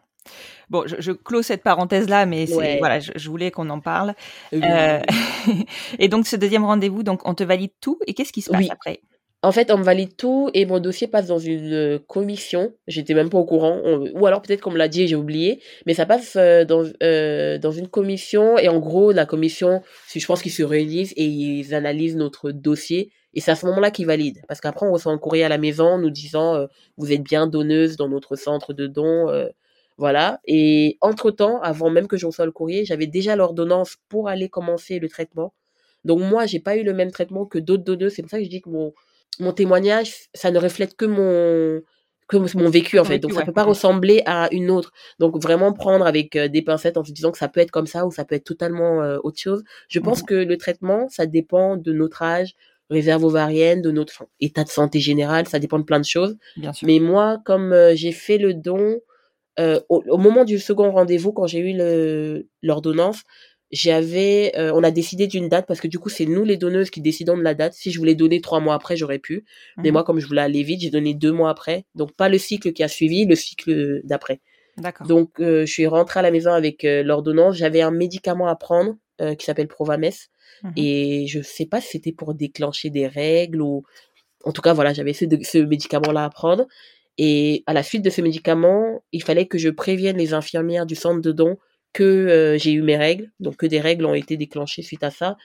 Bon, 0.69 0.83
je, 0.85 0.95
je 0.99 1.11
clôt 1.11 1.41
cette 1.41 1.63
parenthèse 1.63 2.07
là, 2.09 2.25
mais 2.25 2.51
Ouais. 2.53 2.77
voilà, 2.79 2.99
je, 2.99 3.11
je 3.15 3.29
voulais 3.29 3.51
qu'on 3.51 3.69
en 3.69 3.79
parle. 3.79 4.13
Oui, 4.51 4.61
Euh, 4.63 4.99
et 5.99 6.07
donc 6.07 6.27
ce 6.27 6.35
deuxième 6.35 6.65
rendez-vous, 6.65 7.03
donc 7.03 7.27
on 7.27 7.33
te 7.33 7.43
valide 7.43 7.71
tout. 7.81 7.99
Et 8.07 8.13
qu'est-ce 8.13 8.33
qui 8.33 8.41
se 8.41 8.49
passe 8.51 8.61
Oui. 8.61 8.69
après? 8.71 9.01
En 9.41 9.53
fait, 9.53 9.71
on 9.71 9.77
me 9.77 9.83
valide 9.83 10.17
tout 10.17 10.49
et 10.53 10.65
mon 10.65 10.79
dossier 10.79 11.07
passe 11.07 11.27
dans 11.27 11.39
une 11.39 11.71
euh, 11.71 11.97
commission. 12.07 12.73
J'étais 12.87 13.13
même 13.13 13.29
pas 13.29 13.37
au 13.37 13.45
courant. 13.45 13.79
On- 13.85 14.09
Ou 14.19 14.25
alors 14.25 14.41
peut-être 14.41 14.59
qu'on 14.59 14.71
me 14.71 14.77
l'a 14.77 14.89
dit 14.89 15.03
et 15.03 15.07
j'ai 15.07 15.15
oublié. 15.15 15.61
Mais 15.85 15.93
ça 15.93 16.05
passe 16.05 16.35
euh, 16.35 16.65
dans, 16.65 16.83
euh, 17.01 17.57
dans 17.57 17.71
une 17.71 17.87
commission. 17.87 18.57
Et 18.57 18.67
en 18.67 18.79
gros, 18.79 19.13
la 19.13 19.25
commission, 19.25 19.81
je 20.13 20.25
pense 20.25 20.41
qu'ils 20.41 20.51
se 20.51 20.61
réunissent 20.63 21.13
et 21.15 21.23
ils 21.25 21.73
analysent 21.73 22.17
notre 22.17 22.51
dossier. 22.51 23.13
Et 23.33 23.41
c'est 23.41 23.51
à 23.51 23.55
ce 23.55 23.65
moment-là 23.67 23.91
qu'ils 23.91 24.07
valident. 24.07 24.41
Parce 24.47 24.61
qu'après, 24.61 24.85
on 24.85 24.91
reçoit 24.91 25.11
un 25.11 25.17
courrier 25.17 25.43
à 25.43 25.49
la 25.49 25.57
maison 25.57 25.97
nous 25.97 26.09
disant 26.09 26.55
euh, 26.55 26.67
vous 26.97 27.11
êtes 27.11 27.23
bien 27.23 27.47
donneuse 27.47 27.95
dans 27.95 28.09
notre 28.09 28.35
centre 28.35 28.73
de 28.73 28.87
dons. 28.87 29.29
euh, 29.29 29.47
voilà. 29.97 30.39
Et 30.45 30.97
entre-temps, 31.01 31.59
avant 31.61 31.89
même 31.89 32.07
que 32.07 32.17
je 32.17 32.25
reçoive 32.25 32.47
le 32.47 32.51
courrier, 32.53 32.85
j'avais 32.85 33.07
déjà 33.07 33.35
l'ordonnance 33.35 33.97
pour 34.07 34.29
aller 34.29 34.49
commencer 34.49 34.97
le 34.99 35.09
traitement. 35.09 35.53
Donc 36.05 36.21
moi, 36.21 36.45
j'ai 36.45 36.59
pas 36.59 36.77
eu 36.77 36.83
le 36.83 36.93
même 36.93 37.11
traitement 37.11 37.45
que 37.45 37.59
d'autres 37.59 37.83
donneuses. 37.83 38.13
C'est 38.13 38.21
pour 38.21 38.31
ça 38.31 38.37
que 38.39 38.45
je 38.45 38.49
dis 38.49 38.61
que 38.61 38.69
mon, 38.69 38.93
mon 39.39 39.51
témoignage, 39.53 40.29
ça 40.33 40.51
ne 40.51 40.59
reflète 40.59 40.95
que 40.95 41.05
mon 41.05 41.81
que 42.29 42.37
mon 42.37 42.69
vécu 42.69 42.99
en 42.99 43.03
fait. 43.03 43.19
Donc 43.19 43.33
ça 43.33 43.39
ouais, 43.39 43.45
peut 43.45 43.51
pas 43.53 43.63
ressembler 43.63 44.21
à 44.25 44.47
une 44.53 44.69
autre. 44.69 44.93
Donc 45.17 45.41
vraiment 45.41 45.73
prendre 45.73 46.05
avec 46.05 46.35
euh, 46.35 46.47
des 46.47 46.61
pincettes 46.61 46.95
en 46.95 47.03
se 47.03 47.11
disant 47.11 47.31
que 47.31 47.39
ça 47.39 47.49
peut 47.49 47.59
être 47.59 47.71
comme 47.71 47.87
ça 47.87 48.05
ou 48.05 48.11
ça 48.11 48.23
peut 48.23 48.35
être 48.35 48.43
totalement 48.43 49.01
euh, 49.01 49.17
autre 49.23 49.39
chose. 49.39 49.63
Je 49.89 49.99
pense 49.99 50.21
que 50.21 50.35
le 50.35 50.57
traitement, 50.57 51.09
ça 51.09 51.25
dépend 51.25 51.75
de 51.75 51.91
notre 51.91 52.21
âge, 52.21 52.53
réserve 52.89 53.23
ovarienne, 53.23 53.81
de 53.81 53.91
notre 53.91 54.25
état 54.39 54.63
de 54.63 54.69
santé 54.69 54.99
général, 54.99 55.47
ça 55.47 55.59
dépend 55.59 55.77
de 55.79 55.83
plein 55.83 55.99
de 55.99 56.05
choses. 56.05 56.35
Bien 56.57 56.73
sûr. 56.73 56.87
Mais 56.87 56.99
moi, 56.99 57.39
comme 57.45 57.71
euh, 57.73 57.95
j'ai 57.95 58.11
fait 58.11 58.37
le 58.37 58.53
don 58.53 58.99
euh, 59.59 59.79
au, 59.89 60.03
au 60.07 60.17
moment 60.17 60.45
du 60.45 60.57
second 60.57 60.91
rendez-vous, 60.91 61.31
quand 61.33 61.45
j'ai 61.47 61.59
eu 61.59 61.75
l'ordonnance, 62.63 63.23
j'avais, 63.71 64.51
euh, 64.57 64.71
on 64.73 64.83
a 64.83 64.89
décidé 64.89 65.27
d'une 65.27 65.47
date 65.47 65.67
parce 65.67 65.79
que 65.79 65.87
du 65.87 65.99
coup, 65.99 66.09
c'est 66.09 66.25
nous 66.25 66.43
les 66.43 66.57
donneuses 66.57 66.89
qui 66.89 67.01
décidons 67.01 67.37
de 67.37 67.43
la 67.43 67.53
date. 67.53 67.73
Si 67.73 67.91
je 67.91 67.99
voulais 67.99 68.15
donner 68.15 68.41
trois 68.41 68.59
mois 68.59 68.73
après, 68.73 68.97
j'aurais 68.97 69.19
pu. 69.19 69.45
Mais 69.77 69.89
Mhm. 69.89 69.93
moi, 69.93 70.03
comme 70.03 70.19
je 70.19 70.25
voulais 70.27 70.41
aller 70.41 70.63
vite, 70.63 70.81
j'ai 70.81 70.89
donné 70.89 71.13
deux 71.13 71.31
mois 71.31 71.51
après. 71.51 71.85
Donc 71.93 72.13
pas 72.13 72.29
le 72.29 72.37
cycle 72.39 72.73
qui 72.73 72.81
a 72.83 72.87
suivi, 72.87 73.25
le 73.25 73.35
cycle 73.35 74.01
d'après. 74.05 74.39
D'accord. 74.77 75.05
Donc 75.05 75.29
je 75.39 75.65
suis 75.65 75.85
rentrée 75.85 76.19
à 76.21 76.23
la 76.23 76.31
maison 76.31 76.51
avec 76.51 76.83
l'ordonnance. 76.83 77.57
J'avais 77.57 77.81
un 77.81 77.91
médicament 77.91 78.47
à 78.47 78.55
prendre 78.55 78.95
qui 79.37 79.45
s'appelle 79.45 79.67
Provames 79.67 80.09
Mhm. 80.63 80.73
et 80.75 81.27
je 81.27 81.41
sais 81.41 81.65
pas 81.65 81.81
si 81.81 81.89
c'était 81.89 82.11
pour 82.11 82.33
déclencher 82.33 82.89
des 82.89 83.07
règles 83.07 83.61
ou 83.61 83.83
en 84.43 84.51
tout 84.51 84.61
cas 84.61 84.73
voilà 84.73 84.93
j'avais 84.93 85.13
ce, 85.13 85.25
ce 85.43 85.57
médicament 85.57 86.11
là 86.11 86.25
à 86.25 86.29
prendre 86.29 86.67
et 87.17 87.63
à 87.67 87.73
la 87.73 87.83
suite 87.83 88.01
de 88.01 88.09
ce 88.09 88.21
médicament 88.21 89.03
il 89.11 89.23
fallait 89.23 89.45
que 89.47 89.57
je 89.57 89.69
prévienne 89.69 90.17
les 90.17 90.33
infirmières 90.33 90.85
du 90.85 90.95
centre 90.95 91.21
de 91.21 91.31
don 91.31 91.57
que 91.93 92.03
euh, 92.03 92.57
j'ai 92.57 92.71
eu 92.71 92.81
mes 92.81 92.97
règles 92.97 93.31
donc 93.39 93.57
que 93.57 93.65
des 93.65 93.79
règles 93.79 94.05
ont 94.05 94.13
été 94.13 94.37
déclenchées 94.37 94.81
suite 94.81 95.03
à 95.03 95.11
ça 95.11 95.37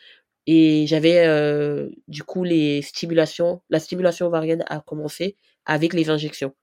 et 0.46 0.86
j'avais 0.86 1.26
euh, 1.26 1.88
du 2.08 2.22
coup 2.22 2.44
les 2.44 2.82
stimulations 2.82 3.62
la 3.70 3.80
stimulation 3.80 4.26
ovarienne 4.26 4.64
a 4.68 4.80
commencé 4.80 5.36
avec 5.64 5.94
les 5.94 6.10
injections 6.10 6.54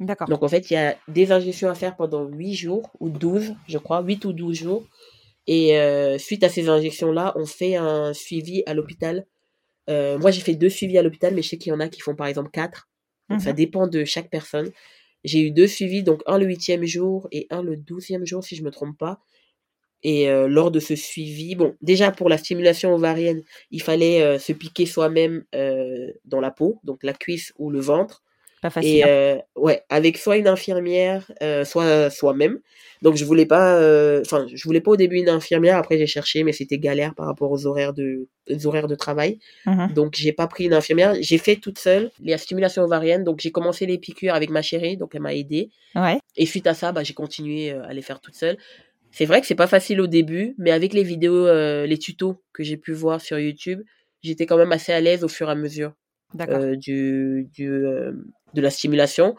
D'accord. 0.00 0.28
donc 0.28 0.42
en 0.42 0.48
fait, 0.48 0.70
il 0.70 0.74
y 0.74 0.76
a 0.76 0.96
des 1.08 1.32
injections 1.32 1.68
à 1.68 1.74
faire 1.74 1.96
pendant 1.96 2.24
8 2.24 2.54
jours 2.54 2.90
ou 3.00 3.08
12, 3.08 3.54
je 3.68 3.78
crois, 3.78 4.02
8 4.02 4.24
ou 4.24 4.32
12 4.32 4.56
jours. 4.56 4.84
Et 5.46 5.78
euh, 5.78 6.18
suite 6.18 6.44
à 6.44 6.48
ces 6.48 6.68
injections-là, 6.68 7.32
on 7.36 7.46
fait 7.46 7.76
un 7.76 8.12
suivi 8.14 8.62
à 8.66 8.74
l'hôpital. 8.74 9.26
Euh, 9.90 10.18
moi, 10.18 10.30
j'ai 10.32 10.42
fait 10.42 10.54
deux 10.56 10.70
suivis 10.70 10.98
à 10.98 11.02
l'hôpital, 11.02 11.34
mais 11.34 11.42
je 11.42 11.50
sais 11.50 11.58
qu'il 11.58 11.70
y 11.70 11.76
en 11.76 11.80
a 11.80 11.88
qui 11.88 12.00
font 12.00 12.16
par 12.16 12.26
exemple 12.28 12.50
quatre. 12.52 12.88
Donc 13.30 13.42
ça 13.42 13.52
Mhm. 13.52 13.56
dépend 13.56 13.88
de 13.88 14.04
chaque 14.04 14.30
personne. 14.30 14.70
J'ai 15.24 15.40
eu 15.42 15.50
deux 15.52 15.68
suivis, 15.68 16.02
donc 16.04 16.22
un 16.26 16.38
le 16.38 16.46
huitième 16.46 16.84
jour 16.86 17.28
et 17.32 17.46
un 17.50 17.62
le 17.62 17.76
douzième 17.76 18.26
jour, 18.26 18.44
si 18.44 18.56
je 18.56 18.64
me 18.64 18.70
trompe 18.70 18.98
pas. 18.98 19.20
Et 20.02 20.28
euh, 20.30 20.48
lors 20.48 20.70
de 20.72 20.80
ce 20.80 20.96
suivi, 20.96 21.54
bon, 21.54 21.76
déjà 21.80 22.10
pour 22.10 22.28
la 22.28 22.38
stimulation 22.38 22.94
ovarienne, 22.94 23.42
il 23.70 23.82
fallait 23.82 24.38
se 24.38 24.52
piquer 24.52 24.86
soi-même 24.86 25.44
dans 26.24 26.40
la 26.40 26.50
peau, 26.50 26.80
donc 26.84 27.02
la 27.04 27.14
cuisse 27.14 27.52
ou 27.58 27.70
le 27.70 27.80
ventre. 27.80 28.22
Pas 28.62 28.70
facile. 28.70 28.96
Et 28.96 29.02
hein. 29.02 29.08
euh, 29.08 29.38
ouais, 29.56 29.82
avec 29.88 30.16
soit 30.16 30.36
une 30.36 30.46
infirmière, 30.46 31.30
euh, 31.42 31.64
soit 31.64 32.08
soi-même. 32.10 32.60
Donc 33.02 33.16
je 33.16 33.24
voulais 33.24 33.44
pas, 33.44 33.76
euh, 33.76 34.22
enfin 34.24 34.46
je 34.54 34.64
voulais 34.64 34.80
pas 34.80 34.92
au 34.92 34.96
début 34.96 35.16
une 35.16 35.28
infirmière. 35.28 35.76
Après 35.76 35.98
j'ai 35.98 36.06
cherché, 36.06 36.44
mais 36.44 36.52
c'était 36.52 36.78
galère 36.78 37.16
par 37.16 37.26
rapport 37.26 37.50
aux 37.50 37.66
horaires 37.66 37.92
de, 37.92 38.28
aux 38.48 38.66
horaires 38.68 38.86
de 38.86 38.94
travail. 38.94 39.40
Mhm. 39.66 39.92
Donc 39.92 40.14
j'ai 40.14 40.32
pas 40.32 40.46
pris 40.46 40.64
une 40.64 40.74
infirmière. 40.74 41.16
J'ai 41.20 41.38
fait 41.38 41.56
toute 41.56 41.80
seule 41.80 42.12
la 42.22 42.38
stimulation 42.38 42.84
ovarienne. 42.84 43.24
Donc 43.24 43.40
j'ai 43.40 43.50
commencé 43.50 43.84
les 43.84 43.98
piqûres 43.98 44.34
avec 44.34 44.50
ma 44.50 44.62
chérie, 44.62 44.96
donc 44.96 45.16
elle 45.16 45.22
m'a 45.22 45.34
aidé. 45.34 45.70
Ouais. 45.96 46.20
Et 46.36 46.46
suite 46.46 46.68
à 46.68 46.74
ça, 46.74 46.92
bah 46.92 47.02
j'ai 47.02 47.14
continué 47.14 47.72
euh, 47.72 47.82
à 47.84 47.92
les 47.92 48.02
faire 48.02 48.20
toute 48.20 48.36
seule. 48.36 48.56
C'est 49.10 49.26
vrai 49.26 49.40
que 49.40 49.48
c'est 49.48 49.56
pas 49.56 49.66
facile 49.66 50.00
au 50.00 50.06
début, 50.06 50.54
mais 50.56 50.70
avec 50.70 50.94
les 50.94 51.02
vidéos, 51.02 51.46
euh, 51.46 51.86
les 51.86 51.98
tutos 51.98 52.40
que 52.52 52.62
j'ai 52.62 52.76
pu 52.76 52.92
voir 52.92 53.20
sur 53.20 53.38
YouTube, 53.38 53.82
j'étais 54.22 54.46
quand 54.46 54.56
même 54.56 54.72
assez 54.72 54.92
à 54.92 55.00
l'aise 55.00 55.24
au 55.24 55.28
fur 55.28 55.48
et 55.48 55.52
à 55.52 55.54
mesure. 55.56 55.92
Euh, 56.48 56.76
du, 56.76 57.48
du, 57.52 57.68
euh, 57.70 58.12
de 58.54 58.60
la 58.60 58.70
stimulation. 58.70 59.36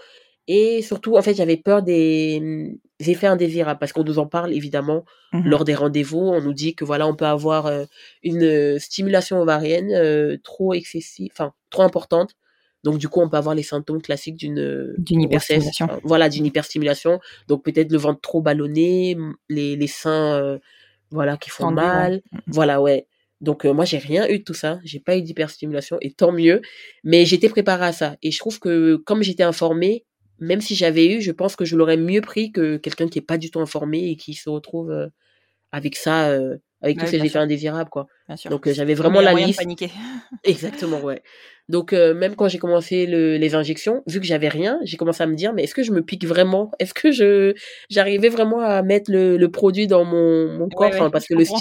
Et 0.47 0.81
surtout, 0.81 1.15
en 1.17 1.21
fait, 1.21 1.33
j'avais 1.35 1.57
peur 1.57 1.83
des 1.83 2.39
mm, 2.41 2.77
effets 3.07 3.27
indésirables 3.27 3.79
parce 3.79 3.93
qu'on 3.93 4.03
nous 4.03 4.19
en 4.19 4.27
parle 4.27 4.53
évidemment 4.53 5.05
Mhm. 5.33 5.49
lors 5.49 5.63
des 5.65 5.73
rendez-vous. 5.75 6.19
On 6.19 6.41
nous 6.41 6.53
dit 6.53 6.75
que 6.75 6.85
voilà, 6.85 7.07
on 7.07 7.15
peut 7.15 7.25
avoir 7.25 7.65
euh, 7.65 7.85
une 8.21 8.77
stimulation 8.79 9.41
ovarienne 9.41 10.37
trop 10.43 10.73
excessive, 10.73 11.29
enfin 11.33 11.53
trop 11.69 11.81
importante. 11.83 12.35
Donc 12.83 12.97
du 12.97 13.07
coup, 13.07 13.21
on 13.21 13.29
peut 13.29 13.37
avoir 13.37 13.55
les 13.55 13.63
symptômes 13.63 14.01
classiques 14.01 14.35
d'une 14.35 14.95
hyperstimulation. 15.21 15.85
enfin, 15.85 15.99
voilà, 16.03 16.29
d'une 16.29 16.45
hyperstimulation. 16.45 17.19
Donc 17.47 17.63
peut-être 17.63 17.91
le 17.91 17.97
ventre 17.97 18.19
trop 18.21 18.41
ballonné, 18.41 19.17
les, 19.49 19.75
les 19.75 19.87
seins, 19.87 20.35
euh, 20.35 20.59
voilà, 21.09 21.37
qui 21.37 21.49
font 21.49 21.71
mal. 21.71 22.21
Mhm. 22.31 22.41
Voilà, 22.47 22.81
ouais. 22.81 23.07
Donc 23.43 23.65
euh, 23.65 23.73
moi 23.73 23.85
j'ai 23.85 23.99
rien 23.99 24.27
eu 24.29 24.39
de 24.39 24.43
tout 24.43 24.53
ça, 24.55 24.79
j'ai 24.83 24.99
pas 24.99 25.15
eu 25.17 25.21
d'hyperstimulation 25.21 25.97
et 26.01 26.11
tant 26.13 26.31
mieux. 26.31 26.61
Mais 27.03 27.25
j'étais 27.25 27.49
préparée 27.49 27.85
à 27.87 27.91
ça 27.93 28.15
et 28.23 28.31
je 28.31 28.39
trouve 28.39 28.59
que 28.59 28.95
comme 28.95 29.21
j'étais 29.21 29.43
informée, 29.43 30.05
même 30.39 30.61
si 30.61 30.75
j'avais 30.75 31.07
eu, 31.07 31.21
je 31.21 31.31
pense 31.31 31.55
que 31.55 31.65
je 31.65 31.75
l'aurais 31.75 31.97
mieux 31.97 32.21
pris 32.21 32.51
que 32.51 32.77
quelqu'un 32.77 33.07
qui 33.07 33.19
est 33.19 33.21
pas 33.21 33.37
du 33.37 33.51
tout 33.51 33.59
informé 33.59 34.09
et 34.09 34.15
qui 34.15 34.33
se 34.33 34.49
retrouve 34.49 34.89
euh, 34.91 35.07
avec 35.71 35.95
ça, 35.95 36.29
euh, 36.29 36.57
avec 36.81 36.97
tous 36.97 37.05
ces 37.11 37.17
effets 37.25 37.39
indésirables 37.39 37.89
quoi. 37.89 38.07
Bien 38.27 38.37
sûr. 38.37 38.49
Donc 38.49 38.67
euh, 38.67 38.73
j'avais 38.73 38.93
vraiment 38.95 39.21
la 39.21 39.33
liste. 39.33 39.59
paniquer. 39.59 39.91
Exactement, 40.45 41.01
ouais. 41.01 41.21
Donc 41.69 41.93
même 41.93 42.35
quand 42.35 42.47
j'ai 42.49 42.59
commencé 42.59 43.05
le- 43.05 43.37
les 43.37 43.55
injections, 43.55 44.03
vu 44.07 44.19
que 44.19 44.25
j'avais 44.25 44.49
rien, 44.49 44.79
j'ai 44.83 44.97
commencé 44.97 45.23
à 45.23 45.27
me 45.27 45.35
dire 45.35 45.53
mais 45.53 45.63
est-ce 45.63 45.75
que 45.75 45.83
je 45.83 45.91
me 45.91 46.01
pique 46.01 46.25
vraiment? 46.25 46.71
Est-ce 46.79 46.93
que 46.93 47.11
je 47.11 47.53
j'arrivais 47.89 48.29
vraiment 48.29 48.59
à 48.59 48.81
mettre 48.83 49.09
le, 49.11 49.37
le 49.37 49.51
produit 49.51 49.87
dans 49.87 50.03
mon, 50.03 50.47
mon 50.57 50.67
corps 50.69 50.87
Ouais, 50.89 50.93
Enfin 50.95 51.05
ouais, 51.05 51.11
parce 51.11 51.27
que 51.27 51.33
le 51.33 51.45
comprends. 51.45 51.59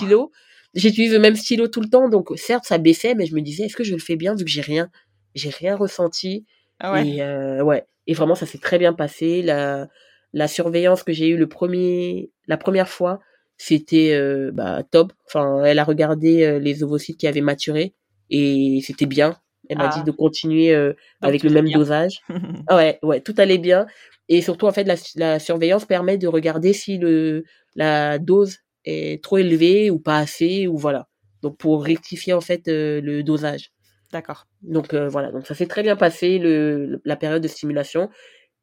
Stylo, 0.74 0.88
j'utilise 0.88 1.12
le 1.12 1.18
même 1.18 1.36
stylo 1.36 1.68
tout 1.68 1.80
le 1.80 1.88
temps, 1.88 2.08
donc 2.08 2.30
certes 2.36 2.64
ça 2.64 2.78
baissait, 2.78 3.14
mais 3.14 3.26
je 3.26 3.34
me 3.34 3.40
disais 3.40 3.64
est-ce 3.64 3.76
que 3.76 3.84
je 3.84 3.92
le 3.94 4.00
fais 4.00 4.16
bien 4.16 4.34
vu 4.34 4.44
que 4.44 4.50
j'ai 4.50 4.60
rien, 4.62 4.90
j'ai 5.34 5.50
rien 5.50 5.76
ressenti? 5.76 6.46
Ah 6.80 6.92
ouais? 6.92 7.06
et 7.06 7.22
euh, 7.22 7.62
ouais 7.62 7.84
et 8.06 8.14
vraiment 8.14 8.34
ça 8.34 8.46
s'est 8.46 8.58
très 8.58 8.78
bien 8.78 8.92
passé. 8.92 9.42
La 9.42 9.88
la 10.32 10.48
surveillance 10.48 11.02
que 11.02 11.12
j'ai 11.12 11.28
eue 11.28 11.36
le 11.36 11.46
premier 11.48 12.30
la 12.48 12.56
première 12.56 12.88
fois, 12.88 13.20
c'était 13.56 14.12
euh, 14.14 14.50
bah 14.52 14.82
top. 14.90 15.12
Enfin 15.26 15.64
elle 15.64 15.78
a 15.78 15.84
regardé 15.84 16.42
euh, 16.44 16.58
les 16.58 16.82
ovocytes 16.82 17.18
qui 17.18 17.26
avaient 17.26 17.40
maturé 17.42 17.94
et 18.30 18.80
c'était 18.84 19.06
bien. 19.06 19.36
Elle 19.68 19.78
m'a 19.78 19.84
Ah. 19.86 19.88
dit 19.96 20.02
de 20.04 20.10
continuer 20.10 20.74
euh, 20.74 20.92
avec 21.20 21.42
le 21.44 21.50
même 21.50 21.66
bien. 21.66 21.78
dosage. 21.78 22.20
Ah 22.68 22.76
ouais, 22.76 22.98
ouais, 23.02 23.20
tout 23.20 23.34
allait 23.38 23.58
bien. 23.58 23.86
Et 24.28 24.40
surtout, 24.40 24.66
en 24.66 24.72
fait, 24.72 24.84
la, 24.84 24.94
la 25.16 25.38
surveillance 25.40 25.84
permet 25.84 26.16
de 26.16 26.28
regarder 26.28 26.72
si 26.72 26.96
le, 26.98 27.44
la 27.74 28.18
dose 28.18 28.58
est 28.84 29.22
trop 29.22 29.38
élevée 29.38 29.90
ou 29.90 29.98
pas 29.98 30.18
assez, 30.18 30.66
ou 30.66 30.76
voilà. 30.76 31.08
Donc, 31.42 31.56
pour 31.56 31.84
rectifier, 31.84 32.32
en 32.32 32.40
fait, 32.40 32.68
euh, 32.68 33.00
le 33.00 33.22
dosage. 33.22 33.72
D'accord. 34.12 34.46
Donc, 34.62 34.94
euh, 34.94 35.08
voilà. 35.08 35.32
Donc, 35.32 35.46
ça 35.46 35.54
s'est 35.54 35.66
très 35.66 35.82
bien 35.82 35.96
passé, 35.96 36.38
le, 36.38 37.00
la 37.04 37.16
période 37.16 37.42
de 37.42 37.48
stimulation. 37.48 38.10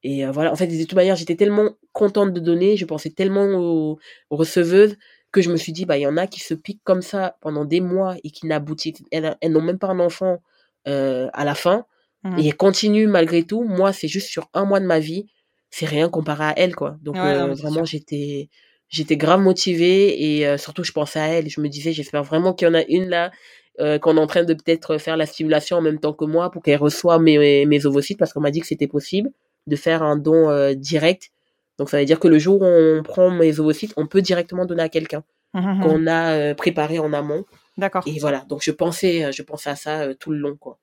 Et 0.04 0.26
euh, 0.26 0.32
voilà. 0.32 0.52
En 0.52 0.56
fait, 0.56 0.68
de 0.68 0.80
toute 0.80 0.94
manière, 0.94 1.16
j'étais 1.16 1.36
tellement 1.36 1.72
contente 1.92 2.34
de 2.34 2.40
donner, 2.40 2.78
je 2.78 2.86
pensais 2.86 3.10
tellement 3.10 3.46
aux, 3.46 4.00
aux 4.30 4.36
receveuses 4.36 4.96
que 5.32 5.42
je 5.42 5.52
me 5.52 5.58
suis 5.58 5.74
dit, 5.74 5.86
bah, 5.86 5.98
il 5.98 6.02
y 6.02 6.08
en 6.08 6.18
a 6.18 6.28
qui 6.28 6.40
se 6.40 6.54
piquent 6.54 6.84
comme 6.84 7.02
ça 7.02 7.38
pendant 7.42 7.66
des 7.66 7.82
mois 7.82 8.16
et 8.24 8.32
qui 8.32 8.48
n'aboutissent, 8.48 9.04
elles, 9.12 9.38
elles 9.42 9.52
n'ont 9.52 9.62
même 9.62 9.78
pas 9.78 9.88
un 9.88 10.00
enfant 10.00 10.42
à 10.86 11.46
la 11.46 11.54
fin 11.54 11.86
Mhm. 12.24 12.40
et 12.40 12.48
elle 12.48 12.58
continue 12.58 13.08
malgré 13.08 13.44
tout. 13.44 13.64
Moi, 13.64 13.94
c'est 13.94 14.08
juste 14.08 14.28
sur 14.28 14.50
un 14.54 14.66
mois 14.66 14.80
de 14.80 14.86
ma 14.86 15.00
vie, 15.00 15.28
c'est 15.70 15.86
rien 15.86 16.10
comparé 16.10 16.44
à 16.46 16.54
elle, 16.58 16.76
quoi. 16.76 16.98
Donc 17.02 17.16
Ouais, 17.16 17.38
non, 17.38 17.54
vraiment, 17.54 17.86
j'étais, 17.86 18.50
j'étais 18.90 19.18
grave 19.18 19.40
motivée 19.42 20.38
et 20.38 20.48
euh, 20.48 20.58
surtout, 20.58 20.84
je 20.84 20.92
pensais 20.92 21.20
à 21.20 21.28
elle. 21.28 21.50
Je 21.50 21.62
me 21.62 21.68
disais, 21.70 21.94
j'espère 21.94 22.24
vraiment 22.24 22.54
qu'il 22.54 22.68
y 22.68 22.72
en 22.72 22.74
a 22.76 22.84
une 22.88 23.10
là 23.10 23.32
euh, 23.80 23.98
qu'on 24.00 24.18
est 24.18 24.20
en 24.20 24.28
train 24.28 24.44
de 24.44 24.54
peut-être 24.54 24.98
faire 24.98 25.16
la 25.18 25.26
stimulation 25.26 25.78
en 25.78 25.82
même 25.82 26.00
temps 26.00 26.14
que 26.14 26.26
moi 26.26 26.52
pour 26.52 26.62
qu'elle 26.62 26.80
reçoive 26.80 27.22
mes, 27.22 27.66
mes 27.66 27.86
ovocytes 27.86 28.20
parce 28.20 28.34
qu'on 28.34 28.42
m'a 28.42 28.52
dit 28.52 28.60
que 28.60 28.68
c'était 28.68 28.88
possible 28.88 29.30
de 29.68 29.76
faire 29.76 30.04
un 30.04 30.18
don 30.18 30.50
euh, 30.50 30.74
direct. 30.74 31.30
Donc 31.78 31.90
ça 31.90 31.98
veut 32.00 32.06
dire 32.06 32.20
que 32.20 32.28
le 32.28 32.40
jour 32.40 32.62
où 32.62 32.66
on 32.66 33.02
prend 33.04 33.32
mes 33.32 33.60
ovocytes, 33.60 33.94
on 33.96 34.06
peut 34.06 34.22
directement 34.22 34.66
donner 34.66 34.84
à 34.84 34.90
quelqu'un 34.90 35.24
Mhm. 35.54 35.82
qu'on 35.82 36.08
a 36.08 36.34
euh, 36.34 36.54
préparé 36.54 37.00
en 37.00 37.12
amont. 37.14 37.44
D'accord. 37.78 38.04
Et 38.06 38.20
voilà. 38.20 38.46
Donc 38.48 38.62
je 38.62 38.72
pensais, 38.72 39.32
je 39.32 39.42
pensais 39.42 39.70
à 39.70 39.76
ça 39.76 40.02
euh, 40.02 40.14
tout 40.14 40.32
le 40.32 40.38
long, 40.38 40.56
quoi. 40.56 40.78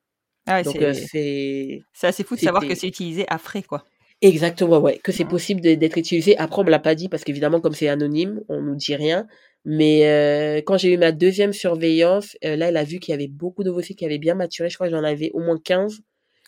Ah 0.47 0.57
ouais, 0.57 0.63
Donc 0.63 0.77
c'est 0.95 1.83
euh, 2.05 2.09
assez 2.09 2.25
fou 2.25 2.37
de 2.37 2.41
savoir 2.41 2.67
que 2.67 2.75
c'est 2.75 2.89
utilisé 2.89 3.27
à 3.29 3.39
frais, 3.39 3.63
quoi. 3.63 3.85
Exactement, 4.23 4.79
ouais, 4.81 4.99
que 4.99 5.13
c'est 5.13 5.25
Ouais. 5.25 5.29
possible 5.31 5.61
de- 5.61 5.75
d'être 5.75 5.99
utilisé. 5.99 6.37
Après, 6.39 6.61
on 6.63 6.65
me 6.65 6.71
l'a 6.71 6.79
pas 6.79 6.95
dit 6.95 7.09
parce 7.09 7.23
qu'évidemment, 7.23 7.61
comme 7.61 7.75
c'est 7.75 7.89
anonyme, 7.89 8.41
on 8.49 8.63
nous 8.63 8.75
dit 8.75 8.95
rien. 8.97 9.27
Mais 9.65 10.07
euh, 10.09 10.63
quand 10.65 10.79
j'ai 10.79 10.93
eu 10.95 10.97
ma 10.97 11.13
deuxième 11.13 11.53
surveillance, 11.53 12.37
euh, 12.45 12.57
là, 12.57 12.69
elle 12.69 12.77
a 12.79 12.85
vu 12.85 12.99
qu'il 12.99 13.13
y 13.13 13.15
avait 13.15 13.29
beaucoup 13.29 13.63
d'ovocytes 13.63 13.99
qui 13.99 14.07
avaient 14.07 14.19
bien 14.19 14.35
maturé. 14.35 14.71
Je 14.71 14.77
crois 14.77 14.87
que 14.89 14.95
j'en 14.95 15.05
avais 15.05 15.31
au 15.35 15.41
moins 15.41 15.59
15. 15.63 16.01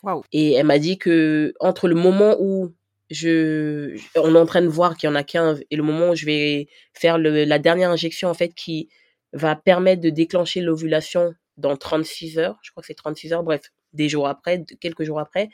Waouh. 0.02 0.22
Et 0.32 0.52
elle 0.54 0.64
m'a 0.66 0.78
dit 0.78 0.96
que 0.98 1.52
entre 1.60 1.88
le 1.88 1.94
moment 1.96 2.36
où 2.40 2.72
je, 3.10 3.96
on 4.16 4.34
est 4.34 4.38
en 4.38 4.46
train 4.46 4.62
de 4.62 4.68
voir 4.68 4.96
qu'il 4.96 5.08
y 5.08 5.12
en 5.12 5.16
a 5.16 5.24
15 5.24 5.62
et 5.70 5.76
le 5.76 5.82
moment 5.82 6.10
où 6.10 6.14
je 6.14 6.24
vais 6.26 6.68
faire 6.94 7.18
le, 7.18 7.44
la 7.44 7.58
dernière 7.58 7.90
injection, 7.90 8.28
en 8.30 8.34
fait, 8.34 8.54
qui 8.54 8.88
va 9.32 9.56
permettre 9.56 10.00
de 10.00 10.10
déclencher 10.10 10.60
l'ovulation 10.60 11.34
dans 11.58 11.76
36 11.76 12.38
heures, 12.38 12.58
je 12.62 12.70
crois 12.70 12.82
que 12.82 12.86
c'est 12.86 12.94
36 12.94 13.32
heures, 13.32 13.42
bref, 13.42 13.62
des 13.92 14.08
jours 14.08 14.28
après, 14.28 14.64
quelques 14.80 15.04
jours 15.04 15.20
après, 15.20 15.48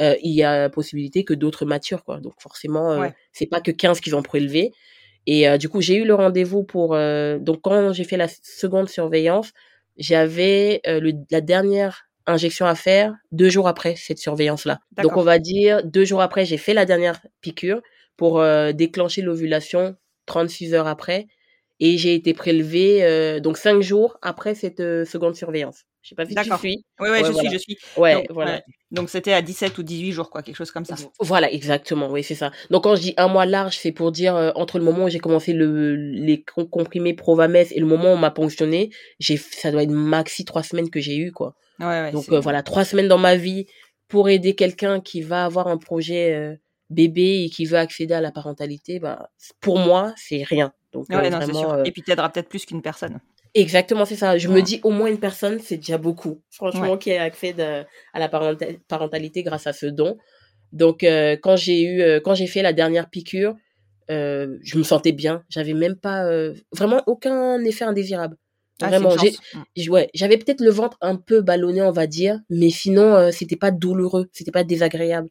euh, 0.00 0.14
il 0.22 0.32
y 0.32 0.44
a 0.44 0.68
possibilité 0.68 1.24
que 1.24 1.34
d'autres 1.34 1.64
maturent, 1.64 2.04
quoi. 2.04 2.20
Donc 2.20 2.34
forcément, 2.40 2.92
euh, 2.92 3.00
Ouais. 3.00 3.14
c'est 3.32 3.46
pas 3.46 3.60
que 3.60 3.70
15 3.70 4.00
qui 4.00 4.10
vont 4.10 4.22
prélever. 4.22 4.72
Et 5.26 5.48
euh, 5.48 5.58
du 5.58 5.68
coup, 5.68 5.80
j'ai 5.80 5.96
eu 5.96 6.04
le 6.04 6.14
rendez-vous 6.14 6.62
pour... 6.64 6.90
donc 7.40 7.60
quand 7.62 7.92
j'ai 7.92 8.04
fait 8.04 8.16
la 8.16 8.28
seconde 8.28 8.88
surveillance, 8.88 9.52
j'avais 9.96 10.80
la 11.30 11.40
dernière 11.40 12.04
injection 12.26 12.66
à 12.66 12.74
faire 12.74 13.14
deux 13.32 13.48
jours 13.48 13.68
après 13.68 13.96
cette 13.96 14.18
surveillance-là. 14.18 14.78
Donc 15.02 15.16
on 15.16 15.22
va 15.22 15.38
dire 15.38 15.82
deux 15.84 16.04
jours 16.04 16.20
après, 16.22 16.44
j'ai 16.44 16.56
fait 16.58 16.74
la 16.74 16.84
dernière 16.84 17.20
piqûre 17.40 17.80
pour 18.16 18.42
déclencher 18.74 19.22
l'ovulation 19.22 19.96
36 20.26 20.74
heures 20.74 20.86
après. 20.86 21.26
Et 21.80 21.98
j'ai 21.98 22.14
été 22.14 22.32
prélevée 22.32 23.40
donc 23.40 23.58
cinq 23.58 23.82
jours 23.82 24.18
après 24.22 24.54
cette 24.54 24.82
seconde 25.04 25.34
surveillance. 25.34 25.84
Je 26.02 26.10
sais 26.10 26.14
pas 26.14 26.24
si 26.24 26.30
tu 26.30 26.34
D'accord. 26.34 26.58
suis. 26.60 26.84
Oui, 27.00 27.08
ouais, 27.08 27.10
Ouais, 27.10 27.24
je 27.24 27.32
voilà. 27.32 27.50
suis, 27.50 27.58
je 27.58 27.62
suis. 27.62 27.76
Ouais, 27.96 28.14
Donc, 28.14 28.26
voilà. 28.30 28.52
ouais. 28.52 28.62
Donc 28.90 29.10
c'était 29.10 29.32
à 29.32 29.42
17 29.42 29.76
ou 29.78 29.82
18 29.82 30.12
jours, 30.12 30.30
quoi, 30.30 30.42
quelque 30.42 30.56
chose 30.56 30.70
comme 30.70 30.84
ça. 30.84 30.94
Voilà, 31.20 31.52
exactement, 31.52 32.08
oui, 32.10 32.22
c'est 32.22 32.34
ça. 32.34 32.50
Donc 32.70 32.84
quand 32.84 32.96
je 32.96 33.02
dis 33.02 33.14
un 33.16 33.28
mois 33.28 33.44
large, 33.46 33.76
c'est 33.76 33.92
pour 33.92 34.12
dire 34.12 34.34
euh, 34.36 34.50
entre 34.54 34.78
le 34.78 34.84
moment 34.84 35.04
où 35.04 35.08
j'ai 35.08 35.18
commencé 35.18 35.52
le, 35.52 35.96
les 35.96 36.42
com- 36.42 36.68
comprimés 36.68 37.14
Provamès 37.14 37.70
et 37.72 37.80
le 37.80 37.86
moment 37.86 38.04
où 38.12 38.14
on 38.14 38.16
m'a 38.16 38.30
ponctionné, 38.30 38.90
j'ai, 39.18 39.36
ça 39.36 39.70
doit 39.70 39.82
être 39.82 39.90
maxi 39.90 40.44
trois 40.44 40.62
semaines 40.62 40.88
que 40.88 41.00
j'ai 41.00 41.16
eu, 41.16 41.32
quoi. 41.32 41.54
Ouais, 41.80 41.86
ouais. 41.86 42.12
Donc 42.12 42.28
euh, 42.30 42.40
voilà, 42.40 42.62
trois 42.62 42.84
semaines 42.84 43.08
dans 43.08 43.18
ma 43.18 43.36
vie 43.36 43.66
pour 44.08 44.28
aider 44.30 44.54
quelqu'un 44.54 45.00
qui 45.00 45.20
va 45.20 45.44
avoir 45.44 45.68
un 45.68 45.76
projet 45.76 46.32
euh, 46.34 46.54
bébé 46.88 47.42
et 47.44 47.50
qui 47.50 47.66
veut 47.66 47.76
accéder 47.76 48.14
à 48.14 48.22
la 48.22 48.32
parentalité, 48.32 48.98
bah, 49.00 49.28
pour 49.60 49.78
moi, 49.78 50.14
c'est 50.16 50.42
rien. 50.44 50.72
Donc 50.92 51.10
non, 51.10 51.18
vraiment, 51.18 51.60
sûr. 51.60 51.82
Et 51.86 51.92
puis 51.92 52.02
t'aideras 52.02 52.30
peut-être 52.30 52.48
plus 52.48 52.64
qu'une 52.64 52.80
personne. 52.80 53.20
Exactement, 53.54 54.04
c'est 54.04 54.16
ça. 54.16 54.38
Je 54.38 54.48
me 54.48 54.62
dis 54.62 54.80
au 54.82 54.90
moins 54.90 55.08
une 55.08 55.18
personne, 55.18 55.58
c'est 55.60 55.76
déjà 55.76 55.98
beaucoup. 55.98 56.40
Franchement, 56.50 56.96
qui 56.96 57.12
a 57.12 57.22
accès 57.22 57.54
à 57.60 58.18
la 58.18 58.28
parenta- 58.28 58.78
parentalité 58.88 59.42
grâce 59.42 59.66
à 59.66 59.72
ce 59.72 59.86
don. 59.86 60.18
Donc, 60.72 61.02
euh, 61.02 61.36
quand 61.42 61.56
j'ai 61.56 61.82
eu, 61.82 62.02
euh, 62.02 62.20
quand 62.20 62.34
j'ai 62.34 62.46
fait 62.46 62.62
la 62.62 62.72
dernière 62.72 63.08
piqûre, 63.08 63.54
euh, 64.10 64.58
je 64.62 64.78
me 64.78 64.82
sentais 64.82 65.12
bien. 65.12 65.44
J'avais 65.48 65.72
même 65.74 65.96
pas, 65.96 66.24
vraiment 66.72 67.02
aucun 67.06 67.62
effet 67.64 67.84
indésirable. 67.84 68.36
Ah, 68.80 68.88
Vraiment, 68.88 69.16
j'ai. 69.16 69.32
Mm. 69.54 69.90
ouais, 69.90 70.08
j'avais 70.14 70.36
peut-être 70.36 70.60
le 70.60 70.70
ventre 70.70 70.96
un 71.00 71.16
peu 71.16 71.40
ballonné, 71.40 71.82
on 71.82 71.90
va 71.90 72.06
dire, 72.06 72.38
mais 72.48 72.70
sinon, 72.70 73.30
c'était 73.32 73.56
pas 73.56 73.70
douloureux, 73.70 74.28
c'était 74.32 74.52
pas 74.52 74.62
désagréable. 74.64 75.28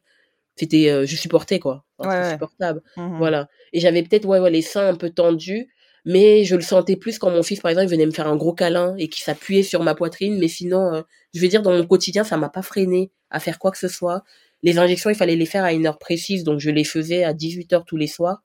C'était, 0.56 1.06
je 1.06 1.16
supportais 1.16 1.60
quoi. 1.60 1.84
Ouais, 2.00 2.32
supportable. 2.32 2.82
Mhm. 2.96 3.18
Voilà. 3.18 3.48
Et 3.72 3.80
j'avais 3.80 4.02
peut-être 4.02 4.26
ouais, 4.26 4.40
ouais, 4.40 4.50
les 4.50 4.60
seins 4.62 4.88
un 4.88 4.96
peu 4.96 5.10
tendus, 5.10 5.68
mais 6.04 6.44
je 6.44 6.56
le 6.56 6.62
sentais 6.62 6.96
plus 6.96 7.18
quand 7.18 7.30
mon 7.30 7.42
fils, 7.42 7.60
par 7.60 7.70
exemple, 7.70 7.86
il 7.86 7.90
venait 7.90 8.06
me 8.06 8.12
faire 8.12 8.26
un 8.28 8.36
gros 8.36 8.52
câlin 8.52 8.94
et 8.98 9.08
qu'il 9.08 9.22
s'appuyait 9.22 9.62
sur 9.62 9.82
ma 9.82 9.94
poitrine. 9.94 10.38
Mais 10.38 10.48
sinon, 10.48 10.94
euh, 10.94 11.02
je 11.34 11.40
veux 11.40 11.48
dire, 11.48 11.62
dans 11.62 11.72
mon 11.72 11.86
quotidien, 11.86 12.24
ça 12.24 12.36
m'a 12.36 12.48
pas 12.48 12.62
freiné 12.62 13.10
à 13.30 13.40
faire 13.40 13.58
quoi 13.58 13.70
que 13.70 13.78
ce 13.78 13.88
soit. 13.88 14.22
Les 14.62 14.78
injections, 14.78 15.10
il 15.10 15.16
fallait 15.16 15.36
les 15.36 15.46
faire 15.46 15.64
à 15.64 15.72
une 15.72 15.86
heure 15.86 15.98
précise, 15.98 16.44
donc 16.44 16.60
je 16.60 16.70
les 16.70 16.84
faisais 16.84 17.24
à 17.24 17.32
18 17.32 17.72
heures 17.72 17.84
tous 17.84 17.96
les 17.96 18.06
soirs. 18.06 18.42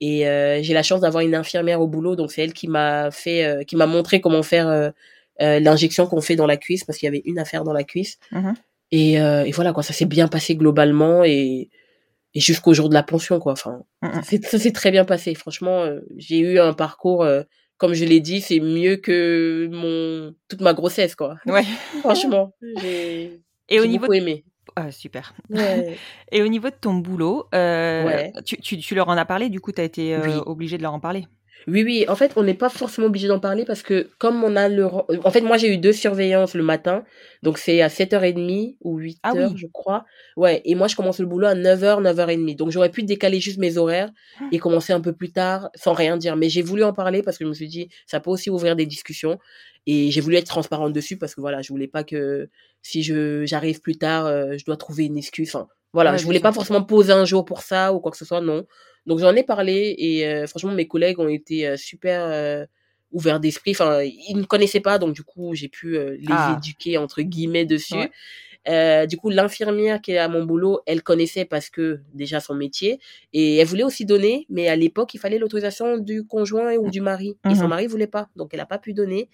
Et 0.00 0.26
euh, 0.28 0.62
j'ai 0.62 0.74
la 0.74 0.82
chance 0.82 1.00
d'avoir 1.00 1.22
une 1.22 1.34
infirmière 1.34 1.80
au 1.80 1.86
boulot, 1.86 2.16
donc 2.16 2.32
c'est 2.32 2.42
elle 2.42 2.52
qui 2.52 2.68
m'a 2.68 3.10
fait, 3.10 3.44
euh, 3.44 3.62
qui 3.62 3.76
m'a 3.76 3.86
montré 3.86 4.20
comment 4.20 4.42
faire 4.42 4.92
l'injection 5.40 6.06
qu'on 6.06 6.20
fait 6.20 6.36
dans 6.36 6.46
la 6.46 6.56
cuisse, 6.56 6.84
parce 6.84 6.98
qu'il 6.98 7.06
y 7.06 7.08
avait 7.08 7.22
une 7.24 7.38
affaire 7.38 7.64
dans 7.64 7.72
la 7.72 7.84
cuisse. 7.84 8.18
Mhm. 8.32 8.54
Et, 8.90 9.20
euh, 9.20 9.44
et 9.44 9.50
voilà, 9.50 9.72
quoi, 9.72 9.82
ça 9.82 9.92
s'est 9.92 10.04
bien 10.04 10.28
passé 10.28 10.54
globalement 10.54 11.24
et, 11.24 11.68
et 12.34 12.40
jusqu'au 12.40 12.74
jour 12.74 12.88
de 12.88 12.94
la 12.94 13.02
pension, 13.02 13.38
quoi. 13.38 13.52
Enfin, 13.52 13.82
Mhm. 14.02 14.22
c'est- 14.24 14.44
ça 14.44 14.58
s'est 14.58 14.72
très 14.72 14.90
bien 14.90 15.04
passé. 15.04 15.34
Franchement, 15.34 15.82
euh, 15.82 16.00
j'ai 16.16 16.38
eu 16.40 16.58
un 16.58 16.72
parcours, 16.72 17.22
euh, 17.22 17.42
comme 17.76 17.94
je 17.94 18.04
l'ai 18.04 18.20
dit, 18.20 18.40
c'est 18.40 18.60
mieux 18.60 18.96
que 18.96 19.68
mon 19.72 20.34
toute 20.48 20.60
ma 20.60 20.74
grossesse, 20.74 21.14
quoi. 21.14 21.36
Ouais. 21.46 21.62
Franchement, 22.02 22.54
j'ai 22.80 23.40
Et 23.68 23.80
au 23.80 23.86
niveau 23.86 24.02
beaucoup 24.06 24.12
aimé. 24.14 24.44
Ah, 24.76 24.90
super. 24.90 25.34
Ouais. 25.50 25.96
Et 26.32 26.42
au 26.42 26.48
niveau 26.48 26.68
de 26.70 26.74
ton 26.74 26.94
boulot, 26.94 27.46
euh, 27.54 28.04
Ouais. 28.04 28.32
tu, 28.44 28.56
tu, 28.58 28.76
tu 28.78 28.94
leur 28.94 29.08
en 29.08 29.16
as 29.16 29.24
parlé, 29.24 29.48
du 29.48 29.60
coup, 29.60 29.72
tu 29.72 29.80
as 29.80 29.84
été 29.84 30.16
Oui. 30.18 30.32
obligé 30.46 30.76
de 30.78 30.82
leur 30.82 30.92
en 30.94 31.00
parler. 31.00 31.26
Oui, 31.66 31.82
oui. 31.82 32.04
En 32.08 32.14
fait, 32.16 32.32
on 32.36 32.42
n'est 32.42 32.54
pas 32.54 32.68
forcément 32.68 33.06
obligé 33.06 33.26
d'en 33.26 33.40
parler 33.40 33.64
parce 33.64 33.82
que 33.82 34.10
comme 34.18 34.44
on 34.44 34.54
a 34.54 34.68
le... 34.68 34.84
En 34.86 35.30
fait, 35.30 35.40
moi, 35.40 35.56
j'ai 35.56 35.72
eu 35.72 35.78
deux 35.78 35.92
surveillances 35.92 36.54
le 36.54 36.62
matin. 36.62 37.04
Donc, 37.42 37.58
c'est 37.58 37.80
à 37.80 37.88
7h30 37.88 38.76
ou 38.82 39.00
8h, 39.00 39.18
Ah 39.22 39.32
oui. 39.34 39.54
je 39.56 39.66
crois. 39.72 40.04
Ouais. 40.36 40.60
Et 40.64 40.74
moi, 40.74 40.88
je 40.88 40.96
commence 40.96 41.20
le 41.20 41.26
boulot 41.26 41.46
à 41.46 41.54
9h, 41.54 42.02
9h30. 42.02 42.56
Donc, 42.56 42.70
j'aurais 42.70 42.90
pu 42.90 43.02
décaler 43.02 43.40
juste 43.40 43.58
mes 43.58 43.78
horaires 43.78 44.10
et 44.52 44.58
commencer 44.58 44.92
un 44.92 45.00
peu 45.00 45.12
plus 45.14 45.32
tard 45.32 45.70
sans 45.74 45.94
rien 45.94 46.16
dire. 46.18 46.36
Mais 46.36 46.48
j'ai 46.50 46.62
voulu 46.62 46.84
en 46.84 46.92
parler 46.92 47.22
parce 47.22 47.38
que 47.38 47.44
je 47.44 47.48
me 47.48 47.54
suis 47.54 47.68
dit, 47.68 47.88
ça 48.06 48.20
peut 48.20 48.30
aussi 48.30 48.50
ouvrir 48.50 48.76
des 48.76 48.86
discussions. 48.86 49.38
Et 49.86 50.10
j'ai 50.10 50.20
voulu 50.20 50.36
être 50.36 50.46
transparente 50.46 50.92
dessus 50.92 51.16
parce 51.16 51.34
que 51.34 51.40
voilà, 51.40 51.62
je 51.62 51.68
voulais 51.68 51.88
pas 51.88 52.04
que 52.04 52.48
si 52.82 53.02
je 53.02 53.44
j'arrive 53.46 53.80
plus 53.80 53.96
tard, 53.96 54.26
euh, 54.26 54.56
je 54.58 54.64
dois 54.64 54.76
trouver 54.76 55.04
une 55.04 55.16
excuse. 55.18 55.48
Enfin, 55.54 55.68
voilà, 55.94 56.12
Ouais, 56.12 56.18
je 56.18 56.24
voulais 56.24 56.40
pas 56.40 56.52
forcément 56.52 56.82
poser 56.82 57.12
un 57.12 57.24
jour 57.24 57.44
pour 57.46 57.62
ça 57.62 57.94
ou 57.94 58.00
quoi 58.00 58.10
que 58.10 58.18
ce 58.18 58.26
soit, 58.26 58.42
non. 58.42 58.66
Donc 59.06 59.18
j'en 59.20 59.34
ai 59.34 59.42
parlé 59.44 59.94
et 59.98 60.26
euh, 60.26 60.46
franchement 60.46 60.72
mes 60.72 60.86
collègues 60.86 61.18
ont 61.20 61.28
été 61.28 61.66
euh, 61.66 61.76
super 61.78 62.24
euh, 62.24 62.66
ouverts 63.12 63.40
d'esprit. 63.40 63.70
Enfin, 63.72 64.02
ils 64.02 64.36
ne 64.36 64.44
connaissaient 64.44 64.80
pas, 64.80 64.98
donc 64.98 65.14
du 65.14 65.22
coup 65.22 65.54
j'ai 65.54 65.68
pu 65.68 65.92
les 66.18 66.26
Ah. 66.30 66.56
éduquer 66.58 66.98
entre 66.98 67.22
guillemets 67.22 67.64
dessus. 67.64 67.94
Ouais. 68.66 69.06
Du 69.06 69.16
coup, 69.18 69.28
l'infirmière 69.30 70.00
qui 70.00 70.12
est 70.12 70.18
à 70.18 70.28
mon 70.28 70.42
boulot, 70.44 70.80
elle 70.86 71.02
connaissait 71.02 71.44
parce 71.44 71.68
que 71.70 72.00
déjà 72.14 72.40
son 72.40 72.54
métier 72.54 72.98
et 73.34 73.56
elle 73.58 73.66
voulait 73.66 73.84
aussi 73.84 74.06
donner, 74.06 74.46
mais 74.48 74.68
à 74.68 74.76
l'époque 74.76 75.12
il 75.14 75.18
fallait 75.18 75.38
l'autorisation 75.38 75.98
du 75.98 76.26
conjoint 76.26 76.74
ou 76.76 76.90
du 76.90 77.00
mari 77.02 77.36
et 77.50 77.54
son 77.54 77.64
Mhm. 77.64 77.68
mari 77.68 77.86
voulait 77.86 78.06
pas, 78.06 78.28
donc 78.36 78.54
elle 78.54 78.60
a 78.60 78.66
pas 78.66 78.78
pu 78.78 78.94
donner. 78.94 79.28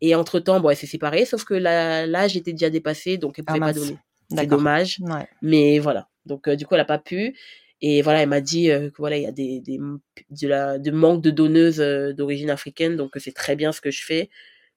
Et 0.00 0.14
entre 0.14 0.40
temps, 0.40 0.60
bon, 0.60 0.70
elle 0.70 0.76
s'est 0.78 0.86
séparée, 0.86 1.26
sauf 1.26 1.44
que 1.44 1.52
l'âge 1.52 2.34
était 2.36 2.52
déjà 2.52 2.70
dépassé, 2.70 3.18
donc 3.18 3.38
elle 3.38 3.44
Ah, 3.46 3.52
pouvait 3.52 3.60
pas 3.60 3.72
donner. 3.74 3.98
C'est 4.36 4.46
dommage. 4.46 4.98
Ouais. 5.00 5.26
Mais 5.42 5.78
voilà. 5.78 6.08
Donc, 6.26 6.48
euh, 6.48 6.56
du 6.56 6.66
coup, 6.66 6.74
elle 6.74 6.80
a 6.80 6.84
pas 6.84 6.98
pu. 6.98 7.36
Et 7.82 8.02
voilà, 8.02 8.22
elle 8.22 8.28
m'a 8.28 8.42
dit 8.42 8.70
euh, 8.70 8.90
que 8.90 8.96
voilà, 8.98 9.16
il 9.16 9.22
y 9.22 9.26
a 9.26 9.32
des, 9.32 9.60
des 9.60 9.78
de 9.78 10.48
la 10.48 10.78
de 10.78 10.90
manque 10.90 11.22
de 11.22 11.30
donneuses 11.30 11.80
euh, 11.80 12.12
d'origine 12.12 12.50
africaine, 12.50 12.94
donc 12.96 13.16
euh, 13.16 13.20
c'est 13.20 13.32
très 13.34 13.56
bien 13.56 13.72
ce 13.72 13.80
que 13.80 13.90
je 13.90 14.04
fais. 14.04 14.28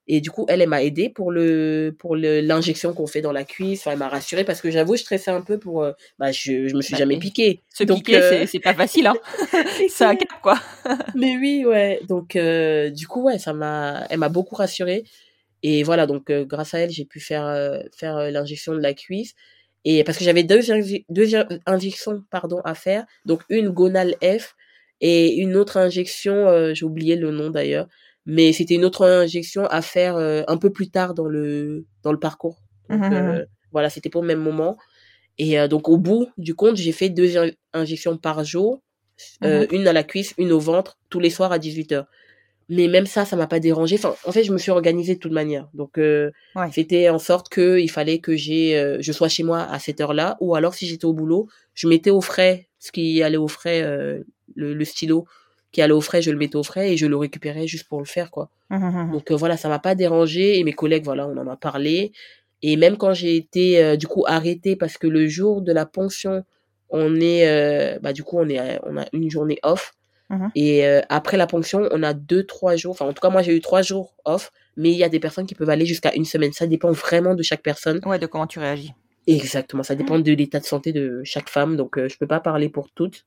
Et 0.07 0.21
du 0.21 0.31
coup, 0.31 0.45
elle, 0.49 0.61
elle 0.61 0.69
m'a 0.69 0.83
aidé 0.83 1.09
pour 1.09 1.31
le 1.31 1.93
pour 1.99 2.15
le 2.15 2.39
l'injection 2.41 2.93
qu'on 2.93 3.07
fait 3.07 3.21
dans 3.21 3.31
la 3.33 3.43
cuisse. 3.43 3.81
Enfin, 3.81 3.91
elle 3.91 3.97
m'a 3.99 4.07
rassurée 4.09 4.45
parce 4.45 4.61
que 4.61 4.71
j'avoue, 4.71 4.95
je 4.95 5.01
stressais 5.01 5.31
un 5.31 5.41
peu 5.41 5.59
pour. 5.59 5.85
bah, 6.17 6.31
je 6.31 6.67
je 6.67 6.75
me 6.75 6.81
suis 6.81 6.93
Bah, 6.93 6.99
jamais 6.99 7.17
piquée. 7.19 7.61
Se 7.69 7.83
Donc, 7.83 7.97
piquer, 8.05 8.45
c'est- 8.47 8.59
pas 8.59 8.73
facile, 8.73 9.07
hein. 9.07 9.15
c'est 9.89 10.05
un 10.05 10.15
cap, 10.15 10.29
quoi. 10.41 10.59
Mais 11.15 11.35
oui, 11.37 11.63
ouais. 11.65 11.99
Donc, 12.07 12.37
du 12.37 13.07
coup, 13.07 13.23
ouais, 13.23 13.37
ça 13.37 13.53
m'a, 13.53 14.05
elle 14.09 14.19
m'a 14.19 14.29
beaucoup 14.29 14.55
rassurée. 14.55 15.03
Et 15.63 15.83
voilà, 15.83 16.05
donc, 16.07 16.29
euh, 16.29 16.45
grâce 16.45 16.73
à 16.73 16.79
elle, 16.79 16.91
j'ai 16.91 17.05
pu 17.05 17.19
faire, 17.19 17.45
euh, 17.45 17.79
faire 17.97 18.17
euh, 18.17 18.31
l'injection 18.31 18.73
de 18.73 18.79
la 18.81 18.93
cuisse. 18.93 19.33
Et 19.85 20.03
parce 20.03 20.17
que 20.17 20.23
j'avais 20.23 20.43
deux, 20.43 20.59
inje- 20.61 21.05
deux 21.09 21.35
in- 21.35 21.47
injections, 21.65 22.23
pardon, 22.31 22.59
à 22.65 22.75
faire. 22.75 23.05
Donc, 23.25 23.41
une 23.49 23.69
gonale 23.69 24.15
F 24.23 24.55
et 25.01 25.35
une 25.35 25.55
autre 25.57 25.77
injection, 25.77 26.73
j'ai 26.73 26.85
oublié 26.85 27.15
le 27.17 27.31
nom 27.31 27.49
d'ailleurs. 27.49 27.87
Mais 28.25 28.53
c'était 28.53 28.75
une 28.75 28.85
autre 28.85 29.05
injection 29.05 29.65
à 29.67 29.81
faire 29.81 30.15
un 30.17 30.57
peu 30.57 30.71
plus 30.71 30.89
tard 30.89 31.13
dans 31.13 31.25
le, 31.27 31.85
dans 32.03 32.13
le 32.13 32.19
parcours. 32.19 32.61
Donc, 32.89 33.01
Mhm, 33.03 33.13
euh, 33.13 33.45
voilà, 33.73 33.89
c'était 33.89 34.09
pas 34.09 34.19
au 34.19 34.23
même 34.23 34.39
moment. 34.39 34.77
Et 35.37 35.59
euh, 35.59 35.67
donc, 35.67 35.89
au 35.89 35.97
bout 35.97 36.29
du 36.37 36.55
compte, 36.55 36.77
j'ai 36.77 36.91
fait 36.91 37.09
deux 37.09 37.37
in- 37.37 37.51
injections 37.73 38.17
par 38.17 38.43
jour. 38.43 38.81
Euh, 39.43 39.67
Une 39.71 39.87
à 39.87 39.93
la 39.93 40.03
cuisse, 40.03 40.33
une 40.37 40.51
au 40.51 40.59
ventre, 40.59 40.97
tous 41.09 41.19
les 41.19 41.29
soirs 41.29 41.51
à 41.51 41.59
18h. 41.59 42.07
Mais 42.69 42.87
même 42.87 43.05
ça, 43.05 43.25
ça 43.25 43.35
m'a 43.35 43.47
pas 43.47 43.59
dérangé. 43.59 43.95
Enfin, 43.95 44.15
en 44.25 44.31
fait, 44.31 44.43
je 44.43 44.51
me 44.53 44.57
suis 44.57 44.71
organisée 44.71 45.15
de 45.15 45.19
toute 45.19 45.31
manière. 45.33 45.67
Donc, 45.73 45.97
euh, 45.97 46.31
Ouais. 46.55 46.69
c'était 46.71 47.09
en 47.09 47.19
sorte 47.19 47.49
que 47.49 47.79
il 47.79 47.89
fallait 47.89 48.19
que 48.19 48.35
j'ai, 48.35 48.77
euh, 48.77 48.97
je 49.01 49.11
sois 49.11 49.29
chez 49.29 49.43
moi 49.43 49.61
à 49.63 49.79
cette 49.79 49.99
heure-là, 50.01 50.37
ou 50.39 50.55
alors 50.55 50.73
si 50.73 50.87
j'étais 50.87 51.05
au 51.05 51.13
boulot, 51.13 51.47
je 51.73 51.87
mettais 51.87 52.09
au 52.11 52.21
frais 52.21 52.67
ce 52.79 52.91
qui 52.91 53.23
allait 53.23 53.37
au 53.37 53.47
frais, 53.47 53.81
euh, 53.83 54.23
le, 54.55 54.73
le 54.73 54.85
stylo 54.85 55.25
qui 55.71 55.81
allait 55.81 55.93
au 55.93 56.01
frais, 56.01 56.21
je 56.21 56.31
le 56.31 56.37
mettais 56.37 56.55
au 56.57 56.63
frais 56.63 56.93
et 56.93 56.97
je 56.97 57.05
le 57.07 57.15
récupérais 57.17 57.65
juste 57.67 57.87
pour 57.87 57.99
le 57.99 58.05
faire, 58.05 58.29
quoi. 58.29 58.49
Mhm. 58.69 59.11
Donc 59.11 59.31
euh, 59.31 59.35
voilà, 59.35 59.57
ça 59.57 59.69
m'a 59.69 59.79
pas 59.79 59.95
dérangé 59.95 60.59
et 60.59 60.63
mes 60.63 60.73
collègues, 60.73 61.03
voilà, 61.05 61.27
on 61.27 61.35
en 61.37 61.47
a 61.47 61.55
parlé. 61.55 62.11
Et 62.61 62.77
même 62.77 62.97
quand 62.97 63.13
j'ai 63.13 63.35
été 63.35 63.97
du 63.97 64.07
coup 64.07 64.23
arrêtée 64.27 64.75
parce 64.77 64.97
que 64.97 65.07
le 65.07 65.27
jour 65.27 65.61
de 65.61 65.73
la 65.73 65.85
pension, 65.85 66.43
on 66.89 67.15
est, 67.19 67.99
bah 68.01 68.13
du 68.13 68.23
coup 68.23 68.37
on 68.39 68.47
est, 68.47 68.79
on 68.83 68.97
a 68.97 69.05
une 69.13 69.29
journée 69.29 69.59
off. 69.63 69.93
Mhm. 70.33 70.51
Et 70.55 70.85
euh, 70.87 71.01
après 71.09 71.37
la 71.37 71.47
pension, 71.47 71.87
on 71.91 72.03
a 72.03 72.13
deux 72.13 72.43
trois 72.45 72.75
jours. 72.75 72.91
Enfin 72.91 73.05
en 73.05 73.13
tout 73.13 73.21
cas 73.21 73.29
moi 73.29 73.41
j'ai 73.41 73.55
eu 73.55 73.61
trois 73.61 73.81
jours 73.81 74.13
off, 74.25 74.51
mais 74.77 74.91
il 74.91 74.97
y 74.97 75.03
a 75.03 75.09
des 75.09 75.19
personnes 75.19 75.45
qui 75.45 75.55
peuvent 75.55 75.69
aller 75.69 75.85
jusqu'à 75.85 76.13
une 76.15 76.25
semaine. 76.25 76.53
Ça 76.53 76.67
dépend 76.67 76.91
vraiment 76.91 77.35
de 77.35 77.43
chaque 77.43 77.61
personne. 77.61 77.99
Ouais, 78.05 78.19
de 78.19 78.25
comment 78.25 78.47
tu 78.47 78.59
réagis. 78.59 78.93
Exactement, 79.27 79.83
ça 79.83 79.95
dépend 79.95 80.19
de 80.19 80.31
l'état 80.33 80.59
de 80.59 80.65
santé 80.65 80.91
de 80.91 81.21
chaque 81.23 81.49
femme, 81.49 81.77
donc 81.77 81.97
euh, 81.97 82.09
je 82.09 82.17
peux 82.17 82.27
pas 82.27 82.39
parler 82.41 82.67
pour 82.69 82.89
toutes. 82.91 83.25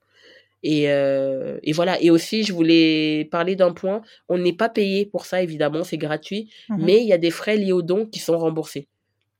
Et, 0.62 0.90
euh, 0.90 1.58
et 1.62 1.72
voilà. 1.72 2.00
Et 2.02 2.10
aussi, 2.10 2.42
je 2.42 2.52
voulais 2.52 3.28
parler 3.30 3.56
d'un 3.56 3.72
point. 3.72 4.02
On 4.28 4.36
n'est 4.38 4.52
pas 4.52 4.68
payé 4.68 5.06
pour 5.06 5.24
ça, 5.24 5.42
évidemment, 5.42 5.84
c'est 5.84 5.98
gratuit, 5.98 6.50
Mhm. 6.68 6.78
mais 6.84 7.00
il 7.02 7.06
y 7.06 7.12
a 7.12 7.18
des 7.18 7.30
frais 7.30 7.56
liés 7.56 7.72
au 7.72 7.82
don 7.82 8.04
qui 8.06 8.18
sont 8.18 8.36
remboursés. 8.36 8.88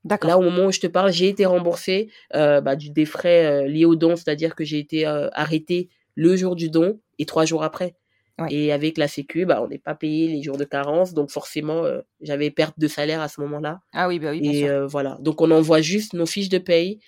D'accord. 0.04 0.30
Là, 0.30 0.38
au 0.38 0.42
moment 0.42 0.66
où 0.66 0.72
je 0.72 0.78
te 0.78 0.86
parle, 0.86 1.12
j'ai 1.12 1.28
été 1.28 1.44
remboursée 1.46 2.10
euh, 2.34 2.60
bah, 2.60 2.76
du, 2.76 2.90
des 2.90 3.06
frais 3.06 3.44
euh, 3.46 3.66
liés 3.66 3.84
au 3.86 3.96
don, 3.96 4.14
c'est-à-dire 4.14 4.54
que 4.54 4.64
j'ai 4.64 4.78
été 4.78 5.04
euh, 5.06 5.28
arrêtée 5.32 5.88
le 6.16 6.34
jour 6.34 6.56
du 6.56 6.68
don 6.70 7.00
et 7.20 7.26
trois 7.26 7.44
jours 7.44 7.62
après. 7.62 7.94
Ouais. 8.38 8.48
Et 8.52 8.72
avec 8.72 8.98
la 8.98 9.08
Sécu, 9.08 9.46
bah, 9.46 9.62
on 9.62 9.68
n'est 9.68 9.78
pas 9.78 9.94
payé 9.94 10.28
les 10.28 10.42
jours 10.42 10.58
de 10.58 10.64
carence, 10.64 11.14
donc 11.14 11.30
forcément, 11.30 11.84
euh, 11.84 12.02
j'avais 12.20 12.50
perte 12.50 12.78
de 12.78 12.86
salaire 12.88 13.20
à 13.22 13.28
ce 13.28 13.40
moment-là. 13.40 13.80
Ah 13.94 14.08
oui, 14.08 14.18
bah 14.18 14.32
oui, 14.32 14.40
bien 14.40 14.52
Et 14.52 14.58
sûr. 14.58 14.68
euh, 14.68 14.86
voilà, 14.86 15.16
donc 15.20 15.40
on 15.40 15.50
envoie 15.50 15.80
juste 15.80 16.12
nos 16.12 16.26
fiches 16.26 16.50
de 16.50 16.58
paye, 16.58 16.98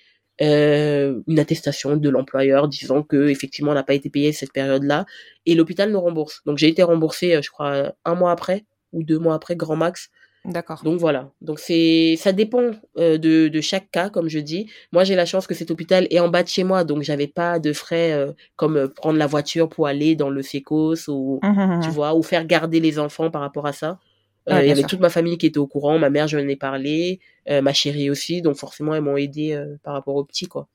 euh, 0.41 1.21
une 1.27 1.37
attestation 1.37 1.97
de 1.97 2.09
l'employeur 2.09 2.67
disant 2.67 3.03
que 3.03 3.27
effectivement 3.27 3.71
on 3.71 3.75
n'a 3.75 3.83
pas 3.83 3.93
été 3.93 4.09
payé 4.09 4.31
cette 4.31 4.53
période-là, 4.53 5.05
et 5.45 5.53
l'hôpital 5.53 5.91
nous 5.91 5.99
rembourse. 6.01 6.41
Donc 6.47 6.57
j'ai 6.57 6.67
été 6.67 6.81
remboursée, 6.81 7.39
je 7.43 7.49
crois, 7.51 7.93
un 8.05 8.15
mois 8.15 8.31
après 8.31 8.65
ou 8.91 9.03
deux 9.03 9.19
mois 9.19 9.35
après, 9.35 9.55
grand 9.55 9.75
max. 9.75 10.09
D'accord. 10.45 10.81
Donc 10.83 10.99
voilà. 10.99 11.31
Donc 11.41 11.59
c'est, 11.59 12.15
ça 12.17 12.31
dépend 12.31 12.71
euh, 12.97 13.17
de, 13.17 13.49
de 13.49 13.61
chaque 13.61 13.91
cas, 13.91 14.09
comme 14.09 14.29
je 14.29 14.39
dis. 14.39 14.69
Moi 14.91 15.03
j'ai 15.03 15.15
la 15.15 15.25
chance 15.25 15.47
que 15.47 15.53
cet 15.53 15.69
hôpital 15.69 16.07
est 16.09 16.19
en 16.19 16.29
bas 16.29 16.43
de 16.43 16.47
chez 16.47 16.63
moi, 16.63 16.83
donc 16.83 17.03
j'avais 17.03 17.27
pas 17.27 17.59
de 17.59 17.73
frais 17.73 18.13
euh, 18.13 18.31
comme 18.55 18.77
euh, 18.77 18.87
prendre 18.87 19.17
la 19.19 19.27
voiture 19.27 19.67
pour 19.69 19.87
aller 19.87 20.15
dans 20.15 20.29
le 20.29 20.41
sécos 20.41 21.09
ou 21.09 21.39
Hum, 21.43 21.57
hum, 21.57 21.71
hum. 21.71 21.81
tu 21.81 21.89
vois, 21.91 22.15
ou 22.15 22.23
faire 22.23 22.45
garder 22.45 22.79
les 22.79 22.99
enfants 22.99 23.29
par 23.29 23.41
rapport 23.41 23.65
à 23.67 23.73
ça. 23.73 23.99
Il 24.47 24.53
y 24.65 24.71
avait 24.71 24.81
toute 24.83 24.99
ma 24.99 25.09
famille 25.11 25.37
qui 25.37 25.45
était 25.45 25.59
au 25.59 25.67
courant, 25.67 25.99
ma 25.99 26.09
mère, 26.09 26.27
je 26.27 26.35
en 26.37 26.47
ai 26.47 26.55
parlé, 26.55 27.19
ma 27.47 27.71
chérie 27.71 28.09
aussi, 28.09 28.41
donc 28.41 28.55
forcément, 28.55 28.95
elles 28.95 29.03
m'ont 29.03 29.15
aidé 29.15 29.63
par 29.83 29.93
rapport 29.93 30.15
au 30.15 30.23
petit, 30.23 30.47
quoi. 30.47 30.67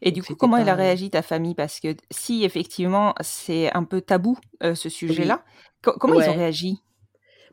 Et 0.00 0.10
du 0.10 0.22
coup, 0.22 0.36
comment 0.36 0.56
elle 0.56 0.70
a 0.70 0.74
réagi, 0.74 1.10
ta 1.10 1.20
famille? 1.20 1.54
Parce 1.54 1.80
que 1.80 1.88
si 2.10 2.44
effectivement 2.44 3.14
c'est 3.20 3.70
un 3.74 3.84
peu 3.84 4.00
tabou, 4.00 4.38
ce 4.62 4.88
sujet-là, 4.88 5.44
co- 5.82 5.92
comment 6.00 6.14
ils 6.14 6.30
ont 6.30 6.34
réagi? 6.34 6.78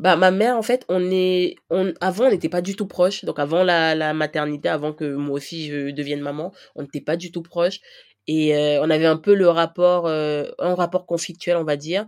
Bah, 0.02 0.16
ma 0.16 0.32
mère, 0.32 0.58
en 0.58 0.64
fait, 0.64 0.84
on 0.90 1.12
est, 1.12 1.56
on, 1.70 1.94
avant, 2.02 2.26
on 2.26 2.32
n'était 2.32 2.50
pas 2.50 2.62
du 2.62 2.76
tout 2.76 2.88
proches. 2.88 3.24
Donc, 3.24 3.38
avant 3.40 3.64
la, 3.64 3.94
la 3.96 4.14
maternité, 4.14 4.68
avant 4.68 4.94
que 4.94 5.06
moi 5.14 5.36
aussi 5.36 5.68
je 5.68 5.92
devienne 5.92 6.22
maman, 6.22 6.52
on 6.76 6.82
n'était 6.82 7.02
pas 7.02 7.16
du 7.18 7.32
tout 7.32 7.44
proches. 7.44 7.80
Et 8.28 8.56
euh, 8.56 8.82
on 8.82 8.90
avait 8.90 9.06
un 9.06 9.18
peu 9.18 9.34
le 9.36 9.48
rapport, 9.48 10.08
euh, 10.08 10.46
un 10.60 10.74
rapport 10.76 11.06
conflictuel, 11.06 11.56
on 11.58 11.64
va 11.64 11.76
dire. 11.78 12.06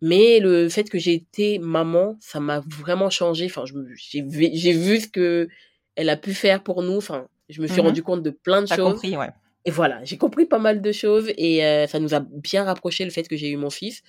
Mais 0.00 0.40
le 0.40 0.68
fait 0.68 0.84
que 0.90 0.98
j'ai 0.98 1.14
été 1.14 1.58
maman, 1.58 2.16
ça 2.20 2.40
m'a 2.40 2.60
vraiment 2.60 3.08
changé. 3.10 3.46
Enfin, 3.46 3.64
j'ai 3.96 4.22
vu, 4.22 4.50
j'ai 4.52 4.72
vu 4.72 5.00
ce 5.00 5.08
que 5.08 5.48
elle 5.96 6.10
a 6.10 6.16
pu 6.16 6.34
faire 6.34 6.62
pour 6.62 6.82
nous. 6.82 6.96
Enfin, 6.96 7.28
je 7.48 7.62
me 7.62 7.66
suis 7.66 7.80
Mhm. 7.80 7.86
rendu 7.88 8.02
compte 8.02 8.22
de 8.22 8.30
plein 8.30 8.62
de 8.62 8.66
choses. 8.76 8.94
compris, 8.94 9.16
ouais. 9.16 9.30
Et 9.64 9.70
voilà, 9.70 10.02
j'ai 10.04 10.18
compris 10.18 10.44
pas 10.46 10.58
mal 10.58 10.82
de 10.82 10.92
choses 10.92 11.30
et 11.38 11.64
euh, 11.64 11.86
ça 11.86 12.00
nous 12.00 12.14
a 12.14 12.20
bien 12.20 12.64
rapproché 12.64 13.04
le 13.04 13.10
fait 13.10 13.28
que 13.28 13.36
j'ai 13.36 13.48
eu 13.48 13.56
mon 13.56 13.70
fils. 13.70 14.02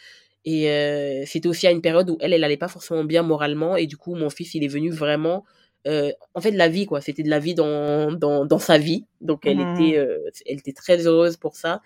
Et 0.45 0.69
euh, 0.69 1.23
c'était 1.25 1.47
aussi 1.47 1.67
à 1.67 1.71
une 1.71 1.81
période 1.81 2.09
où 2.09 2.17
elle, 2.21 2.33
elle 2.33 2.43
allait 2.43 2.57
pas 2.57 2.67
forcément 2.67 3.03
bien 3.05 3.23
moralement 3.23 3.75
et 3.77 3.87
du 3.87 3.97
coup, 3.97 4.15
mon 4.15 4.29
fils, 4.29 4.53
il 4.55 4.63
est 4.63 4.67
venu 4.67 4.91
vraiment, 4.91 5.45
euh, 5.87 6.11
en 6.33 6.41
fait, 6.41 6.51
de 6.51 6.57
la 6.57 6.67
vie 6.69 6.85
quoi. 6.85 7.01
C'était 7.01 7.23
de 7.23 7.29
la 7.29 7.39
vie 7.39 7.55
dans 7.55 8.11
dans 8.11 8.45
dans 8.45 8.59
sa 8.59 8.77
vie. 8.77 9.05
Donc 9.21 9.45
elle 9.45 9.59
Mhm. 9.59 9.61
était, 9.61 9.97
euh, 9.97 10.17
elle 10.45 10.57
était 10.59 10.73
très 10.73 11.07
heureuse 11.07 11.37
pour 11.37 11.55
ça. 11.55 11.81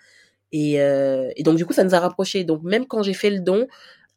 Et 0.52 0.80
euh, 0.80 1.30
et 1.36 1.42
donc 1.42 1.56
du 1.56 1.66
coup, 1.66 1.72
ça 1.74 1.84
nous 1.84 1.94
a 1.94 2.00
rapprochés. 2.00 2.44
Donc 2.44 2.62
même 2.64 2.86
quand 2.86 3.02
j'ai 3.02 3.14
fait 3.14 3.30
le 3.30 3.40
don, 3.40 3.66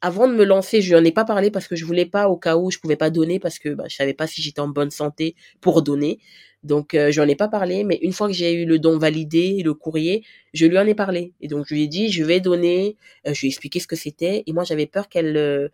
avant 0.01 0.27
de 0.27 0.33
me 0.33 0.45
lancer, 0.45 0.81
je 0.81 0.89
lui 0.95 1.01
en 1.01 1.05
ai 1.05 1.11
pas 1.11 1.25
parlé 1.25 1.51
parce 1.51 1.67
que 1.67 1.75
je 1.75 1.85
voulais 1.85 2.05
pas 2.05 2.27
au 2.29 2.37
cas 2.37 2.57
où 2.57 2.71
je 2.71 2.79
pouvais 2.79 2.95
pas 2.97 3.09
donner 3.11 3.39
parce 3.39 3.59
que 3.59 3.69
bah, 3.69 3.85
je 3.89 3.95
savais 3.95 4.13
pas 4.13 4.27
si 4.27 4.41
j'étais 4.41 4.61
en 4.61 4.67
bonne 4.69 4.91
santé 4.91 5.35
pour 5.61 5.81
donner. 5.83 6.19
Donc 6.63 6.93
euh, 6.93 7.11
je 7.11 7.19
lui 7.19 7.25
en 7.25 7.29
ai 7.29 7.35
pas 7.35 7.47
parlé, 7.47 7.83
mais 7.83 7.97
une 8.01 8.13
fois 8.13 8.27
que 8.27 8.33
j'ai 8.33 8.53
eu 8.53 8.65
le 8.65 8.77
don 8.79 8.97
validé, 8.99 9.61
le 9.63 9.73
courrier, 9.73 10.23
je 10.53 10.65
lui 10.67 10.77
en 10.77 10.85
ai 10.85 10.93
parlé. 10.95 11.33
Et 11.41 11.47
donc 11.47 11.65
je 11.67 11.73
lui 11.73 11.83
ai 11.83 11.87
dit 11.87 12.11
je 12.11 12.23
vais 12.23 12.39
donner, 12.39 12.97
euh, 13.27 13.33
je 13.33 13.41
lui 13.41 13.47
ai 13.47 13.49
expliqué 13.49 13.79
ce 13.79 13.87
que 13.87 13.95
c'était 13.95 14.43
et 14.45 14.53
moi 14.53 14.63
j'avais 14.63 14.85
peur 14.85 15.09
qu'elle 15.09 15.35
euh, 15.37 15.69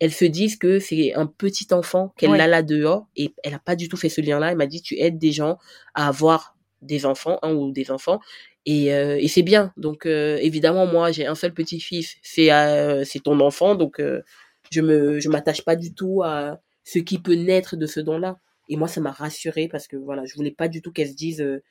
elle 0.00 0.12
se 0.12 0.24
dise 0.24 0.56
que 0.56 0.80
c'est 0.80 1.14
un 1.14 1.26
petit 1.26 1.68
enfant 1.72 2.12
qu'elle 2.16 2.30
Ouais. 2.30 2.40
a 2.40 2.48
là 2.48 2.62
dehors 2.62 3.06
et 3.16 3.32
elle 3.44 3.54
a 3.54 3.60
pas 3.60 3.76
du 3.76 3.88
tout 3.88 3.96
fait 3.96 4.08
ce 4.08 4.20
lien-là. 4.20 4.50
Elle 4.50 4.56
m'a 4.56 4.66
dit 4.66 4.82
tu 4.82 4.98
aides 4.98 5.18
des 5.18 5.30
gens 5.30 5.58
à 5.94 6.08
avoir 6.08 6.56
des 6.80 7.06
enfants, 7.06 7.38
un 7.42 7.52
ou 7.54 7.70
des 7.70 7.92
enfants 7.92 8.18
et, 8.66 8.92
euh, 8.92 9.16
et 9.20 9.28
c'est 9.28 9.42
bien. 9.44 9.72
Donc 9.76 10.06
euh, 10.06 10.38
évidemment 10.40 10.86
moi 10.86 11.12
j'ai 11.12 11.26
un 11.26 11.36
seul 11.36 11.54
petit-fils, 11.54 12.16
c'est 12.22 12.52
euh, 12.52 13.04
c'est 13.04 13.20
ton 13.20 13.38
enfant 13.38 13.76
donc 13.76 14.00
euh, 14.00 14.22
je 14.72 14.80
me 14.80 15.20
je 15.20 15.28
m'attache 15.28 15.62
pas 15.64 15.76
du 15.76 15.94
tout 15.94 16.22
à 16.24 16.60
ce 16.82 16.98
qui 16.98 17.20
peut 17.20 17.34
naître 17.34 17.76
de 17.76 17.86
ce 17.86 18.00
don-là. 18.00 18.38
Et 18.72 18.76
moi 18.76 18.88
ça 18.88 19.00
m'a 19.00 19.10
rassurée 19.12 19.68
parce 19.68 19.86
que 19.86 19.96
voilà, 19.96 20.24
je 20.24 20.34
voulais 20.34 20.50
pas 20.50 20.68
du 20.68 20.80
tout 20.82 20.92
qu'elle 20.92 21.08
se 21.08 21.14
dise 21.14 21.40
euh, 21.42 21.62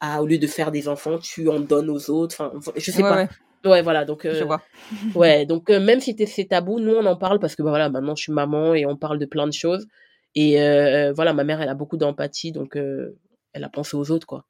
ah 0.00 0.22
au 0.22 0.26
lieu 0.26 0.38
de 0.38 0.46
faire 0.46 0.70
des 0.72 0.88
enfants, 0.88 1.18
tu 1.18 1.48
en 1.48 1.60
donnes 1.60 1.90
aux 1.90 2.10
autres. 2.10 2.36
Enfin 2.56 2.70
je 2.76 2.90
sais 2.90 3.02
Ouais, 3.02 3.08
pas. 3.10 3.16
ouais, 3.16 3.28
Ouais, 3.70 3.82
voilà 3.82 4.04
donc 4.04 4.24
je 4.24 4.30
euh, 4.30 4.44
vois. 4.44 4.62
Ouais, 5.14 5.44
donc 5.46 5.68
euh, 5.70 5.80
même 5.80 6.00
si 6.00 6.14
t'es- 6.16 6.26
c'est 6.26 6.46
tabou, 6.46 6.80
nous 6.80 6.94
on 6.94 7.04
en 7.06 7.16
parle 7.16 7.38
parce 7.40 7.56
que 7.56 7.62
bah, 7.62 7.70
voilà, 7.70 7.90
maintenant 7.90 8.14
je 8.16 8.22
suis 8.22 8.32
maman 8.32 8.74
et 8.74 8.86
on 8.86 8.96
parle 8.96 9.18
de 9.18 9.26
plein 9.26 9.46
de 9.46 9.52
choses. 9.52 9.86
Et 10.34 10.54
voilà, 11.14 11.32
ma 11.34 11.44
mère 11.44 11.60
elle 11.62 11.68
a 11.68 11.74
beaucoup 11.74 11.96
d'empathie, 11.98 12.52
donc 12.52 12.76
elle 12.76 13.64
a 13.64 13.68
pensé 13.68 13.96
aux 13.96 14.10
autres 14.10 14.26
quoi, 14.26 14.44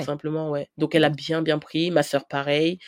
tout 0.00 0.06
simplement 0.06 0.50
ouais. 0.50 0.68
Donc 0.78 0.94
elle 0.94 1.04
a 1.04 1.10
bien 1.10 1.42
bien 1.42 1.58
pris, 1.58 1.90
ma 1.90 2.02
sœur 2.02 2.26
pareil. 2.28 2.78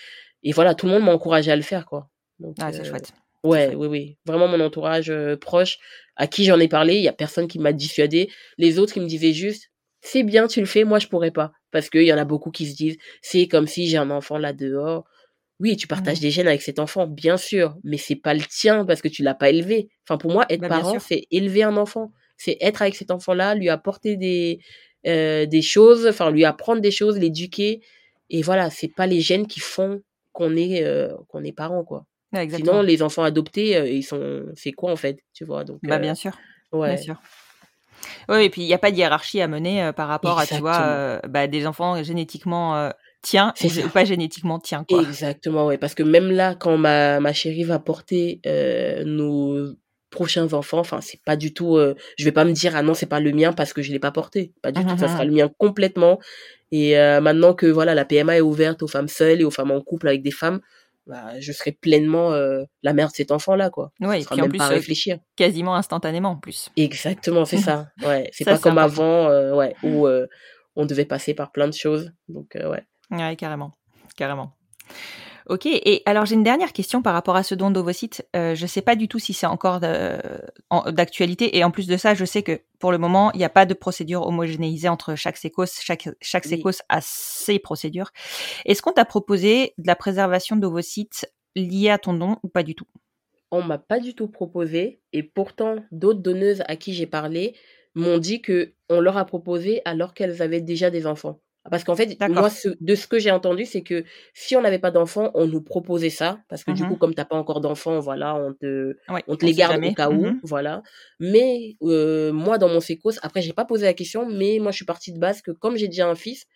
Et 0.42 0.52
voilà, 0.52 0.74
tout 0.74 0.86
le 0.86 0.92
monde 0.92 1.04
m'a 1.04 1.12
encouragé 1.12 1.50
à 1.52 1.56
le 1.56 1.62
faire 1.62 1.86
quoi. 1.86 2.08
Donc, 2.40 2.56
Ah, 2.60 2.72
c'est 2.72 2.84
chouette. 2.84 3.12
Ouais, 3.44 3.74
oui, 3.74 3.86
oui. 3.86 4.18
Vraiment 4.26 4.48
mon 4.48 4.60
entourage 4.60 5.08
euh, 5.10 5.36
proche, 5.36 5.78
à 6.16 6.26
qui 6.26 6.44
j'en 6.44 6.58
ai 6.60 6.68
parlé, 6.68 6.96
il 6.96 7.02
y 7.02 7.08
a 7.08 7.12
personne 7.12 7.48
qui 7.48 7.58
m'a 7.58 7.72
dissuadé. 7.72 8.30
Les 8.58 8.78
autres, 8.78 8.96
ils 8.98 9.02
me 9.02 9.08
disaient 9.08 9.32
juste, 9.32 9.70
c'est 10.02 10.22
bien, 10.24 10.46
tu 10.46 10.60
le 10.60 10.66
fais, 10.66 10.84
moi 10.84 10.98
je 10.98 11.06
pourrais 11.08 11.30
pas. 11.30 11.52
Parce 11.70 11.88
qu'il 11.88 12.02
y 12.02 12.12
en 12.12 12.18
a 12.18 12.24
beaucoup 12.24 12.50
qui 12.50 12.66
se 12.66 12.76
disent, 12.76 12.98
c'est 13.22 13.48
comme 13.48 13.66
si 13.66 13.88
j'ai 13.88 13.96
un 13.96 14.10
enfant 14.10 14.36
là 14.38 14.52
dehors. 14.52 15.04
Oui, 15.60 15.76
tu 15.76 15.86
partages 15.86 16.18
Mhm. 16.18 16.22
des 16.22 16.30
gènes 16.30 16.48
avec 16.48 16.62
cet 16.62 16.78
enfant, 16.78 17.06
bien 17.06 17.36
sûr, 17.36 17.76
mais 17.84 17.98
c'est 17.98 18.16
pas 18.16 18.34
le 18.34 18.40
tien 18.42 18.84
parce 18.86 19.02
que 19.02 19.08
tu 19.08 19.22
l'as 19.22 19.34
pas 19.34 19.50
élevé. 19.50 19.90
Enfin, 20.08 20.18
pour 20.18 20.32
moi, 20.32 20.46
être 20.50 20.60
Bah, 20.62 20.68
parent, 20.68 20.98
c'est 20.98 21.26
élever 21.30 21.62
un 21.62 21.76
enfant. 21.76 22.12
C'est 22.38 22.56
être 22.60 22.82
avec 22.82 22.96
cet 22.96 23.10
enfant-là, 23.10 23.54
lui 23.54 23.68
apporter 23.70 24.16
des, 24.16 24.60
euh, 25.06 25.46
des 25.46 25.62
choses, 25.62 26.06
enfin, 26.06 26.30
lui 26.30 26.44
apprendre 26.46 26.80
des 26.82 26.90
choses, 26.90 27.18
l'éduquer. 27.18 27.82
Et 28.30 28.42
voilà, 28.42 28.70
c'est 28.70 28.88
pas 28.88 29.06
les 29.06 29.20
gènes 29.20 29.46
qui 29.46 29.60
font 29.60 30.02
qu'on 30.32 30.56
est, 30.56 30.82
euh, 30.84 31.14
qu'on 31.28 31.44
est 31.44 31.52
parent, 31.52 31.84
quoi. 31.84 32.06
Ouais. 32.32 32.48
Sinon, 32.50 32.82
les 32.82 33.02
enfants 33.02 33.22
adoptés, 33.24 33.76
euh, 33.76 33.88
ils 33.88 34.02
sont, 34.02 34.44
c'est 34.54 34.72
quoi 34.72 34.92
en 34.92 34.96
fait, 34.96 35.18
tu 35.34 35.44
vois 35.44 35.64
Donc, 35.64 35.78
Bah, 35.82 35.96
euh, 35.96 35.98
bien 35.98 36.14
sûr. 36.14 36.38
ouais, 36.72 36.94
Bien 36.94 36.96
sûr. 37.02 37.16
Oui, 38.28 38.44
et 38.44 38.50
puis 38.50 38.62
il 38.62 38.66
n'y 38.66 38.74
a 38.74 38.78
pas 38.78 38.90
de 38.90 38.96
hiérarchie 38.96 39.40
à 39.40 39.48
mener 39.48 39.82
euh, 39.82 39.92
par 39.92 40.08
rapport 40.08 40.38
à, 40.38 40.46
tu 40.46 40.54
vois, 40.56 40.80
euh, 40.82 41.20
bah, 41.28 41.46
des 41.46 41.66
enfants 41.66 42.02
génétiquement 42.02 42.76
euh, 42.76 42.90
tiens 43.22 43.52
ou 43.62 43.88
pas 43.88 44.04
génétiquement 44.04 44.58
tiens, 44.58 44.84
quoi. 44.88 45.02
exactement, 45.02 45.66
ouais. 45.66 45.76
Parce 45.78 45.94
que 45.94 46.02
même 46.02 46.30
là, 46.30 46.54
quand 46.54 46.78
ma, 46.78 47.20
ma 47.20 47.32
chérie 47.32 47.64
va 47.64 47.78
porter 47.78 48.40
nos 49.04 49.74
prochains 50.10 50.52
enfants, 50.54 50.78
enfin, 50.78 51.00
c'est 51.00 51.20
pas 51.24 51.36
du 51.36 51.52
tout. 51.52 51.78
je 52.18 52.24
vais 52.24 52.32
pas 52.32 52.44
me 52.44 52.52
dire 52.52 52.74
ah 52.74 52.82
non, 52.82 52.94
c'est 52.94 53.06
pas 53.06 53.20
le 53.20 53.32
mien 53.32 53.52
parce 53.52 53.72
que 53.72 53.82
je 53.82 53.92
l'ai 53.92 53.98
pas 53.98 54.12
porté. 54.12 54.52
Pas 54.62 54.72
du 54.72 54.84
tout, 54.84 54.96
ça 54.96 55.08
sera 55.08 55.24
le 55.24 55.32
mien 55.32 55.50
complètement. 55.58 56.18
Et 56.72 56.94
maintenant 57.20 57.52
que 57.54 57.66
voilà, 57.66 57.94
la 57.94 58.04
PMA 58.04 58.38
est 58.38 58.40
ouverte 58.40 58.82
aux 58.82 58.88
femmes 58.88 59.08
seules 59.08 59.40
et 59.42 59.44
aux 59.44 59.50
femmes 59.50 59.72
en 59.72 59.80
couple 59.82 60.08
avec 60.08 60.22
des 60.22 60.30
femmes, 60.30 60.60
bah, 61.10 61.40
je 61.40 61.50
serai 61.52 61.72
pleinement 61.72 62.32
euh, 62.32 62.62
la 62.82 62.92
mère 62.92 63.08
de 63.08 63.12
cet 63.14 63.32
enfant-là, 63.32 63.68
quoi. 63.68 63.90
Ouais, 64.00 64.22
et 64.22 64.24
puis 64.24 64.40
en 64.40 64.44
même 64.44 64.50
plus, 64.50 64.58
pas 64.58 64.70
euh, 64.70 64.74
réfléchir. 64.74 65.18
quasiment 65.34 65.74
instantanément 65.74 66.30
en 66.30 66.36
plus. 66.36 66.70
Exactement, 66.76 67.44
c'est 67.44 67.58
ça. 67.58 67.88
Ouais, 68.06 68.30
c'est 68.32 68.44
pas 68.44 68.58
comme 68.58 68.78
important. 68.78 69.02
avant, 69.02 69.28
euh, 69.28 69.54
ouais, 69.54 69.74
où 69.82 70.06
euh, 70.06 70.26
on 70.76 70.86
devait 70.86 71.04
passer 71.04 71.34
par 71.34 71.50
plein 71.50 71.66
de 71.66 71.74
choses. 71.74 72.12
Donc 72.28 72.52
ouais. 72.54 72.84
Ouais, 73.10 73.36
carrément. 73.36 73.72
Carrément. 74.16 74.54
Ok, 75.50 75.66
et 75.66 76.02
alors 76.06 76.26
j'ai 76.26 76.36
une 76.36 76.44
dernière 76.44 76.72
question 76.72 77.02
par 77.02 77.12
rapport 77.12 77.34
à 77.34 77.42
ce 77.42 77.56
don 77.56 77.72
d'ovocytes. 77.72 78.24
Euh, 78.36 78.54
je 78.54 78.66
sais 78.66 78.82
pas 78.82 78.94
du 78.94 79.08
tout 79.08 79.18
si 79.18 79.32
c'est 79.32 79.46
encore 79.46 79.80
d'actualité, 79.80 81.58
et 81.58 81.64
en 81.64 81.72
plus 81.72 81.88
de 81.88 81.96
ça, 81.96 82.14
je 82.14 82.24
sais 82.24 82.44
que 82.44 82.60
pour 82.78 82.92
le 82.92 82.98
moment, 82.98 83.32
il 83.32 83.38
n'y 83.38 83.44
a 83.44 83.48
pas 83.48 83.66
de 83.66 83.74
procédure 83.74 84.24
homogénéisée 84.24 84.88
entre 84.88 85.16
chaque 85.16 85.36
sécos. 85.36 85.66
Chaque, 85.80 86.08
chaque 86.20 86.44
Oui. 86.44 86.50
sécos 86.50 86.78
a 86.88 87.00
ses 87.02 87.58
procédures. 87.58 88.12
Est-ce 88.64 88.80
qu'on 88.80 88.92
t'a 88.92 89.04
proposé 89.04 89.74
de 89.76 89.88
la 89.88 89.96
préservation 89.96 90.54
d'ovocytes 90.54 91.28
liée 91.56 91.90
à 91.90 91.98
ton 91.98 92.14
don 92.14 92.36
ou 92.44 92.48
pas 92.48 92.62
du 92.62 92.76
tout? 92.76 92.86
On 93.50 93.64
m'a 93.64 93.78
pas 93.78 93.98
du 93.98 94.14
tout 94.14 94.28
proposé 94.28 95.00
et 95.12 95.24
pourtant 95.24 95.74
d'autres 95.90 96.20
donneuses 96.20 96.62
à 96.68 96.76
qui 96.76 96.94
j'ai 96.94 97.06
parlé 97.06 97.56
m'ont 97.96 98.18
dit 98.18 98.40
que 98.40 98.74
on 98.88 99.00
leur 99.00 99.16
a 99.16 99.24
proposé 99.24 99.82
alors 99.84 100.14
qu'elles 100.14 100.42
avaient 100.42 100.60
déjà 100.60 100.90
des 100.90 101.08
enfants. 101.08 101.40
Parce 101.70 101.84
qu'en 101.84 101.94
fait, 101.96 102.18
moi, 102.26 102.48
ce- 102.50 102.70
de 102.80 102.94
ce 102.94 103.06
que 103.06 103.18
j'ai 103.18 103.30
entendu, 103.30 103.66
c'est 103.66 103.82
que 103.82 104.04
si 104.34 104.56
on 104.56 104.62
n'avait 104.62 104.78
pas 104.78 104.90
d'enfants, 104.90 105.30
on 105.34 105.46
nous 105.46 105.62
proposait 105.62 106.08
ça. 106.10 106.40
Parce 106.48 106.64
que 106.64 106.70
du 106.72 106.84
Mhm. 106.84 106.86
coup, 106.86 106.96
comme 106.96 107.14
t'as 107.14 107.26
pas 107.26 107.36
encore 107.36 107.60
d'enfants, 107.60 108.00
voilà, 108.00 108.34
on 108.34 108.54
te, 108.54 108.96
Ouais, 109.08 109.24
on 109.26 109.36
te 109.36 109.44
les 109.44 109.54
garde 109.54 109.78
jamais. 109.80 109.90
au 109.90 109.92
cas 109.92 110.10
où, 110.10 110.32
Mhm. 110.32 110.40
voilà. 110.42 110.82
Mais 111.20 111.76
euh, 111.82 112.32
moi, 112.32 112.56
dans 112.58 112.68
mon 112.68 112.80
sécos, 112.80 113.12
après, 113.22 113.42
j'ai 113.42 113.52
pas 113.52 113.66
posé 113.66 113.84
la 113.84 113.94
question, 113.94 114.26
mais 114.28 114.58
moi, 114.58 114.70
je 114.72 114.76
suis 114.76 114.86
partie 114.86 115.12
de 115.12 115.18
base 115.18 115.42
que 115.42 115.50
comme 115.50 115.76
j'ai 115.76 115.88
déjà 115.88 116.08
un 116.08 116.14
fils, 116.14 116.46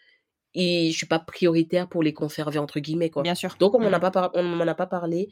et 0.55 0.91
je 0.93 0.97
suis 0.97 1.07
pas 1.07 1.19
prioritaire 1.19 1.89
pour 1.89 2.03
les 2.03 2.13
conserver 2.15 2.59
entre 2.59 2.81
guillemets, 2.81 3.11
quoi. 3.11 3.25
Bien 3.25 3.35
sûr. 3.35 3.57
Donc 3.59 3.75
on 3.75 3.81
m'en 3.81 3.93
a 3.93 3.99
Mhm. 3.99 4.01
pas 4.01 4.11
par- 4.11 4.31
on 4.35 4.43
m'en 4.43 4.67
a 4.67 4.75
pas 4.75 4.87
parlé 4.87 5.29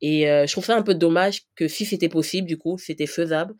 et 0.00 0.30
euh, 0.30 0.46
je 0.46 0.52
trouve 0.52 0.64
ça 0.64 0.76
un 0.76 0.82
peu 0.82 0.94
dommage 0.94 1.42
que 1.56 1.68
si 1.68 1.84
c'était 1.86 2.08
possible 2.08 2.48
du 2.48 2.58
coup 2.58 2.78
c'était 2.78 3.06
faisable 3.06 3.54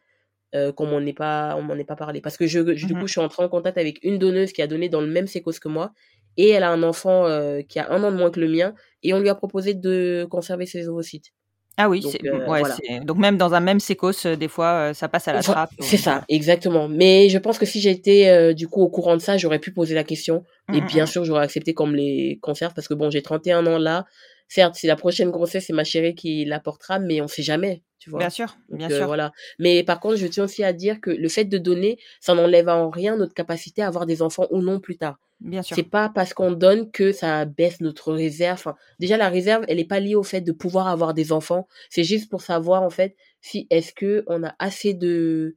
euh, 0.55 0.73
qu'on 0.73 0.87
m'en 0.87 1.01
ait 1.01 1.13
pas 1.13 1.55
on 1.59 1.63
m'en 1.63 1.75
ait 1.75 1.85
pas 1.85 1.97
parlé 1.97 2.21
parce 2.21 2.37
que 2.37 2.47
je, 2.47 2.75
je- 2.77 2.87
du 2.87 2.95
Mhm. 2.95 3.01
coup 3.01 3.07
je 3.07 3.13
suis 3.13 3.21
entrée 3.21 3.43
en 3.45 3.49
contact 3.49 3.79
avec 3.79 3.99
une 4.05 4.19
donneuse 4.19 4.53
qui 4.53 4.63
a 4.63 4.67
donné 4.67 4.89
dans 4.89 5.01
le 5.01 5.07
même 5.07 5.27
sécos 5.27 5.59
que 5.61 5.69
moi 5.69 5.93
et 6.37 6.51
elle 6.51 6.63
a 6.63 6.71
un 6.71 6.83
enfant 6.83 7.27
euh, 7.27 7.63
qui 7.63 7.79
a 7.79 7.91
un 7.91 8.03
an 8.05 8.11
de 8.13 8.17
moins 8.17 8.31
que 8.31 8.41
le 8.41 8.49
mien 8.49 8.75
et 9.03 9.15
on 9.15 9.21
lui 9.21 9.29
a 9.29 9.35
proposé 9.35 9.75
de 9.75 10.27
conserver 10.31 10.67
ses 10.67 10.89
ovocytes 10.89 11.33
Ah 11.79 11.89
oui, 11.89 12.03
Donc, 12.03 12.13
c'est 12.13 12.23
euh, 12.25 12.47
ouais, 12.47 12.61
voilà. 12.61 12.77
donc 13.05 13.17
même 13.19 13.37
dans 13.39 13.55
un 13.55 13.61
même 13.61 13.81
sécos, 13.81 14.13
heu, 14.27 14.37
des 14.37 14.49
fois, 14.49 14.93
ça 14.95 15.09
passe 15.09 15.29
à 15.29 15.33
la 15.33 15.41
Enfin, 15.41 15.53
trappe 15.53 15.71
c'est 15.81 15.97
ça, 15.97 16.25
exactement. 16.29 16.89
Mais 16.89 17.29
je 17.31 17.39
pense 17.39 17.59
que 17.59 17.65
si 17.67 17.81
j'étais 17.81 18.29
euh, 18.29 18.53
du 18.53 18.69
coup 18.69 18.83
au 18.83 18.91
courant 18.91 19.17
de 19.17 19.23
ça, 19.23 19.39
j'aurais 19.39 19.59
pu 19.59 19.73
poser 19.73 19.95
la 19.95 20.05
question. 20.05 20.45
Mmh 20.69 20.75
Et 20.77 20.81
mh, 20.81 20.85
bien 20.87 21.05
mmh. 21.05 21.07
sûr, 21.07 21.25
j'aurais 21.25 21.43
accepté 21.45 21.73
qu'on 21.75 21.87
me 21.87 21.97
les 21.97 22.39
conserve 22.43 22.75
parce 22.75 22.87
que 22.89 22.95
bon, 22.95 23.11
j'ai 23.11 23.23
31 23.23 23.67
ans 23.67 23.79
là. 23.79 24.05
Certes, 24.49 24.75
c'est 24.77 24.87
la 24.89 24.97
prochaine 24.97 25.31
grossesse, 25.31 25.67
c'est 25.67 25.73
ma 25.73 25.85
chérie 25.85 26.15
qui 26.15 26.45
la 26.45 26.61
portera, 26.61 26.99
mais 26.99 27.23
on 27.23 27.29
sait 27.29 27.43
jamais, 27.43 27.83
tu 28.03 28.11
Bien 28.17 28.19
vois. 28.19 28.31
sûr, 28.31 28.57
Donc 28.69 28.79
bien 28.79 28.91
euh, 28.91 28.97
sûr. 28.99 29.07
voilà. 29.07 29.33
Mais 29.61 29.85
par 29.85 30.01
contre, 30.01 30.17
je 30.17 30.27
tiens 30.27 30.45
aussi 30.45 30.65
à 30.65 30.73
dire 30.73 31.01
que 31.01 31.11
le 31.11 31.29
fait 31.29 31.45
de 31.45 31.57
donner, 31.59 31.99
ça 32.21 32.35
n'enlève 32.35 32.69
en 32.69 32.91
rien 32.91 33.17
notre 33.17 33.33
capacité 33.35 33.81
à 33.83 33.87
avoir 33.87 34.07
des 34.07 34.23
enfants 34.23 34.47
ou 34.51 34.61
non 34.61 34.81
plus 34.81 34.97
tard. 34.97 35.19
Bien 35.41 35.63
sûr. 35.63 35.77
C'est 35.77 35.83
pas 35.85 36.09
parce 36.09 36.35
qu'on 36.35 36.51
donne 36.53 36.91
que 36.91 37.13
ça 37.13 37.45
baisse 37.45 37.81
notre 37.81 38.13
réserve. 38.13 38.55
Enfin, 38.59 38.75
déjà, 38.99 39.17
la 39.17 39.29
réserve, 39.29 39.65
elle 39.69 39.79
est 39.81 39.85
pas 39.85 40.01
liée 40.01 40.15
au 40.17 40.23
fait 40.25 40.41
de 40.41 40.53
pouvoir 40.53 40.89
avoir 40.89 41.15
des 41.15 41.33
enfants. 41.33 41.69
C'est 41.91 42.05
juste 42.05 42.29
pour 42.31 42.43
savoir, 42.43 42.83
en 42.83 42.91
fait, 42.91 43.17
si 43.41 43.67
est-ce 43.71 43.93
que 43.93 44.25
on 44.27 44.43
a 44.45 44.55
assez 44.59 44.95
de 44.95 45.57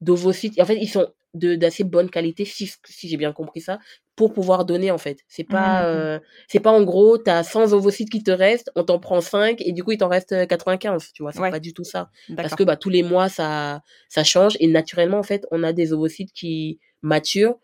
d'ovocytes. 0.00 0.60
En 0.60 0.64
fait, 0.66 0.76
ils 0.80 0.88
sont 0.88 1.08
d'assez 1.34 1.82
bonne 1.84 2.10
qualité, 2.10 2.44
si, 2.44 2.70
si 2.86 3.08
j'ai 3.08 3.16
bien 3.16 3.32
compris 3.32 3.60
ça, 3.60 3.78
pour 4.16 4.32
pouvoir 4.32 4.64
donner, 4.64 4.90
en 4.90 4.98
fait. 4.98 5.18
C'est 5.28 5.44
pas, 5.44 5.82
mh, 5.82 5.84
mmh. 5.84 5.96
euh, 5.96 6.18
c'est 6.48 6.60
pas 6.60 6.70
en 6.70 6.82
gros, 6.84 7.18
t'as 7.18 7.42
100 7.42 7.72
ovocytes 7.72 8.10
qui 8.10 8.22
te 8.22 8.30
restent, 8.30 8.70
on 8.76 8.84
t'en 8.84 8.98
prend 8.98 9.20
5 9.20 9.60
et 9.60 9.72
du 9.72 9.82
coup, 9.84 9.92
il 9.92 9.98
t'en 9.98 10.08
reste 10.08 10.32
euh, 10.32 10.46
95. 10.46 11.10
Tu 11.12 11.22
vois, 11.22 11.32
c'est 11.32 11.40
Ouais. 11.40 11.50
pas 11.50 11.60
du 11.60 11.72
tout 11.72 11.84
ça. 11.84 12.10
Parce 12.36 12.54
que 12.54 12.62
bah, 12.64 12.76
tous 12.76 12.90
les 12.90 13.02
mois, 13.02 13.28
ça, 13.28 13.82
ça 14.08 14.24
change 14.24 14.56
et 14.60 14.66
naturellement, 14.68 15.18
en 15.18 15.22
fait, 15.24 15.46
on 15.50 15.62
a 15.64 15.72
des 15.72 15.92
ovocytes 15.92 16.32
qui 16.32 16.78
maturent 17.02 17.56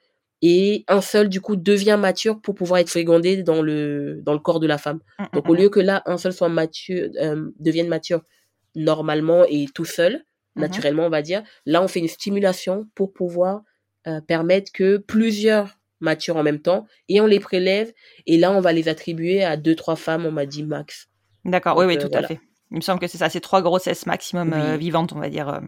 et 0.42 0.84
un 0.88 1.02
seul, 1.02 1.28
du 1.28 1.40
coup, 1.42 1.54
devient 1.56 1.98
mature 2.00 2.40
pour 2.40 2.54
pouvoir 2.54 2.80
être 2.80 2.88
fécondé 2.90 3.42
dans 3.42 3.60
le, 3.60 4.20
dans 4.22 4.32
le 4.32 4.38
corps 4.38 4.58
de 4.60 4.66
la 4.66 4.78
femme. 4.78 5.00
Mmh, 5.18 5.24
Donc, 5.34 5.46
mmh, 5.46 5.50
au 5.50 5.54
mmh. 5.54 5.58
lieu 5.58 5.68
que 5.68 5.80
là, 5.80 6.02
un 6.06 6.16
seul 6.16 6.32
soit 6.32 6.48
mature, 6.48 7.10
euh, 7.20 7.50
devienne 7.58 7.88
mature 7.88 8.22
normalement 8.74 9.44
et 9.48 9.66
tout 9.74 9.84
seul, 9.84 10.24
naturellement, 10.56 11.06
on 11.06 11.10
va 11.10 11.22
dire, 11.22 11.42
là, 11.66 11.82
on 11.82 11.88
fait 11.88 12.00
une 12.00 12.08
stimulation 12.08 12.86
pour 12.94 13.12
pouvoir 13.12 13.62
euh, 14.06 14.20
permettre 14.20 14.72
que 14.72 14.96
plusieurs 14.96 15.78
maturent 16.00 16.36
en 16.36 16.42
même 16.42 16.60
temps 16.60 16.86
et 17.08 17.20
on 17.20 17.26
les 17.26 17.40
prélève 17.40 17.92
et 18.26 18.36
là, 18.38 18.52
on 18.52 18.60
va 18.60 18.72
les 18.72 18.88
attribuer 18.88 19.44
à 19.44 19.56
deux, 19.56 19.74
trois 19.74 19.96
femmes, 19.96 20.26
on 20.26 20.32
m'a 20.32 20.46
dit 20.46 20.62
max. 20.62 21.08
D'accord, 21.44 21.76
oui, 21.78 21.86
oui, 21.86 21.96
euh, 21.96 22.00
tout 22.00 22.06
à 22.06 22.10
voilà. 22.10 22.28
fait. 22.28 22.40
Il 22.70 22.76
me 22.76 22.80
semble 22.82 23.00
que 23.00 23.06
c'est 23.08 23.18
ça, 23.18 23.28
c'est 23.28 23.40
3 23.40 23.62
grossesses 23.62 24.06
maximum, 24.06 24.52
Oui. 24.52 24.78
vivantes, 24.78 25.12
on 25.12 25.18
va 25.18 25.28
dire, 25.28 25.48
heu. 25.48 25.60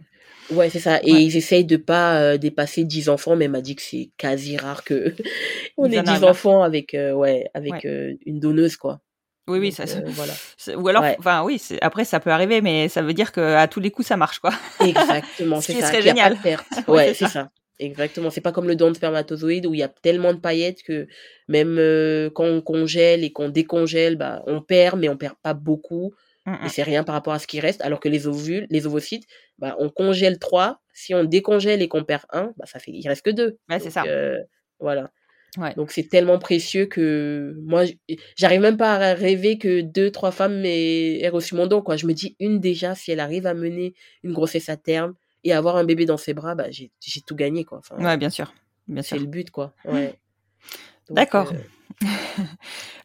Ouais, 0.54 0.70
c'est 0.70 0.78
ça. 0.80 1.00
Et 1.02 1.10
ils 1.12 1.36
essayent 1.36 1.64
de 1.64 1.76
pas 1.76 2.16
euh, 2.20 2.36
dépasser 2.36 2.84
10 2.84 3.08
enfants, 3.08 3.34
mais 3.36 3.46
elle 3.46 3.50
m'a 3.50 3.60
dit 3.60 3.74
que 3.74 3.82
c'est 3.82 4.10
quasi 4.18 4.56
rare 4.56 4.84
que 4.84 5.14
on 5.76 5.90
ait 5.90 5.98
en 5.98 6.02
10 6.02 6.08
arrivent 6.10 6.22
là. 6.22 6.30
enfants 6.30 6.62
avec, 6.62 6.94
euh, 6.94 7.12
ouais, 7.12 7.48
avec 7.54 7.72
Ouais. 7.72 7.86
euh, 7.86 8.14
une 8.26 8.38
donneuse, 8.38 8.76
quoi. 8.76 9.00
Oui, 9.48 9.58
oui, 9.58 9.72
ça 9.72 9.88
se 9.88 9.96
euh, 9.96 10.02
voilà. 10.06 10.32
ou 10.76 10.86
alors 10.88 11.02
Ouais. 11.02 11.16
enfin 11.18 11.42
oui, 11.42 11.58
c'est 11.58 11.82
après 11.82 12.04
ça 12.04 12.20
peut 12.20 12.30
arriver, 12.30 12.60
mais 12.60 12.88
ça 12.88 13.02
veut 13.02 13.12
dire 13.14 13.32
qu'à 13.32 13.66
tous 13.66 13.80
les 13.80 13.90
coups 13.90 14.06
ça 14.06 14.16
marche, 14.16 14.38
quoi. 14.38 14.52
Exactement, 14.80 15.60
Ce 15.60 15.72
c'est 15.72 15.80
ça, 15.80 15.86
serait 15.88 15.96
a 15.98 16.00
pas 16.02 16.08
génial. 16.08 16.36
de 16.36 16.42
perte. 16.42 16.66
Ouais, 16.86 17.08
c'est 17.08 17.14
c'est 17.14 17.24
ça. 17.24 17.30
ça. 17.32 17.50
Exactement. 17.82 18.30
C'est 18.30 18.40
pas 18.40 18.52
comme 18.52 18.68
le 18.68 18.76
don 18.76 18.90
de 18.90 18.96
spermatozoïde 18.96 19.66
où 19.66 19.74
il 19.74 19.80
y 19.80 19.82
a 19.82 19.88
tellement 19.88 20.32
de 20.32 20.38
paillettes 20.38 20.82
que 20.84 21.08
même 21.48 21.78
euh, 21.78 22.30
quand 22.30 22.44
on 22.44 22.60
congèle 22.60 23.24
et 23.24 23.32
qu'on 23.32 23.48
décongèle, 23.48 24.14
bah, 24.16 24.42
on 24.46 24.60
perd, 24.62 25.00
mais 25.00 25.08
on 25.08 25.16
perd 25.16 25.34
pas 25.42 25.52
beaucoup. 25.54 26.14
Mmh 26.46 26.54
Et 26.62 26.66
mh. 26.66 26.68
c'est 26.68 26.82
rien 26.84 27.02
par 27.04 27.14
rapport 27.14 27.32
à 27.32 27.38
ce 27.40 27.46
qui 27.48 27.58
reste. 27.60 27.80
Alors 27.82 27.98
que 28.00 28.08
les 28.08 28.26
ovules, 28.28 28.66
les 28.70 28.86
ovocytes, 28.86 29.24
bah, 29.58 29.74
on 29.80 29.90
congèle 29.90 30.38
trois. 30.38 30.80
Si 30.92 31.12
on 31.14 31.24
décongèle 31.24 31.82
et 31.82 31.88
qu'on 31.88 32.04
perd 32.04 32.22
un, 32.30 32.52
bah, 32.56 32.66
ça 32.66 32.78
fait, 32.78 32.92
il 32.92 33.06
reste 33.08 33.22
que 33.24 33.30
deux. 33.30 33.58
Ouais, 33.68 33.80
c'est 33.80 33.90
ça. 33.90 34.04
euh, 34.06 34.38
voilà. 34.78 35.10
Ouais. 35.58 35.74
Donc 35.74 35.90
c'est 35.90 36.08
tellement 36.08 36.38
précieux 36.38 36.86
que 36.86 37.54
moi, 37.64 37.82
j'arrive 38.36 38.60
même 38.60 38.76
pas 38.78 38.94
à 38.94 39.14
rêver 39.14 39.58
que 39.58 39.80
deux, 39.82 40.10
trois 40.10 40.30
femmes 40.30 40.64
aient, 40.64 41.20
aient 41.20 41.28
reçu 41.28 41.54
mon 41.56 41.66
don, 41.66 41.82
quoi. 41.82 41.96
Je 41.96 42.06
me 42.06 42.14
dis, 42.14 42.36
une 42.40 42.60
déjà, 42.60 42.94
si 42.94 43.10
elle 43.12 43.20
arrive 43.20 43.46
à 43.46 43.54
mener 43.54 43.94
une 44.22 44.32
grossesse 44.32 44.68
à 44.68 44.76
terme 44.76 45.14
et 45.44 45.52
avoir 45.52 45.76
un 45.76 45.84
bébé 45.84 46.04
dans 46.06 46.16
ses 46.16 46.34
bras, 46.34 46.54
bah, 46.54 46.70
j'ai 46.70 46.90
tout 47.26 47.34
gagné, 47.34 47.64
quoi. 47.64 47.78
Enfin, 47.78 47.96
Ouais, 47.98 48.16
bien 48.16 48.30
sûr, 48.30 48.52
bien 48.88 49.02
c'est 49.02 49.18
le 49.18 49.26
but, 49.26 49.50
quoi. 49.50 49.74
Ouais. 49.84 50.14
D'accord. 51.10 51.52
euh, 51.52 52.06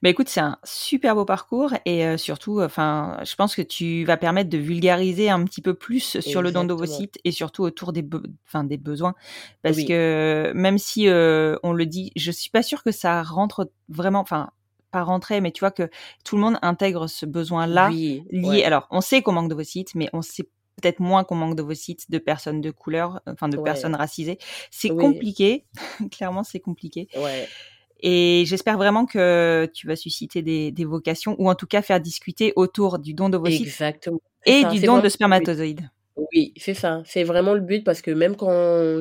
Bah, 0.03 0.09
écoute, 0.09 0.29
c'est 0.29 0.39
un 0.39 0.57
super 0.63 1.15
beau 1.15 1.25
parcours 1.25 1.73
et 1.85 2.05
heu, 2.05 2.17
surtout, 2.17 2.61
enfin, 2.61 3.17
je 3.25 3.35
pense 3.35 3.55
que 3.55 3.61
tu 3.61 4.05
vas 4.05 4.17
permettre 4.17 4.49
de 4.49 4.57
vulgariser 4.57 5.29
un 5.29 5.43
petit 5.43 5.61
peu 5.61 5.73
plus 5.73 6.19
sur 6.19 6.41
le 6.41 6.51
d'ovocytes 6.51 7.17
et 7.23 7.31
surtout 7.31 7.63
autour 7.63 7.93
des 7.93 8.03
be 8.03 8.21
enfin, 8.47 8.63
des 8.63 8.77
besoins. 8.77 9.15
Parce 9.63 9.77
Oui. 9.77 9.85
que 9.85 10.51
même 10.55 10.77
si, 10.77 11.07
heu, 11.07 11.59
on 11.63 11.73
le 11.73 11.85
dit, 11.85 12.11
je 12.15 12.31
suis 12.31 12.49
pas 12.51 12.63
sûre 12.63 12.83
que 12.83 12.91
ça 12.91 13.23
rentre 13.23 13.71
vraiment 13.89 14.19
enfin, 14.19 14.51
pas 14.91 15.03
rentrer, 15.03 15.41
mais 15.41 15.51
tu 15.51 15.59
vois 15.61 15.71
que 15.71 15.89
tout 16.23 16.35
le 16.35 16.41
monde 16.41 16.57
intègre 16.61 17.07
ce 17.07 17.25
besoin-là 17.25 17.89
Oui, 17.89 18.23
lié 18.31 18.47
ouais, 18.47 18.63
alors, 18.63 18.87
on 18.91 19.01
sait 19.01 19.21
qu'on 19.21 19.33
manque 19.33 19.49
d'ovocytes, 19.49 19.95
mais 19.95 20.09
on 20.13 20.21
sait 20.21 20.47
peut-être 20.81 20.99
moins 20.99 21.23
qu'on 21.23 21.35
manque 21.35 21.55
d'ovocytes 21.55 22.09
de 22.09 22.17
personnes 22.17 22.61
de 22.61 22.71
couleur, 22.71 23.21
enfin 23.25 23.49
de 23.49 23.57
ouais, 23.57 23.63
personnes 23.63 23.95
racisées. 23.95 24.37
C'est 24.71 24.91
oui, 24.91 24.97
compliqué, 25.03 25.65
clairement 26.11 26.43
c'est 26.43 26.59
compliqué. 26.59 27.07
ouais, 27.15 27.47
Et 27.99 28.43
j'espère 28.45 28.77
vraiment 28.77 29.05
que 29.05 29.69
tu 29.73 29.87
vas 29.87 29.95
susciter 29.95 30.41
des, 30.41 30.71
des 30.71 30.85
vocations 30.85 31.35
ou 31.39 31.49
en 31.49 31.55
tout 31.55 31.67
cas 31.67 31.81
faire 31.81 31.99
discuter 31.99 32.53
autour 32.55 32.99
du 32.99 33.13
don 33.13 33.29
d'ovocytes 33.29 33.61
exactement. 33.61 34.21
Et 34.45 34.63
du 34.65 34.79
don 34.81 34.99
de 34.99 35.09
spermatozoïdes. 35.09 35.89
Oui, 36.33 36.51
c'est 36.57 36.73
ça. 36.73 37.03
C'est 37.05 37.23
vraiment 37.23 37.53
le 37.53 37.59
but 37.61 37.83
parce 37.83 38.01
que 38.01 38.09
même 38.09 38.35
quand 38.35 38.49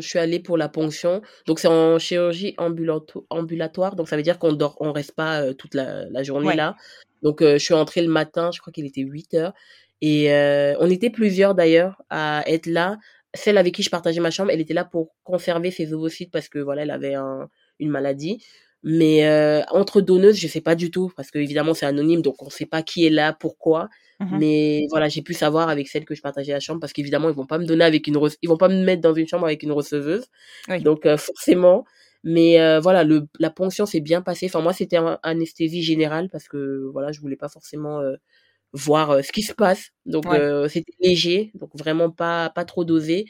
je 0.00 0.06
suis 0.06 0.18
allée 0.18 0.38
pour 0.38 0.58
la 0.58 0.68
ponction, 0.68 1.22
donc 1.46 1.58
c'est 1.58 1.68
en 1.68 1.98
chirurgie 1.98 2.54
ambulato- 2.58 3.24
ambulatoire, 3.30 3.96
donc 3.96 4.08
ça 4.08 4.16
veut 4.16 4.22
dire 4.22 4.38
qu'on 4.38 4.52
dort, 4.52 4.76
on 4.80 4.92
reste 4.92 5.12
pas 5.12 5.40
euh, 5.40 5.54
toute 5.54 5.74
la, 5.74 6.04
la 6.10 6.22
journée 6.22 6.48
Ouais. 6.48 6.56
là. 6.56 6.76
Donc 7.22 7.40
euh, 7.40 7.54
je 7.54 7.64
suis 7.64 7.72
entrée 7.74 8.02
le 8.02 8.08
matin, 8.12 8.50
je 8.52 8.60
crois 8.60 8.70
qu'il 8.72 8.84
était 8.84 9.00
8 9.00 9.32
heures. 9.34 9.54
Et 10.03 10.32
euh, 10.32 10.74
on 10.80 10.90
était 10.90 11.11
plusieurs 11.11 11.55
d'ailleurs 11.55 12.03
à 12.11 12.42
être 12.47 12.66
là. 12.66 12.99
Celle 13.34 13.59
avec 13.59 13.74
qui 13.74 13.82
je 13.82 13.90
partageais 13.90 14.20
ma 14.20 14.30
chambre, 14.30 14.51
elle 14.51 14.61
était 14.61 14.74
là 14.74 14.84
pour 14.84 15.14
conserver 15.24 15.70
ses 15.70 15.92
ovocytes 15.92 16.30
parce 16.30 16.49
que 16.49 16.59
voilà, 16.59 16.82
elle 16.82 16.90
avait 16.90 17.14
un, 17.14 17.49
une 17.78 17.90
maladie. 17.90 18.42
Mais 18.82 19.26
euh, 19.26 19.62
entre 19.70 20.01
donneuses, 20.01 20.38
je 20.38 20.47
sais 20.47 20.61
pas 20.61 20.74
du 20.74 20.90
tout 20.90 21.11
parce 21.16 21.30
que 21.30 21.38
évidemment 21.38 21.74
c'est 21.74 21.86
anonyme, 21.86 22.22
donc 22.22 22.40
on 22.42 22.51
sait 22.51 22.66
pas 22.66 22.82
qui 22.82 23.05
est 23.07 23.11
là, 23.11 23.32
pourquoi. 23.32 23.88
Mhm. 24.20 24.38
Mais 24.38 24.86
voilà, 24.90 25.09
j'ai 25.09 25.22
pu 25.22 25.34
savoir 25.34 25.68
avec 25.68 25.88
celle 25.88 26.05
que 26.05 26.14
je 26.14 26.22
partageais 26.22 26.53
la 26.53 26.61
chambre 26.61 26.80
parce 26.80 26.92
qu'évidemment, 26.92 27.28
ils 27.28 27.34
vont 27.34 27.47
pas 27.47 27.59
me 27.59 27.66
donner 27.66 27.84
avec 27.84 28.07
une 28.07 28.18
ils 28.42 28.49
vont 28.49 28.57
pas 28.57 28.68
me 28.68 28.82
mettre 28.82 29.03
dans 29.03 29.14
une 29.14 29.26
chambre 29.26 29.47
avec 29.47 29.62
une 29.62 29.72
receveuse. 29.72 30.26
Oui. 30.68 30.80
Donc 30.82 31.05
euh, 31.05 31.16
forcément, 31.16 31.84
mais 32.22 32.61
euh, 32.61 32.80
voilà, 32.80 33.05
le 33.05 33.26
la 33.38 33.51
ponction 33.51 33.86
s'est 33.86 34.01
bien 34.01 34.22
passée. 34.22 34.47
Enfin 34.47 34.61
moi, 34.61 34.72
c'était 34.72 34.99
en 34.99 35.18
anesthésie 35.22 35.82
générale 35.82 36.28
parce 36.30 36.49
que 36.49 36.88
voilà, 36.92 37.12
je 37.12 37.20
voulais 37.20 37.36
pas 37.36 37.49
forcément 37.49 38.01
euh, 38.01 38.16
voir 38.72 39.10
euh, 39.12 39.22
ce 39.22 39.32
qui 39.32 39.42
se 39.42 39.54
passe. 39.54 39.90
Donc 40.06 40.26
Ouais. 40.26 40.38
euh, 40.38 40.68
c'était 40.68 40.92
léger, 41.00 41.52
donc 41.54 41.70
vraiment 41.76 42.10
pas 42.10 42.50
pas 42.50 42.64
trop 42.64 42.84
dosé. 42.84 43.26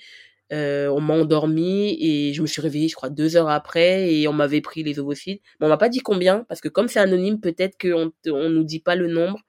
Euh, 0.53 0.89
on 0.91 1.01
m'a 1.01 1.15
endormi 1.15 1.97
et 2.01 2.33
je 2.35 2.43
me 2.43 2.47
suis 2.47 2.63
réveillée, 2.63 2.89
je 2.89 2.95
crois, 2.97 3.11
deux 3.11 3.37
heures 3.37 3.49
après 3.51 4.15
et 4.15 4.29
on 4.29 4.33
m'avait 4.33 4.61
pris 4.61 4.83
les 4.85 4.99
ovocytes. 5.01 5.43
Mais 5.61 5.67
on 5.67 5.71
m'a 5.71 5.77
pas 5.79 5.89
dit 5.89 6.01
combien 6.01 6.45
parce 6.49 6.61
que 6.61 6.69
comme 6.69 6.89
c'est 6.89 7.01
anonyme, 7.01 7.41
peut-être 7.41 7.77
qu'on 7.81 8.13
on 8.29 8.51
nous 8.51 8.65
dit 8.65 8.81
pas 8.81 8.95
le 8.97 9.09
nombre. 9.09 9.41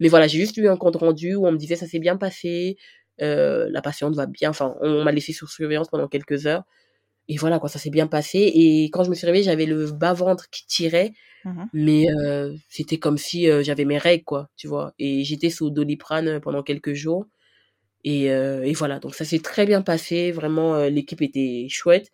Mais 0.00 0.08
voilà, 0.08 0.26
j'ai 0.28 0.38
juste 0.38 0.56
eu 0.58 0.68
un 0.68 0.76
compte 0.76 0.96
rendu 0.96 1.34
où 1.36 1.46
on 1.46 1.52
me 1.52 1.58
disait 1.58 1.76
ça 1.76 1.86
s'est 1.86 1.98
bien 1.98 2.16
passé, 2.16 2.76
euh, 3.22 3.68
la 3.70 3.82
patiente 3.82 4.14
va 4.14 4.26
bien. 4.26 4.50
Enfin, 4.50 4.76
on 4.80 5.04
m'a 5.04 5.12
laissé 5.12 5.32
sur 5.32 5.48
surveillance 5.50 5.88
pendant 5.88 6.08
quelques 6.08 6.46
heures. 6.46 6.62
Et 7.28 7.36
voilà, 7.36 7.58
quoi, 7.58 7.68
ça 7.68 7.78
s'est 7.78 7.90
bien 7.90 8.06
passé. 8.06 8.38
Et 8.54 8.84
quand 8.92 9.04
je 9.04 9.10
me 9.10 9.14
suis 9.14 9.26
réveillée, 9.26 9.44
j'avais 9.44 9.66
le 9.66 9.90
bas-ventre 9.92 10.48
qui 10.50 10.66
tirait, 10.66 11.12
Mhm. 11.44 11.68
mais 11.72 12.06
euh, 12.26 12.54
c'était 12.68 12.98
comme 12.98 13.18
si 13.18 13.48
euh, 13.50 13.62
j'avais 13.62 13.84
mes 13.84 13.98
règles, 13.98 14.24
quoi, 14.24 14.48
tu 14.56 14.66
vois. 14.68 14.94
Et 14.98 15.24
j'étais 15.24 15.50
sous 15.50 15.70
doliprane 15.70 16.40
pendant 16.40 16.62
quelques 16.62 16.94
jours. 16.94 17.26
Et, 18.04 18.30
euh, 18.32 18.62
et 18.64 18.72
voilà, 18.74 18.98
donc 19.00 19.14
ça 19.14 19.24
s'est 19.24 19.40
très 19.40 19.66
bien 19.66 19.82
passé. 19.82 20.32
Vraiment, 20.32 20.74
euh, 20.76 20.88
l'équipe 20.90 21.22
était 21.22 21.66
chouette. 21.70 22.10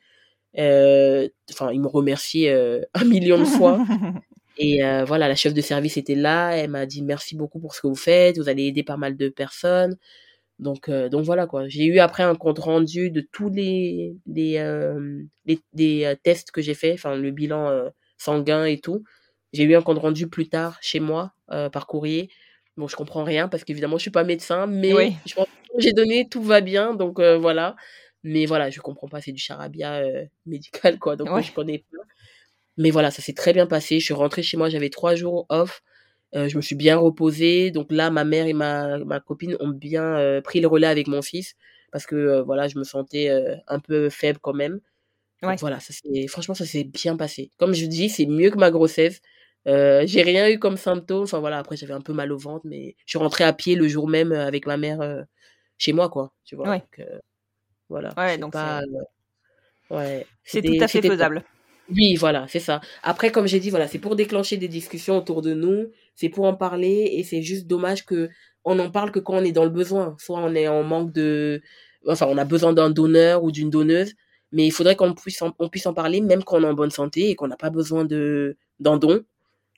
Euh, 0.58 1.28
Enfin, 1.52 1.72
ils 1.72 1.80
m'ont 1.80 1.88
remercié 1.90 2.50
euh, 2.52 2.82
un 2.94 3.04
million 3.04 3.38
de 3.38 3.44
fois. 3.44 3.78
Et 4.58 4.84
euh, 4.84 5.04
voilà, 5.04 5.28
la 5.28 5.34
chef 5.34 5.52
de 5.54 5.60
service 5.60 5.96
était 5.96 6.14
là. 6.14 6.52
Elle 6.56 6.70
m'a 6.70 6.86
dit 6.86 7.02
merci 7.02 7.36
beaucoup 7.36 7.58
pour 7.60 7.74
ce 7.74 7.80
que 7.82 7.88
vous 7.88 7.96
faites. 7.96 8.38
Vous 8.38 8.48
allez 8.48 8.64
aider 8.64 8.82
pas 8.84 8.96
mal 8.96 9.16
de 9.16 9.28
personnes. 9.28 9.96
Donc, 10.60 10.88
euh, 10.88 11.08
donc 11.08 11.24
voilà 11.24 11.46
quoi. 11.46 11.68
J'ai 11.68 11.84
eu 11.84 11.98
après 11.98 12.22
un 12.22 12.34
compte 12.36 12.58
rendu 12.60 13.10
de 13.10 13.20
tous 13.32 13.50
les 13.50 14.16
les, 14.26 14.58
euh, 14.58 15.22
les, 15.46 15.58
les, 15.74 16.04
euh, 16.04 16.14
tests 16.22 16.50
que 16.52 16.62
j'ai 16.62 16.74
fait, 16.74 16.92
enfin 16.92 17.16
le 17.16 17.30
bilan 17.32 17.68
euh, 17.70 17.88
sanguin 18.18 18.64
et 18.64 18.78
tout. 18.78 19.02
J'ai 19.52 19.64
eu 19.64 19.74
un 19.76 19.82
compte 19.82 19.98
rendu 19.98 20.28
plus 20.28 20.48
tard 20.48 20.78
chez 20.80 21.00
moi 21.00 21.32
par 21.48 21.86
courrier. 21.86 22.28
Bon, 22.76 22.88
je 22.88 22.96
comprends 22.96 23.22
rien 23.24 23.48
parce 23.48 23.62
qu'évidemment 23.64 23.98
je 23.98 24.02
suis 24.02 24.10
pas 24.10 24.24
médecin, 24.24 24.66
mais 24.66 24.92
Oui. 24.94 25.14
je 25.26 25.34
pense 25.34 25.46
que 25.46 25.80
j'ai 25.80 25.92
donné 25.92 26.28
tout 26.28 26.42
va 26.42 26.60
bien, 26.60 26.94
donc 26.94 27.20
voilà. 27.20 27.76
Mais 28.24 28.46
voilà, 28.46 28.70
je 28.70 28.80
comprends 28.80 29.08
pas, 29.08 29.20
c'est 29.20 29.32
du 29.32 29.40
charabia 29.40 30.02
médical 30.46 30.98
quoi, 30.98 31.14
donc 31.16 31.30
Ouais. 31.30 31.42
je 31.42 31.52
connais 31.52 31.78
pas. 31.78 32.02
Mais 32.76 32.90
voilà, 32.90 33.10
ça 33.12 33.22
s'est 33.22 33.34
très 33.34 33.52
bien 33.52 33.66
passé. 33.66 34.00
Je 34.00 34.04
suis 34.04 34.14
rentrée 34.14 34.42
chez 34.42 34.56
moi, 34.56 34.68
j'avais 34.68 34.90
trois 34.90 35.14
jours 35.14 35.46
off. 35.48 35.82
Euh, 36.34 36.48
je 36.48 36.56
me 36.56 36.62
suis 36.62 36.74
bien 36.74 36.96
reposée. 36.96 37.70
Donc 37.70 37.86
là, 37.90 38.10
ma 38.10 38.24
mère 38.24 38.46
et 38.46 38.52
ma, 38.52 38.98
ma 38.98 39.20
copine 39.20 39.56
ont 39.60 39.68
bien 39.68 40.16
euh, 40.16 40.40
pris 40.40 40.60
le 40.60 40.66
relais 40.66 40.86
avec 40.86 41.06
mon 41.06 41.22
fils 41.22 41.54
parce 41.92 42.06
que 42.06 42.16
euh, 42.16 42.42
voilà, 42.42 42.66
je 42.66 42.78
me 42.78 42.84
sentais 42.84 43.30
un 43.68 43.78
peu 43.78 44.10
faible 44.10 44.38
quand 44.40 44.54
même. 44.54 44.80
Donc 45.42 45.60
voilà, 45.60 45.78
ça 45.78 45.92
franchement, 46.28 46.54
ça 46.54 46.64
s'est 46.64 46.84
bien 46.84 47.16
passé. 47.16 47.50
Comme 47.58 47.74
je 47.74 47.86
dis, 47.86 48.08
c'est 48.08 48.26
mieux 48.26 48.50
que 48.50 48.58
ma 48.58 48.70
grossesse. 48.70 49.20
J'ai 49.66 50.22
rien 50.22 50.48
eu 50.48 50.58
comme 50.58 50.76
symptôme. 50.76 51.24
Enfin 51.24 51.38
voilà, 51.38 51.58
après 51.58 51.76
j'avais 51.76 51.92
un 51.92 52.00
peu 52.00 52.12
mal 52.12 52.32
au 52.32 52.38
ventre, 52.38 52.66
mais 52.66 52.96
je 53.04 53.10
suis 53.10 53.18
rentrée 53.18 53.44
à 53.44 53.52
pied 53.52 53.76
le 53.76 53.86
jour 53.86 54.08
même 54.08 54.32
avec 54.32 54.66
ma 54.66 54.76
mère 54.76 55.24
chez 55.78 55.92
moi, 55.92 56.08
quoi. 56.08 56.32
Tu 56.44 56.56
vois. 56.56 56.68
Ouais. 56.68 56.78
Donc, 56.78 57.06
voilà. 57.88 58.08
Ouais, 58.16 58.32
c'est 58.32 58.38
donc 58.38 58.52
pas. 58.52 58.80
ouais. 59.90 60.26
C'est 60.42 60.62
tout 60.62 60.74
à 60.80 60.88
fait 60.88 61.02
faisable. 61.02 61.44
Oui, 61.88 62.16
voilà, 62.16 62.46
c'est 62.48 62.60
ça. 62.60 62.80
Après, 63.02 63.30
comme 63.30 63.46
j'ai 63.46 63.60
dit, 63.60 63.68
voilà, 63.70 63.88
c'est 63.88 63.98
pour 63.98 64.16
déclencher 64.16 64.56
des 64.56 64.68
discussions 64.68 65.18
autour 65.18 65.42
de 65.42 65.52
nous, 65.52 65.90
c'est 66.14 66.30
pour 66.30 66.46
en 66.46 66.54
parler, 66.54 67.10
et 67.12 67.22
c'est 67.24 67.42
juste 67.42 67.66
dommage 67.66 68.06
que 68.06 68.30
on 68.64 68.78
en 68.78 68.90
parle 68.90 69.10
que 69.12 69.18
quand 69.18 69.34
on 69.34 69.44
est 69.44 69.52
dans 69.52 69.64
le 69.64 69.70
besoin. 69.70 70.16
Soit 70.18 70.38
on 70.38 70.54
est 70.54 70.66
en 70.66 70.82
manque 70.82 71.12
de, 71.12 71.60
enfin, 72.08 72.26
on 72.30 72.38
a 72.38 72.44
besoin 72.46 72.72
d'un 72.72 72.88
donneur 72.88 73.44
ou 73.44 73.52
d'une 73.52 73.68
donneuse, 73.68 74.14
mais 74.50 74.66
il 74.66 74.70
faudrait 74.70 74.96
qu'on 74.96 75.12
puisse 75.14 75.42
en, 75.42 75.52
on 75.58 75.68
puisse 75.68 75.86
en 75.86 75.92
parler 75.92 76.22
même 76.22 76.42
quand 76.42 76.56
on 76.58 76.62
est 76.62 76.66
en 76.66 76.72
bonne 76.74 76.90
santé 76.90 77.28
et 77.30 77.34
qu'on 77.34 77.48
n'a 77.48 77.56
pas 77.56 77.70
besoin 77.70 78.04
de 78.06 78.56
d'un 78.80 78.96
don, 78.96 79.22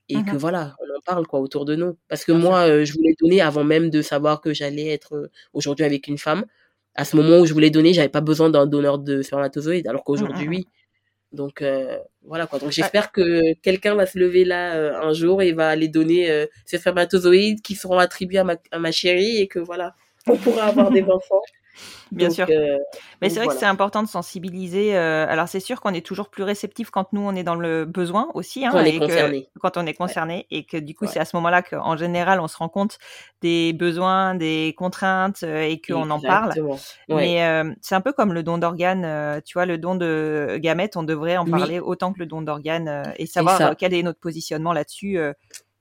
et 0.08 0.24
que 0.24 0.36
Mhm. 0.36 0.40
voilà, 0.40 0.76
on 0.80 0.96
en 0.96 1.00
parle 1.06 1.26
quoi 1.26 1.40
autour 1.40 1.64
de 1.64 1.76
nous. 1.76 1.96
Parce 2.08 2.24
que 2.24 2.32
moi, 2.32 2.68
euh, 2.68 2.84
je 2.84 2.92
voulais 2.94 3.14
donner 3.20 3.40
avant 3.40 3.64
même 3.64 3.90
de 3.90 4.02
savoir 4.02 4.40
que 4.40 4.54
j'allais 4.54 4.88
être 4.88 5.14
euh, 5.16 5.28
aujourd'hui 5.52 5.84
avec 5.84 6.08
une 6.08 6.18
femme. 6.18 6.44
À 6.94 7.04
ce 7.04 7.16
moment 7.16 7.38
où 7.40 7.46
je 7.46 7.52
voulais 7.54 7.70
donner, 7.70 7.92
j'avais 7.94 8.08
pas 8.08 8.20
besoin 8.22 8.50
d'un 8.50 8.66
donneur 8.66 8.98
de 8.98 9.22
spermatozoïdes, 9.22 9.88
alors 9.88 10.04
qu'aujourd'hui, 10.04 10.46
Mhm. 10.46 10.50
oui. 10.50 10.68
Donc 11.36 11.62
euh, 11.62 11.98
voilà 12.24 12.46
quoi. 12.46 12.58
Donc 12.58 12.72
j'espère 12.72 13.12
que 13.12 13.54
quelqu'un 13.62 13.94
va 13.94 14.06
se 14.06 14.18
lever 14.18 14.44
là 14.44 14.74
euh, 14.74 15.00
un 15.00 15.12
jour 15.12 15.42
et 15.42 15.52
va 15.52 15.68
aller 15.68 15.88
donner 15.88 16.30
euh, 16.30 16.46
ces 16.64 16.78
spermatozoïdes 16.78 17.62
qui 17.62 17.76
seront 17.76 17.98
attribués 17.98 18.38
à 18.38 18.44
ma, 18.44 18.56
à 18.72 18.78
ma 18.78 18.90
chérie 18.90 19.36
et 19.36 19.46
que 19.46 19.60
voilà, 19.60 19.94
on 20.26 20.36
pourra 20.36 20.64
avoir 20.66 20.90
des 20.90 21.02
enfants. 21.10 21.42
Bien 22.12 22.28
Donc, 22.28 22.34
sûr. 22.36 22.46
euh, 22.50 22.78
Mais 23.20 23.28
c'est 23.30 23.40
vrai 23.40 23.48
que 23.48 23.54
c'est 23.58 23.66
important 23.66 24.02
de 24.02 24.08
sensibiliser. 24.08 24.96
euh, 24.96 25.26
alors 25.28 25.48
c'est 25.48 25.60
sûr 25.60 25.80
qu'on 25.80 25.92
est 25.92 26.04
toujours 26.06 26.28
plus 26.28 26.44
réceptif 26.44 26.90
quand 26.90 27.12
nous 27.12 27.20
on 27.20 27.34
est 27.34 27.42
dans 27.42 27.56
le 27.56 27.84
besoin 27.84 28.28
aussi, 28.34 28.64
hein, 28.64 28.70
Quand 28.72 28.78
on 28.78 28.84
est 28.84 28.94
et 28.94 29.00
que- 29.00 29.04
concerné. 29.06 29.48
quand 29.60 29.76
on 29.76 29.86
est 29.86 29.94
concerné, 29.94 30.46
et 30.50 30.64
que 30.64 30.76
du 30.76 30.94
coup 30.94 31.04
Ouais. 31.04 31.10
c'est 31.12 31.18
à 31.20 31.24
ce 31.24 31.34
moment-là 31.36 31.62
qu'en 31.62 31.96
général 31.96 32.40
on 32.40 32.46
se 32.48 32.56
rend 32.56 32.68
compte 32.68 32.98
des 33.42 33.72
besoins, 33.72 34.34
des 34.36 34.74
contraintes 34.78 35.42
euh, 35.42 35.62
et 35.62 35.80
qu'on 35.80 36.08
en 36.10 36.20
parle. 36.20 36.52
Ouais. 36.60 36.76
Mais 37.08 37.42
euh, 37.44 37.72
c'est 37.82 37.94
un 37.94 38.00
peu 38.00 38.12
comme 38.12 38.32
le 38.32 38.42
don 38.42 38.58
d'organes, 38.58 39.42
tu 39.44 39.54
vois, 39.54 39.66
le 39.66 39.76
don 39.78 39.94
de 39.96 40.58
gamètes, 40.60 40.96
on 40.96 41.02
devrait 41.02 41.36
en 41.36 41.44
Oui. 41.44 41.50
parler 41.50 41.80
autant 41.80 42.12
que 42.12 42.18
le 42.20 42.26
don 42.26 42.40
d'organes 42.42 43.12
et 43.16 43.26
savoir 43.26 43.76
quel 43.76 43.92
est 43.94 44.02
notre 44.02 44.20
positionnement 44.20 44.72
là-dessus, 44.72 45.18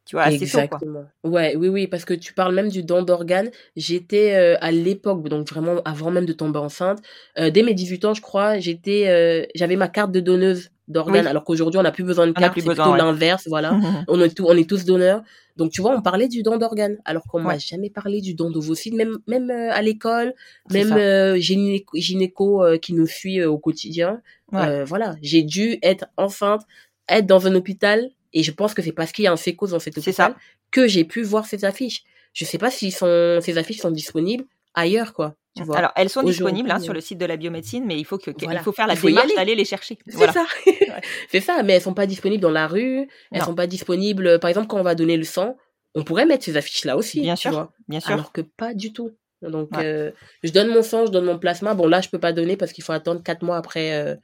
tu 0.06 0.16
vois, 0.16 0.24
assez 0.24 0.45
tôt, 0.47 0.60
quoi. 0.70 0.80
Ouais, 1.24 1.56
oui, 1.56 1.68
oui, 1.68 1.88
parce 1.88 2.06
que 2.06 2.14
tu 2.14 2.34
parles 2.34 2.53
même 2.53 2.70
du 2.70 2.84
don 2.84 3.01
d'organes. 3.01 3.49
J'étais 3.76 4.36
euh, 4.36 4.56
à 4.62 4.72
l'époque, 4.72 5.28
donc 5.28 5.49
vraiment 5.49 5.82
avant 5.86 6.12
même 6.12 6.26
de 6.26 6.34
tomber 6.34 6.60
enceinte, 6.60 6.99
euh, 7.39 7.49
dès 7.49 7.64
mes 7.64 7.74
18 7.74 8.06
ans, 8.06 8.14
je 8.14 8.22
crois, 8.22 8.60
j'étais, 8.60 9.08
euh, 9.08 9.45
j'avais 9.56 9.76
ma 9.76 9.88
carte 9.88 10.12
de 10.12 10.20
donneuse 10.20 10.70
d'organes, 10.88 11.24
Oui. 11.24 11.30
alors 11.30 11.43
qu'aujourd'hui 11.43 11.80
on 11.80 11.84
n'a 11.84 11.91
plus 11.91 12.03
besoin 12.03 12.28
de 12.28 12.32
On 12.32 12.39
carte, 12.39 12.53
c'est 12.56 12.64
plutôt 12.66 12.91
ouais. 12.91 12.97
l'inverse, 12.99 13.47
voilà. 13.47 13.72
on 14.08 14.22
est, 14.22 14.30
tous- 14.36 14.45
on 14.47 14.56
est 14.56 14.70
tous 14.70 14.86
donneurs. 14.86 15.24
Donc, 15.58 15.72
tu 15.72 15.82
vois, 15.82 15.95
on 15.95 16.01
parlait 16.01 16.28
du 16.28 16.43
don 16.43 16.58
d'organes, 16.58 16.97
alors 17.06 17.24
qu'on 17.24 17.39
m'a 17.39 17.53
Ouais. 17.53 17.60
jamais 17.60 17.89
parlé 17.89 18.20
du 18.22 18.34
don 18.36 18.51
d'ovocytes, 18.51 18.93
même, 18.93 19.18
même 19.26 19.49
euh, 19.49 19.72
à 19.72 19.82
l'école, 19.82 20.34
même 20.70 20.91
euh, 20.91 21.38
gynéco, 21.38 21.97
gynéco 21.97 22.64
euh, 22.64 22.78
qui 22.78 22.93
nous 22.93 23.08
suit 23.08 23.39
euh, 23.39 23.49
au 23.49 23.58
quotidien. 23.58 24.22
Ouais. 24.51 24.60
Euh, 24.68 24.84
voilà, 24.86 25.16
j'ai 25.22 25.43
dû 25.43 25.80
être 25.82 26.06
enceinte, 26.18 26.62
être 27.10 27.26
dans 27.26 27.47
un 27.47 27.56
hôpital, 27.56 28.10
et 28.36 28.44
je 28.44 28.52
pense 28.52 28.76
que 28.76 28.84
c'est 28.84 28.92
parce 28.92 29.12
qu'il 29.12 29.26
y 29.26 29.28
a 29.28 29.32
un 29.32 29.36
sécos 29.38 29.68
dans 29.70 29.80
cet 29.80 29.98
hôpital 29.98 30.14
ça. 30.14 30.36
que 30.72 30.88
j'ai 30.88 31.04
pu 31.06 31.24
voir 31.24 31.46
ces 31.48 31.66
affiches. 31.66 32.04
Je 32.34 32.46
sais 32.46 32.58
pas 32.60 32.70
si 32.70 32.92
sont, 32.92 33.40
ces 33.42 33.58
affiches 33.58 33.80
sont 33.80 33.90
disponibles 33.92 34.44
ailleurs, 34.76 35.14
quoi. 35.14 35.36
Tu 35.56 35.64
vois. 35.64 35.78
Alors, 35.78 35.92
elles 35.96 36.10
sont 36.10 36.22
disponibles 36.22 36.70
hein, 36.70 36.80
euh, 36.82 36.84
sur 36.84 36.92
le 36.94 37.00
site 37.00 37.18
de 37.18 37.26
la 37.26 37.38
biomédecine, 37.38 37.86
mais 37.86 37.98
il 37.98 38.04
faut 38.04 38.18
que 38.18 38.32
Voilà. 38.44 38.60
il 38.60 38.64
faut 38.64 38.74
faire 38.74 38.88
la 38.88 38.98
faut 38.98 39.08
démarche 39.08 39.28
aller. 39.28 39.36
d'aller 39.36 39.56
les 39.56 39.64
chercher. 39.64 39.98
C'est 40.06 40.18
Voilà. 40.18 40.34
ça. 40.34 40.46
c'est 41.32 41.40
ça, 41.40 41.64
mais 41.64 41.74
elles 41.74 41.82
sont 41.82 41.94
pas 41.94 42.06
disponibles 42.06 42.42
dans 42.42 42.52
la 42.52 42.68
rue, 42.68 43.08
elles 43.32 43.40
Non. 43.40 43.46
sont 43.46 43.56
pas 43.56 43.66
disponibles, 43.68 44.38
par 44.42 44.50
exemple, 44.50 44.68
quand 44.68 44.78
on 44.78 44.84
va 44.84 44.96
donner 44.96 45.16
le 45.16 45.24
sang, 45.24 45.56
on 45.96 46.04
pourrait 46.04 46.26
mettre 46.26 46.44
ces 46.44 46.58
affiches-là 46.58 46.98
aussi. 46.98 47.22
Bien 47.22 47.36
tu 47.36 47.44
sûr. 47.44 47.52
vois. 47.52 47.72
Bien 47.88 48.02
sûr. 48.02 48.12
Alors 48.12 48.34
que 48.34 48.42
pas 48.42 48.74
du 48.74 48.92
tout. 48.92 49.12
Donc, 49.42 49.70
Ouais. 49.78 49.86
euh, 49.86 50.12
je 50.44 50.52
donne 50.52 50.68
mon 50.68 50.82
sang, 50.84 51.06
je 51.06 51.12
donne 51.12 51.24
mon 51.26 51.40
plasma. 51.40 51.74
Bon, 51.74 51.88
là, 51.88 52.02
je 52.02 52.10
peux 52.10 52.20
pas 52.20 52.34
donner 52.34 52.58
parce 52.58 52.74
qu'il 52.74 52.84
faut 52.84 52.92
attendre 52.92 53.24
quatre 53.24 53.42
mois 53.44 53.56
après 53.56 53.94
euh, 53.94 54.16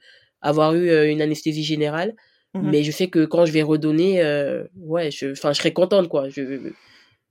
avoir 0.42 0.74
eu 0.74 0.90
euh, 0.90 1.08
une 1.10 1.22
anesthésie 1.22 1.64
générale. 1.64 2.14
Mhm. 2.54 2.70
Mais 2.70 2.82
je 2.82 2.90
sais 2.90 3.08
que 3.08 3.24
quand 3.24 3.46
je 3.46 3.52
vais 3.52 3.62
redonner, 3.62 4.22
euh, 4.22 4.64
ouais, 4.76 5.10
je, 5.10 5.32
enfin, 5.32 5.52
je 5.52 5.58
serai 5.58 5.72
contente, 5.72 6.08
quoi. 6.08 6.28
Je, 6.28 6.72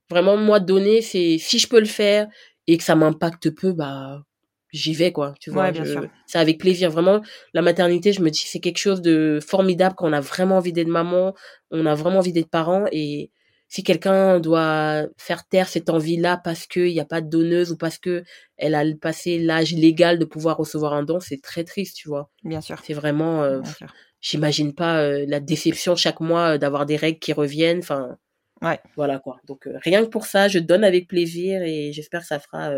vraiment, 0.10 0.38
moi, 0.38 0.60
donner, 0.60 1.02
c'est, 1.02 1.38
si 1.38 1.60
je 1.60 1.68
peux 1.68 1.80
le 1.80 1.86
faire 1.86 2.28
et 2.68 2.78
que 2.78 2.84
ça 2.84 2.96
m'impacte 2.96 3.50
peu, 3.52 3.72
bah, 3.74 4.24
j'y 4.72 4.94
vais, 4.94 5.12
quoi. 5.12 5.34
Tu 5.40 5.52
vois, 5.52 5.70
Ouais, 5.72 6.10
c'est 6.26 6.40
avec 6.40 6.60
plaisir. 6.60 6.90
Vraiment, 6.92 7.22
la 7.54 7.62
maternité, 7.62 8.14
je 8.14 8.22
me 8.22 8.30
dis, 8.30 8.44
c'est 8.46 8.60
quelque 8.60 8.78
chose 8.78 9.02
de 9.02 9.40
formidable 9.46 9.96
quand 9.96 10.10
on 10.10 10.14
a 10.14 10.22
vraiment 10.22 10.58
envie 10.58 10.74
d'être 10.74 10.88
maman, 10.88 11.36
on 11.72 11.86
a 11.86 11.96
vraiment 11.96 12.20
envie 12.20 12.34
d'être 12.34 12.50
parent 12.50 12.86
et 12.92 13.32
si 13.68 13.84
quelqu'un 13.84 14.42
doit 14.42 15.06
faire 15.18 15.48
taire 15.48 15.70
cette 15.70 15.90
envie-là 15.90 16.36
parce 16.44 16.68
qu'il 16.68 16.88
n'y 16.92 17.00
a 17.00 17.06
pas 17.06 17.22
de 17.22 17.30
donneuse 17.30 17.72
ou 17.72 17.78
parce 17.78 17.98
que 17.98 18.24
elle 18.58 18.76
a 18.76 18.84
passé 19.00 19.40
l'âge 19.40 19.72
légal 19.72 20.20
de 20.20 20.26
pouvoir 20.26 20.58
recevoir 20.58 20.92
un 20.92 21.04
don, 21.04 21.22
c'est 21.22 21.42
très 21.42 21.64
triste, 21.64 21.96
tu 21.96 22.10
vois. 22.10 22.30
Bien 22.44 22.60
sûr. 22.60 22.78
C'est 22.84 22.94
vraiment, 22.94 23.44
euh, 23.44 23.62
Bien 23.62 23.72
sûr. 23.74 23.94
J'imagine 24.22 24.74
pas 24.74 25.10
la 25.26 25.40
déception 25.40 25.96
chaque 25.96 26.20
mois 26.20 26.58
d'avoir 26.58 26.86
des 26.86 26.96
règles 26.96 27.20
qui 27.20 27.34
reviennent. 27.34 27.80
Enfin, 27.80 28.18
Ouais. 28.62 28.80
voilà 28.96 29.18
quoi. 29.20 29.38
Donc 29.48 29.68
rien 29.84 30.04
que 30.04 30.10
pour 30.10 30.26
ça, 30.26 30.48
je 30.48 30.60
donne 30.60 30.84
avec 30.84 31.08
plaisir 31.08 31.64
et 31.64 31.92
j'espère 31.94 32.22
que 32.22 32.28
ça 32.28 32.40
fera 32.40 32.72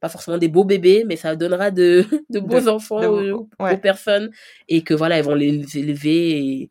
pas 0.00 0.10
forcément 0.10 0.36
des 0.36 0.48
beaux 0.48 0.64
bébés, 0.64 1.04
mais 1.06 1.16
ça 1.16 1.34
donnera 1.36 1.70
de, 1.70 2.04
de 2.30 2.38
beaux 2.38 2.60
De- 2.60 2.68
enfants 2.68 3.00
de- 3.00 3.06
aux, 3.32 3.48
ouais. 3.58 3.74
aux 3.74 3.78
personnes 3.78 4.30
et 4.68 4.84
que 4.84 4.92
voilà, 4.92 5.16
elles 5.18 5.24
vont 5.24 5.34
les 5.34 5.78
élever 5.78 6.38
et- 6.38 6.70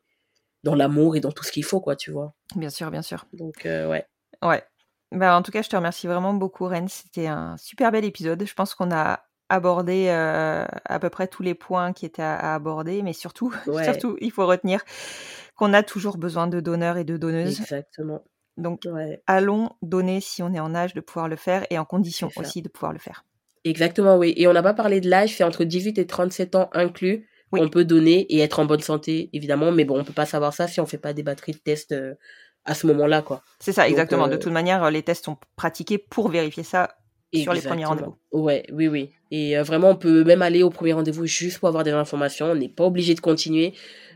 dans 0.64 0.76
l'amour 0.76 1.16
et 1.16 1.20
dans 1.22 1.32
tout 1.32 1.44
ce 1.44 1.52
qu'il 1.52 1.64
faut 1.64 1.80
quoi, 1.82 1.96
tu 1.96 2.12
vois. 2.12 2.34
Bien 2.56 2.70
sûr, 2.72 2.90
bien 2.92 3.02
sûr. 3.04 3.26
Donc 3.34 3.66
euh, 3.66 3.88
ouais. 3.90 4.06
Ouais. 4.44 4.64
Bah, 5.12 5.36
en 5.38 5.42
tout 5.44 5.52
cas, 5.52 5.62
je 5.62 5.70
te 5.70 5.76
remercie 5.76 6.08
vraiment 6.08 6.34
beaucoup, 6.34 6.66
Ren. 6.68 6.88
C'était 6.88 7.28
un 7.28 7.56
super 7.58 7.92
bel 7.92 8.04
épisode. 8.06 8.44
Je 8.46 8.54
pense 8.54 8.74
qu'on 8.76 8.92
a 8.92 9.24
abordé 9.50 10.08
euh, 10.10 10.66
à 10.86 11.00
peu 11.00 11.10
près 11.10 11.28
tous 11.28 11.44
les 11.44 11.54
points 11.54 11.94
qui 11.94 12.06
étaient 12.06 12.22
à, 12.22 12.36
à 12.36 12.56
aborder, 12.56 13.02
mais 13.04 13.14
surtout, 13.14 13.54
Ouais. 13.68 13.84
surtout, 13.84 14.18
il 14.22 14.32
faut 14.32 14.46
retenir 14.46 14.82
qu'on 15.56 15.74
a 15.74 15.84
toujours 15.84 16.18
besoin 16.18 16.48
de 16.48 16.60
donneurs 16.60 16.98
et 16.98 17.04
de 17.04 17.18
donneuses. 17.18 17.60
Exactement. 17.62 18.24
Donc, 18.58 18.82
Ouais. 18.86 19.22
allons 19.28 19.70
donner 19.82 20.22
si 20.22 20.42
on 20.42 20.54
est 20.54 20.60
en 20.60 20.74
âge 20.76 20.94
de 20.94 21.02
pouvoir 21.02 21.28
le 21.28 21.36
faire 21.36 21.66
et 21.70 21.78
en 21.78 21.86
condition 21.86 22.30
aussi 22.38 22.62
de 22.62 22.70
pouvoir 22.70 22.94
le 22.94 23.00
faire. 23.00 23.26
Exactement, 23.64 24.18
oui. 24.18 24.34
Et 24.38 24.48
on 24.48 24.54
n'a 24.54 24.64
pas 24.64 24.74
parlé 24.74 25.02
de 25.02 25.10
l'âge, 25.10 25.36
c'est 25.36 25.44
entre 25.44 25.64
18 25.64 25.98
et 25.98 26.06
37 26.08 26.56
ans 26.56 26.70
inclus. 26.74 27.28
Oui. 27.52 27.60
On 27.62 27.70
peut 27.70 27.86
donner 27.86 28.22
et 28.34 28.40
être 28.40 28.60
en 28.60 28.66
bonne 28.66 28.82
santé, 28.82 29.30
évidemment, 29.34 29.72
mais 29.72 29.86
bon, 29.86 30.00
on 30.00 30.04
peut 30.04 30.14
pas 30.14 30.26
savoir 30.26 30.54
ça 30.54 30.68
si 30.68 30.80
on 30.82 30.86
fait 30.86 30.98
pas 30.98 31.14
des 31.14 31.24
batteries 31.24 31.54
de 31.54 31.58
tests 31.58 31.92
euh, 31.92 32.16
à 32.66 32.74
ce 32.74 32.88
moment-là, 32.88 33.22
quoi. 33.22 33.44
C'est 33.60 33.72
ça, 33.72 33.84
Donc, 33.84 33.92
exactement. 33.92 34.28
De 34.28 34.34
euh, 34.36 34.38
toute 34.40 34.52
manière, 34.52 34.90
les 34.90 35.04
tests 35.04 35.26
sont 35.26 35.38
pratiqués 35.56 35.98
pour 35.98 36.30
vérifier 36.30 36.64
ça 36.64 36.96
sur 37.44 37.54
les 37.54 37.62
premiers 37.62 37.86
rendez-vous. 37.86 38.16
Ouais, 38.32 38.64
oui, 38.72 38.88
oui. 38.88 39.10
Et 39.32 39.58
euh, 39.58 39.64
vraiment, 39.64 39.90
on 39.92 39.96
peut 39.96 40.24
même 40.24 40.42
aller 40.42 40.64
au 40.64 40.70
premier 40.70 40.94
rendez-vous 40.94 41.26
juste 41.26 41.60
pour 41.60 41.68
avoir 41.70 41.84
des 41.84 41.92
informations. 41.92 42.48
On 42.48 42.56
n'est 42.56 42.70
pas 42.70 42.86
obligé 42.86 43.14
de 43.16 43.20
continuer. 43.22 43.74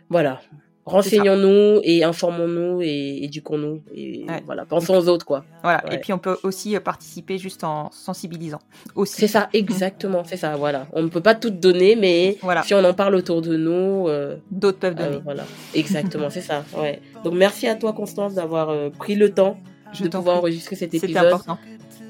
Voilà. 0.10 0.42
Renseignons-nous 0.86 1.82
et 1.84 2.04
informons-nous 2.04 2.82
et 2.82 3.24
éduquons-nous. 3.24 3.84
Et 3.94 4.26
Ouais. 4.28 4.42
voilà, 4.46 4.66
pensons 4.66 4.96
aux 4.98 5.08
autres, 5.08 5.26
quoi. 5.26 5.46
Voilà. 5.62 5.84
Et 5.94 6.00
puis, 6.00 6.14
on 6.14 6.18
peut 6.18 6.38
aussi 6.42 6.76
euh, 6.76 6.80
participer 6.80 7.38
juste 7.38 7.64
en 7.64 7.92
sensibilisant. 7.92 8.60
C'est 9.06 9.28
ça, 9.28 9.50
exactement, 9.54 10.24
c'est 10.24 10.38
ça, 10.38 10.56
voilà. 10.56 10.88
On 10.94 11.04
ne 11.04 11.10
peut 11.10 11.22
pas 11.22 11.36
tout 11.36 11.52
donner, 11.52 11.96
mais 11.96 12.38
Voilà. 12.42 12.64
si 12.64 12.74
on 12.74 12.84
en 12.84 12.94
parle 12.96 13.14
autour 13.16 13.42
de 13.44 13.56
nous, 13.56 14.08
euh, 14.08 14.38
D'autres 14.50 14.80
peuvent 14.80 14.96
Euh, 15.00 15.10
donner. 15.10 15.22
voilà, 15.24 15.44
exactement, 15.76 16.30
c'est 16.32 16.42
ça. 16.42 16.64
Ouais. 16.76 17.00
Donc 17.24 17.34
merci 17.36 17.68
à 17.68 17.76
toi 17.76 17.94
Constance 17.94 18.34
d'avoir 18.34 18.74
pris 18.98 19.14
le 19.16 19.32
temps 19.32 19.58
Je 19.94 20.04
de 20.04 20.10
pouvoir 20.10 20.38
enregistrer 20.38 20.76
cet 20.76 20.92
C'était 20.92 21.06
épisode. 21.08 21.26
important. 21.26 21.58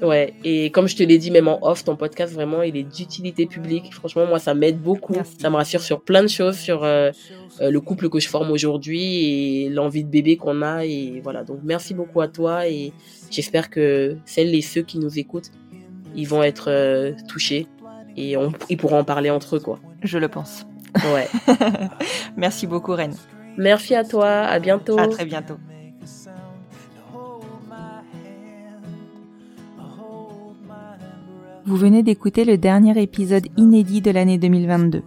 Ouais. 0.02 0.34
Et 0.44 0.70
comme 0.70 0.88
je 0.88 0.96
te 0.96 1.02
l'ai 1.02 1.18
dit 1.18 1.30
même 1.30 1.48
en 1.48 1.58
off, 1.62 1.84
ton 1.84 1.96
podcast 1.96 2.32
vraiment 2.32 2.62
il 2.62 2.76
est 2.76 2.82
d'utilité 2.82 3.46
publique. 3.46 3.92
Franchement 3.92 4.26
moi 4.26 4.38
ça 4.38 4.54
m'aide 4.54 4.80
beaucoup. 4.80 5.12
Merci. 5.12 5.36
Ça 5.40 5.50
me 5.50 5.56
rassure 5.56 5.80
sur 5.80 6.00
plein 6.00 6.22
de 6.22 6.28
choses, 6.28 6.56
sur 6.56 6.84
euh, 6.84 7.10
euh, 7.60 7.70
le 7.70 7.80
couple 7.80 8.08
que 8.08 8.18
je 8.18 8.28
forme 8.28 8.50
aujourd'hui 8.50 9.64
et 9.64 9.68
l'envie 9.68 10.04
de 10.04 10.10
bébé 10.10 10.36
qu'on 10.36 10.62
a 10.62 10.84
et 10.84 11.20
voilà. 11.22 11.44
Donc 11.44 11.60
merci 11.62 11.94
beaucoup 11.94 12.20
à 12.20 12.28
toi 12.28 12.66
et 12.66 12.92
j'espère 13.30 13.70
que 13.70 14.16
celles 14.24 14.54
et 14.54 14.62
ceux 14.62 14.82
qui 14.82 14.98
nous 14.98 15.18
écoutent 15.18 15.50
ils 16.14 16.26
vont 16.26 16.42
être 16.42 16.70
euh, 16.70 17.12
touchés 17.28 17.66
et 18.16 18.36
on, 18.36 18.52
ils 18.68 18.76
pourront 18.76 18.98
en 18.98 19.04
parler 19.04 19.30
entre 19.30 19.56
eux 19.56 19.60
quoi. 19.60 19.78
Je 20.02 20.18
le 20.18 20.28
pense. 20.28 20.66
Ouais. 21.14 21.28
Merci 22.36 22.66
beaucoup, 22.66 22.92
Ren. 22.92 23.10
merci 23.56 23.94
à 23.94 24.04
toi. 24.04 24.28
À 24.28 24.58
bientôt. 24.58 24.98
À 24.98 25.06
très 25.06 25.24
bientôt. 25.24 25.56
Vous 31.66 31.76
venez 31.76 32.02
d'écouter 32.02 32.46
le 32.46 32.56
dernier 32.56 33.00
épisode 33.02 33.46
inédit 33.58 34.00
de 34.00 34.10
l'année 34.10 34.38
2022. 34.38 35.02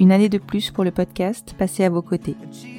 Une 0.00 0.10
année 0.10 0.28
de 0.28 0.38
plus 0.38 0.72
pour 0.72 0.82
le 0.82 0.90
podcast 0.90 1.54
passé 1.56 1.84
à 1.84 1.90
vos 1.90 2.02
côtés. 2.02 2.34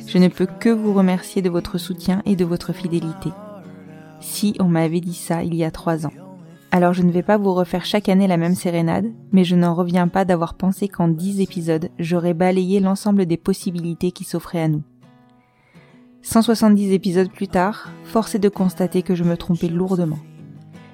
Je 0.07 0.17
ne 0.17 0.27
peux 0.27 0.45
que 0.45 0.67
vous 0.67 0.93
remercier 0.93 1.41
de 1.41 1.49
votre 1.49 1.77
soutien 1.77 2.21
et 2.25 2.35
de 2.35 2.43
votre 2.43 2.73
fidélité. 2.73 3.29
Si 4.19 4.55
on 4.59 4.65
m'avait 4.65 4.99
dit 4.99 5.13
ça 5.13 5.41
il 5.41 5.55
y 5.55 5.63
a 5.63 5.71
trois 5.71 6.05
ans. 6.05 6.11
Alors 6.71 6.93
je 6.93 7.03
ne 7.03 7.11
vais 7.11 7.23
pas 7.23 7.37
vous 7.37 7.53
refaire 7.53 7.85
chaque 7.85 8.09
année 8.09 8.27
la 8.27 8.37
même 8.37 8.55
sérénade, 8.55 9.09
mais 9.31 9.45
je 9.45 9.55
n'en 9.55 9.73
reviens 9.73 10.09
pas 10.09 10.25
d'avoir 10.25 10.55
pensé 10.55 10.89
qu'en 10.89 11.07
dix 11.07 11.39
épisodes, 11.39 11.89
j'aurais 11.97 12.33
balayé 12.33 12.81
l'ensemble 12.81 13.25
des 13.25 13.37
possibilités 13.37 14.11
qui 14.11 14.25
s'offraient 14.25 14.63
à 14.63 14.67
nous. 14.67 14.83
170 16.23 16.91
épisodes 16.91 17.31
plus 17.31 17.47
tard, 17.47 17.89
force 18.03 18.35
est 18.35 18.39
de 18.39 18.49
constater 18.49 19.01
que 19.01 19.15
je 19.15 19.23
me 19.23 19.37
trompais 19.37 19.69
lourdement. 19.69 20.19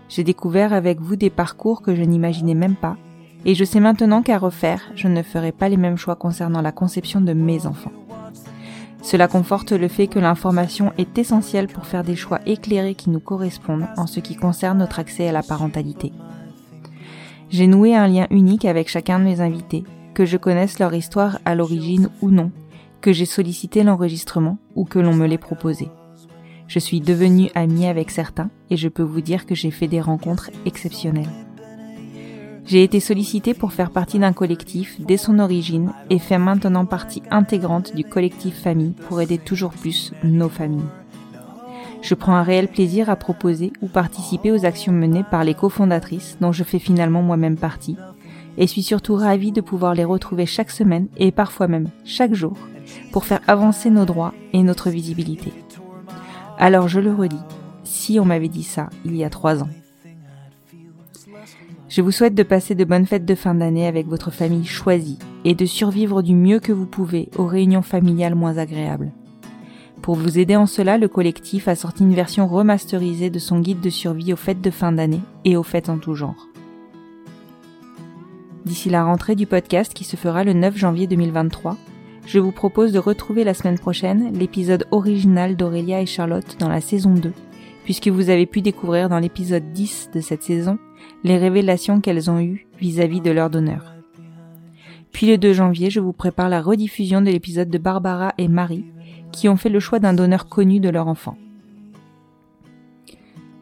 J'ai 0.10 0.24
découvert 0.24 0.74
avec 0.74 1.02
vous 1.02 1.16
des 1.16 1.30
parcours 1.30 1.82
que 1.82 1.96
je 1.96 2.02
n'imaginais 2.02 2.54
même 2.54 2.76
pas, 2.76 2.98
et 3.46 3.56
je 3.56 3.64
sais 3.64 3.80
maintenant 3.80 4.22
qu'à 4.22 4.38
refaire, 4.38 4.82
je 4.96 5.08
ne 5.08 5.22
ferai 5.22 5.52
pas 5.52 5.70
les 5.70 5.78
mêmes 5.78 5.98
choix 5.98 6.16
concernant 6.16 6.62
la 6.62 6.72
conception 6.72 7.22
de 7.22 7.34
mes 7.34 7.66
enfants. 7.66 7.92
Cela 9.02 9.28
conforte 9.28 9.72
le 9.72 9.88
fait 9.88 10.08
que 10.08 10.20
l'information 10.20 10.92
est 10.98 11.18
essentielle 11.18 11.68
pour 11.68 11.86
faire 11.86 12.04
des 12.04 12.16
choix 12.16 12.40
éclairés 12.46 12.96
qui 12.96 13.10
nous 13.10 13.20
correspondent 13.20 13.88
en 13.96 14.08
ce 14.08 14.20
qui 14.20 14.36
concerne 14.36 14.80
notre 14.80 15.00
accès 15.00 15.30
à 15.30 15.32
la 15.32 15.44
parentalité. 15.44 16.12
J'ai 17.50 17.68
noué 17.68 17.96
un 17.96 18.08
lien 18.08 18.28
unique 18.32 18.66
avec 18.66 18.90
chacun 18.90 19.20
de 19.20 19.24
mes 19.24 19.40
invités, 19.40 19.86
que 20.14 20.26
je 20.26 20.36
connaisse 20.36 20.80
leur 20.80 20.94
histoire 20.94 21.40
à 21.46 21.56
l'origine 21.56 22.10
ou 22.22 22.32
non, 22.32 22.52
que 23.00 23.14
j'ai 23.14 23.26
sollicité 23.26 23.84
l'enregistrement 23.84 24.58
ou 24.76 24.84
que 24.84 25.00
l'on 25.00 25.14
me 25.14 25.28
l'ait 25.28 25.38
proposé. 25.38 25.90
Je 26.68 26.80
suis 26.80 27.00
devenue 27.00 27.50
amie 27.56 27.88
avec 27.88 28.12
certains 28.12 28.50
et 28.70 28.78
je 28.78 28.90
peux 28.90 29.04
vous 29.04 29.22
dire 29.22 29.46
que 29.46 29.56
j'ai 29.56 29.72
fait 29.72 29.88
des 29.88 30.02
rencontres 30.02 30.52
exceptionnelles. 30.66 31.30
J'ai 32.66 32.84
été 32.84 33.00
sollicitée 33.00 33.54
pour 33.54 33.72
faire 33.72 33.92
partie 33.92 34.20
d'un 34.20 34.34
collectif 34.34 35.00
dès 35.00 35.16
son 35.16 35.40
origine 35.40 35.94
et 36.10 36.20
fais 36.20 36.38
maintenant 36.38 36.86
partie 36.86 37.24
intégrante 37.32 37.96
du 37.96 38.04
collectif 38.04 38.62
famille 38.62 38.94
pour 39.08 39.22
aider 39.22 39.38
toujours 39.38 39.72
plus 39.72 40.12
nos 40.24 40.50
familles. 40.50 40.90
Je 42.02 42.14
prends 42.14 42.36
un 42.36 42.44
réel 42.44 42.68
plaisir 42.68 43.10
à 43.10 43.16
proposer 43.16 43.72
ou 43.82 43.88
participer 43.88 44.52
aux 44.52 44.66
actions 44.66 44.92
menées 44.92 45.24
par 45.24 45.46
les 45.46 45.54
cofondatrices 45.54 46.38
dont 46.42 46.52
je 46.52 46.66
fais 46.66 46.80
finalement 46.80 47.22
moi-même 47.22 47.58
partie 47.58 47.96
et 48.58 48.68
suis 48.68 48.84
surtout 48.84 49.16
ravie 49.16 49.54
de 49.54 49.62
pouvoir 49.62 49.94
les 49.94 50.04
retrouver 50.04 50.46
chaque 50.46 50.72
semaine 50.72 51.08
et 51.16 51.32
parfois 51.32 51.68
même 51.68 51.90
chaque 52.04 52.34
jour 52.34 52.58
pour 53.14 53.26
faire 53.26 53.42
avancer 53.48 53.90
nos 53.90 54.06
droits 54.06 54.34
et 54.52 54.64
notre 54.64 54.90
visibilité. 54.90 55.54
Alors 56.58 56.88
je 56.88 57.00
le 57.00 57.14
redis, 57.14 57.38
si 57.84 58.20
on 58.20 58.26
m'avait 58.26 58.48
dit 58.48 58.64
ça 58.64 58.90
il 59.06 59.16
y 59.16 59.24
a 59.24 59.30
trois 59.30 59.64
ans. 59.64 59.70
Je 61.90 62.02
vous 62.02 62.12
souhaite 62.12 62.36
de 62.36 62.44
passer 62.44 62.76
de 62.76 62.84
bonnes 62.84 63.06
fêtes 63.06 63.26
de 63.26 63.36
fin 63.36 63.56
d'année 63.56 63.88
avec 63.88 64.08
votre 64.08 64.32
famille 64.32 64.66
choisie 64.66 65.20
et 65.46 65.56
de 65.56 65.66
survivre 65.66 66.22
du 66.22 66.36
mieux 66.36 66.60
que 66.60 66.74
vous 66.74 66.86
pouvez 66.86 67.30
aux 67.38 67.46
réunions 67.46 67.82
familiales 67.82 68.36
moins 68.36 68.58
agréables. 68.58 69.12
Pour 70.02 70.16
vous 70.16 70.40
aider 70.40 70.56
en 70.56 70.66
cela, 70.66 70.98
le 70.98 71.08
collectif 71.08 71.68
a 71.68 71.76
sorti 71.76 72.04
une 72.04 72.14
version 72.14 72.48
remasterisée 72.48 73.30
de 73.30 73.40
son 73.40 73.60
guide 73.60 73.80
de 73.80 73.90
survie 73.90 74.34
aux 74.34 74.38
fêtes 74.38 74.62
de 74.62 74.70
fin 74.70 74.92
d'année 74.92 75.22
et 75.46 75.58
aux 75.58 75.64
fêtes 75.64 75.90
en 75.90 75.98
tout 75.98 76.16
genre. 76.16 76.48
D'ici 78.66 78.90
la 78.90 79.06
rentrée 79.06 79.36
du 79.36 79.46
podcast 79.46 79.94
qui 79.94 80.04
se 80.04 80.18
fera 80.18 80.44
le 80.44 80.54
9 80.54 80.76
janvier 80.76 81.08
2023, 81.08 81.78
je 82.28 82.40
vous 82.40 82.52
propose 82.52 82.92
de 82.92 83.00
retrouver 83.00 83.46
la 83.46 83.54
semaine 83.54 83.80
prochaine 83.80 84.38
l'épisode 84.38 84.86
original 84.92 85.56
d'Aurélia 85.56 86.02
et 86.02 86.06
Charlotte 86.06 86.58
dans 86.60 86.68
la 86.68 86.82
saison 86.82 87.14
2, 87.14 87.32
puisque 87.86 88.10
vous 88.10 88.30
avez 88.30 88.46
pu 88.46 88.62
découvrir 88.62 89.08
dans 89.08 89.20
l'épisode 89.20 89.72
10 89.72 90.12
de 90.14 90.20
cette 90.20 90.44
saison 90.44 90.78
les 91.24 91.38
révélations 91.38 92.02
qu'elles 92.02 92.30
ont 92.30 92.42
eues 92.42 92.68
vis-à-vis 92.80 93.22
de 93.22 93.32
leur 93.32 93.50
donneur. 93.50 93.94
Puis 95.14 95.26
le 95.26 95.38
2 95.38 95.54
janvier, 95.54 95.90
je 95.90 96.02
vous 96.02 96.12
prépare 96.12 96.50
la 96.50 96.62
rediffusion 96.62 97.22
de 97.22 97.32
l'épisode 97.32 97.70
de 97.70 97.78
Barbara 97.78 98.34
et 98.38 98.50
Marie, 98.50 98.86
qui 99.32 99.48
ont 99.48 99.56
fait 99.56 99.70
le 99.70 99.80
choix 99.80 100.00
d'un 100.00 100.14
donneur 100.14 100.50
connu 100.50 100.82
de 100.82 100.90
leur 100.90 101.08
enfant. 101.08 101.38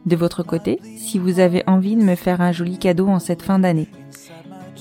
De 0.08 0.16
votre 0.16 0.42
côté, 0.42 0.80
si 0.98 1.20
vous 1.20 1.40
avez 1.40 1.64
envie 1.68 1.96
de 1.96 2.04
me 2.04 2.16
faire 2.16 2.42
un 2.42 2.52
joli 2.52 2.80
cadeau 2.80 3.08
en 3.08 3.20
cette 3.20 3.44
fin 3.44 3.60
d'année, 3.60 3.90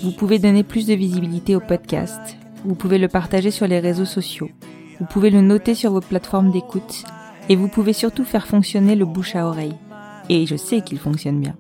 vous 0.03 0.13
pouvez 0.13 0.39
donner 0.39 0.63
plus 0.63 0.87
de 0.87 0.95
visibilité 0.95 1.55
au 1.55 1.61
podcast, 1.61 2.39
vous 2.65 2.75
pouvez 2.75 2.99
le 2.99 3.09
partager 3.09 3.51
sur 3.51 3.67
les 3.67 3.81
réseaux 3.81 4.05
sociaux, 4.05 4.49
vous 5.01 5.07
pouvez 5.07 5.31
le 5.31 5.41
noter 5.41 5.75
sur 5.75 5.93
vos 5.93 6.01
plateformes 6.01 6.51
d'écoute, 6.51 7.05
et 7.49 7.57
vous 7.57 7.69
pouvez 7.69 7.93
surtout 7.93 8.25
faire 8.25 8.47
fonctionner 8.47 8.95
le 8.95 9.05
bouche 9.05 9.37
à 9.37 9.47
oreille. 9.47 9.77
Et 10.29 10.47
je 10.47 10.57
sais 10.57 10.81
qu'il 10.81 10.99
fonctionne 10.99 11.41
bien. 11.41 11.57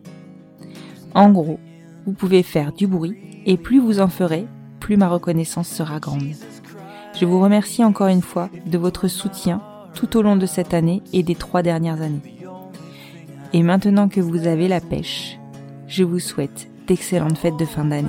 En 1.15 1.31
gros, 1.31 1.59
vous 2.07 2.13
pouvez 2.13 2.43
faire 2.43 2.73
du 2.73 2.87
bruit 2.87 3.17
et 3.47 3.57
plus 3.57 3.81
vous 3.81 4.01
en 4.01 4.09
ferez, 4.09 4.47
plus 4.81 4.97
ma 4.97 5.09
reconnaissance 5.09 5.69
sera 5.69 6.01
grande. 6.01 6.35
Je 7.15 7.27
vous 7.27 7.41
remercie 7.41 7.85
encore 7.85 8.09
une 8.09 8.23
fois 8.23 8.51
de 8.67 8.79
votre 8.79 9.09
soutien 9.09 9.63
tout 9.95 10.17
au 10.17 10.23
long 10.23 10.37
de 10.37 10.47
cette 10.47 10.75
année 10.75 11.03
et 11.13 11.23
des 11.23 11.35
trois 11.35 11.63
dernières 11.63 12.03
années. 12.03 12.39
Et 13.53 13.63
maintenant 13.63 14.09
que 14.09 14.21
vous 14.21 14.47
avez 14.47 14.67
la 14.67 14.81
pêche, 14.81 15.39
je 15.87 16.03
vous 16.03 16.19
souhaite 16.19 16.69
d'excellentes 16.89 17.39
fêtes 17.39 17.57
de 17.57 17.65
fin 17.65 17.85
d'année. 17.85 18.09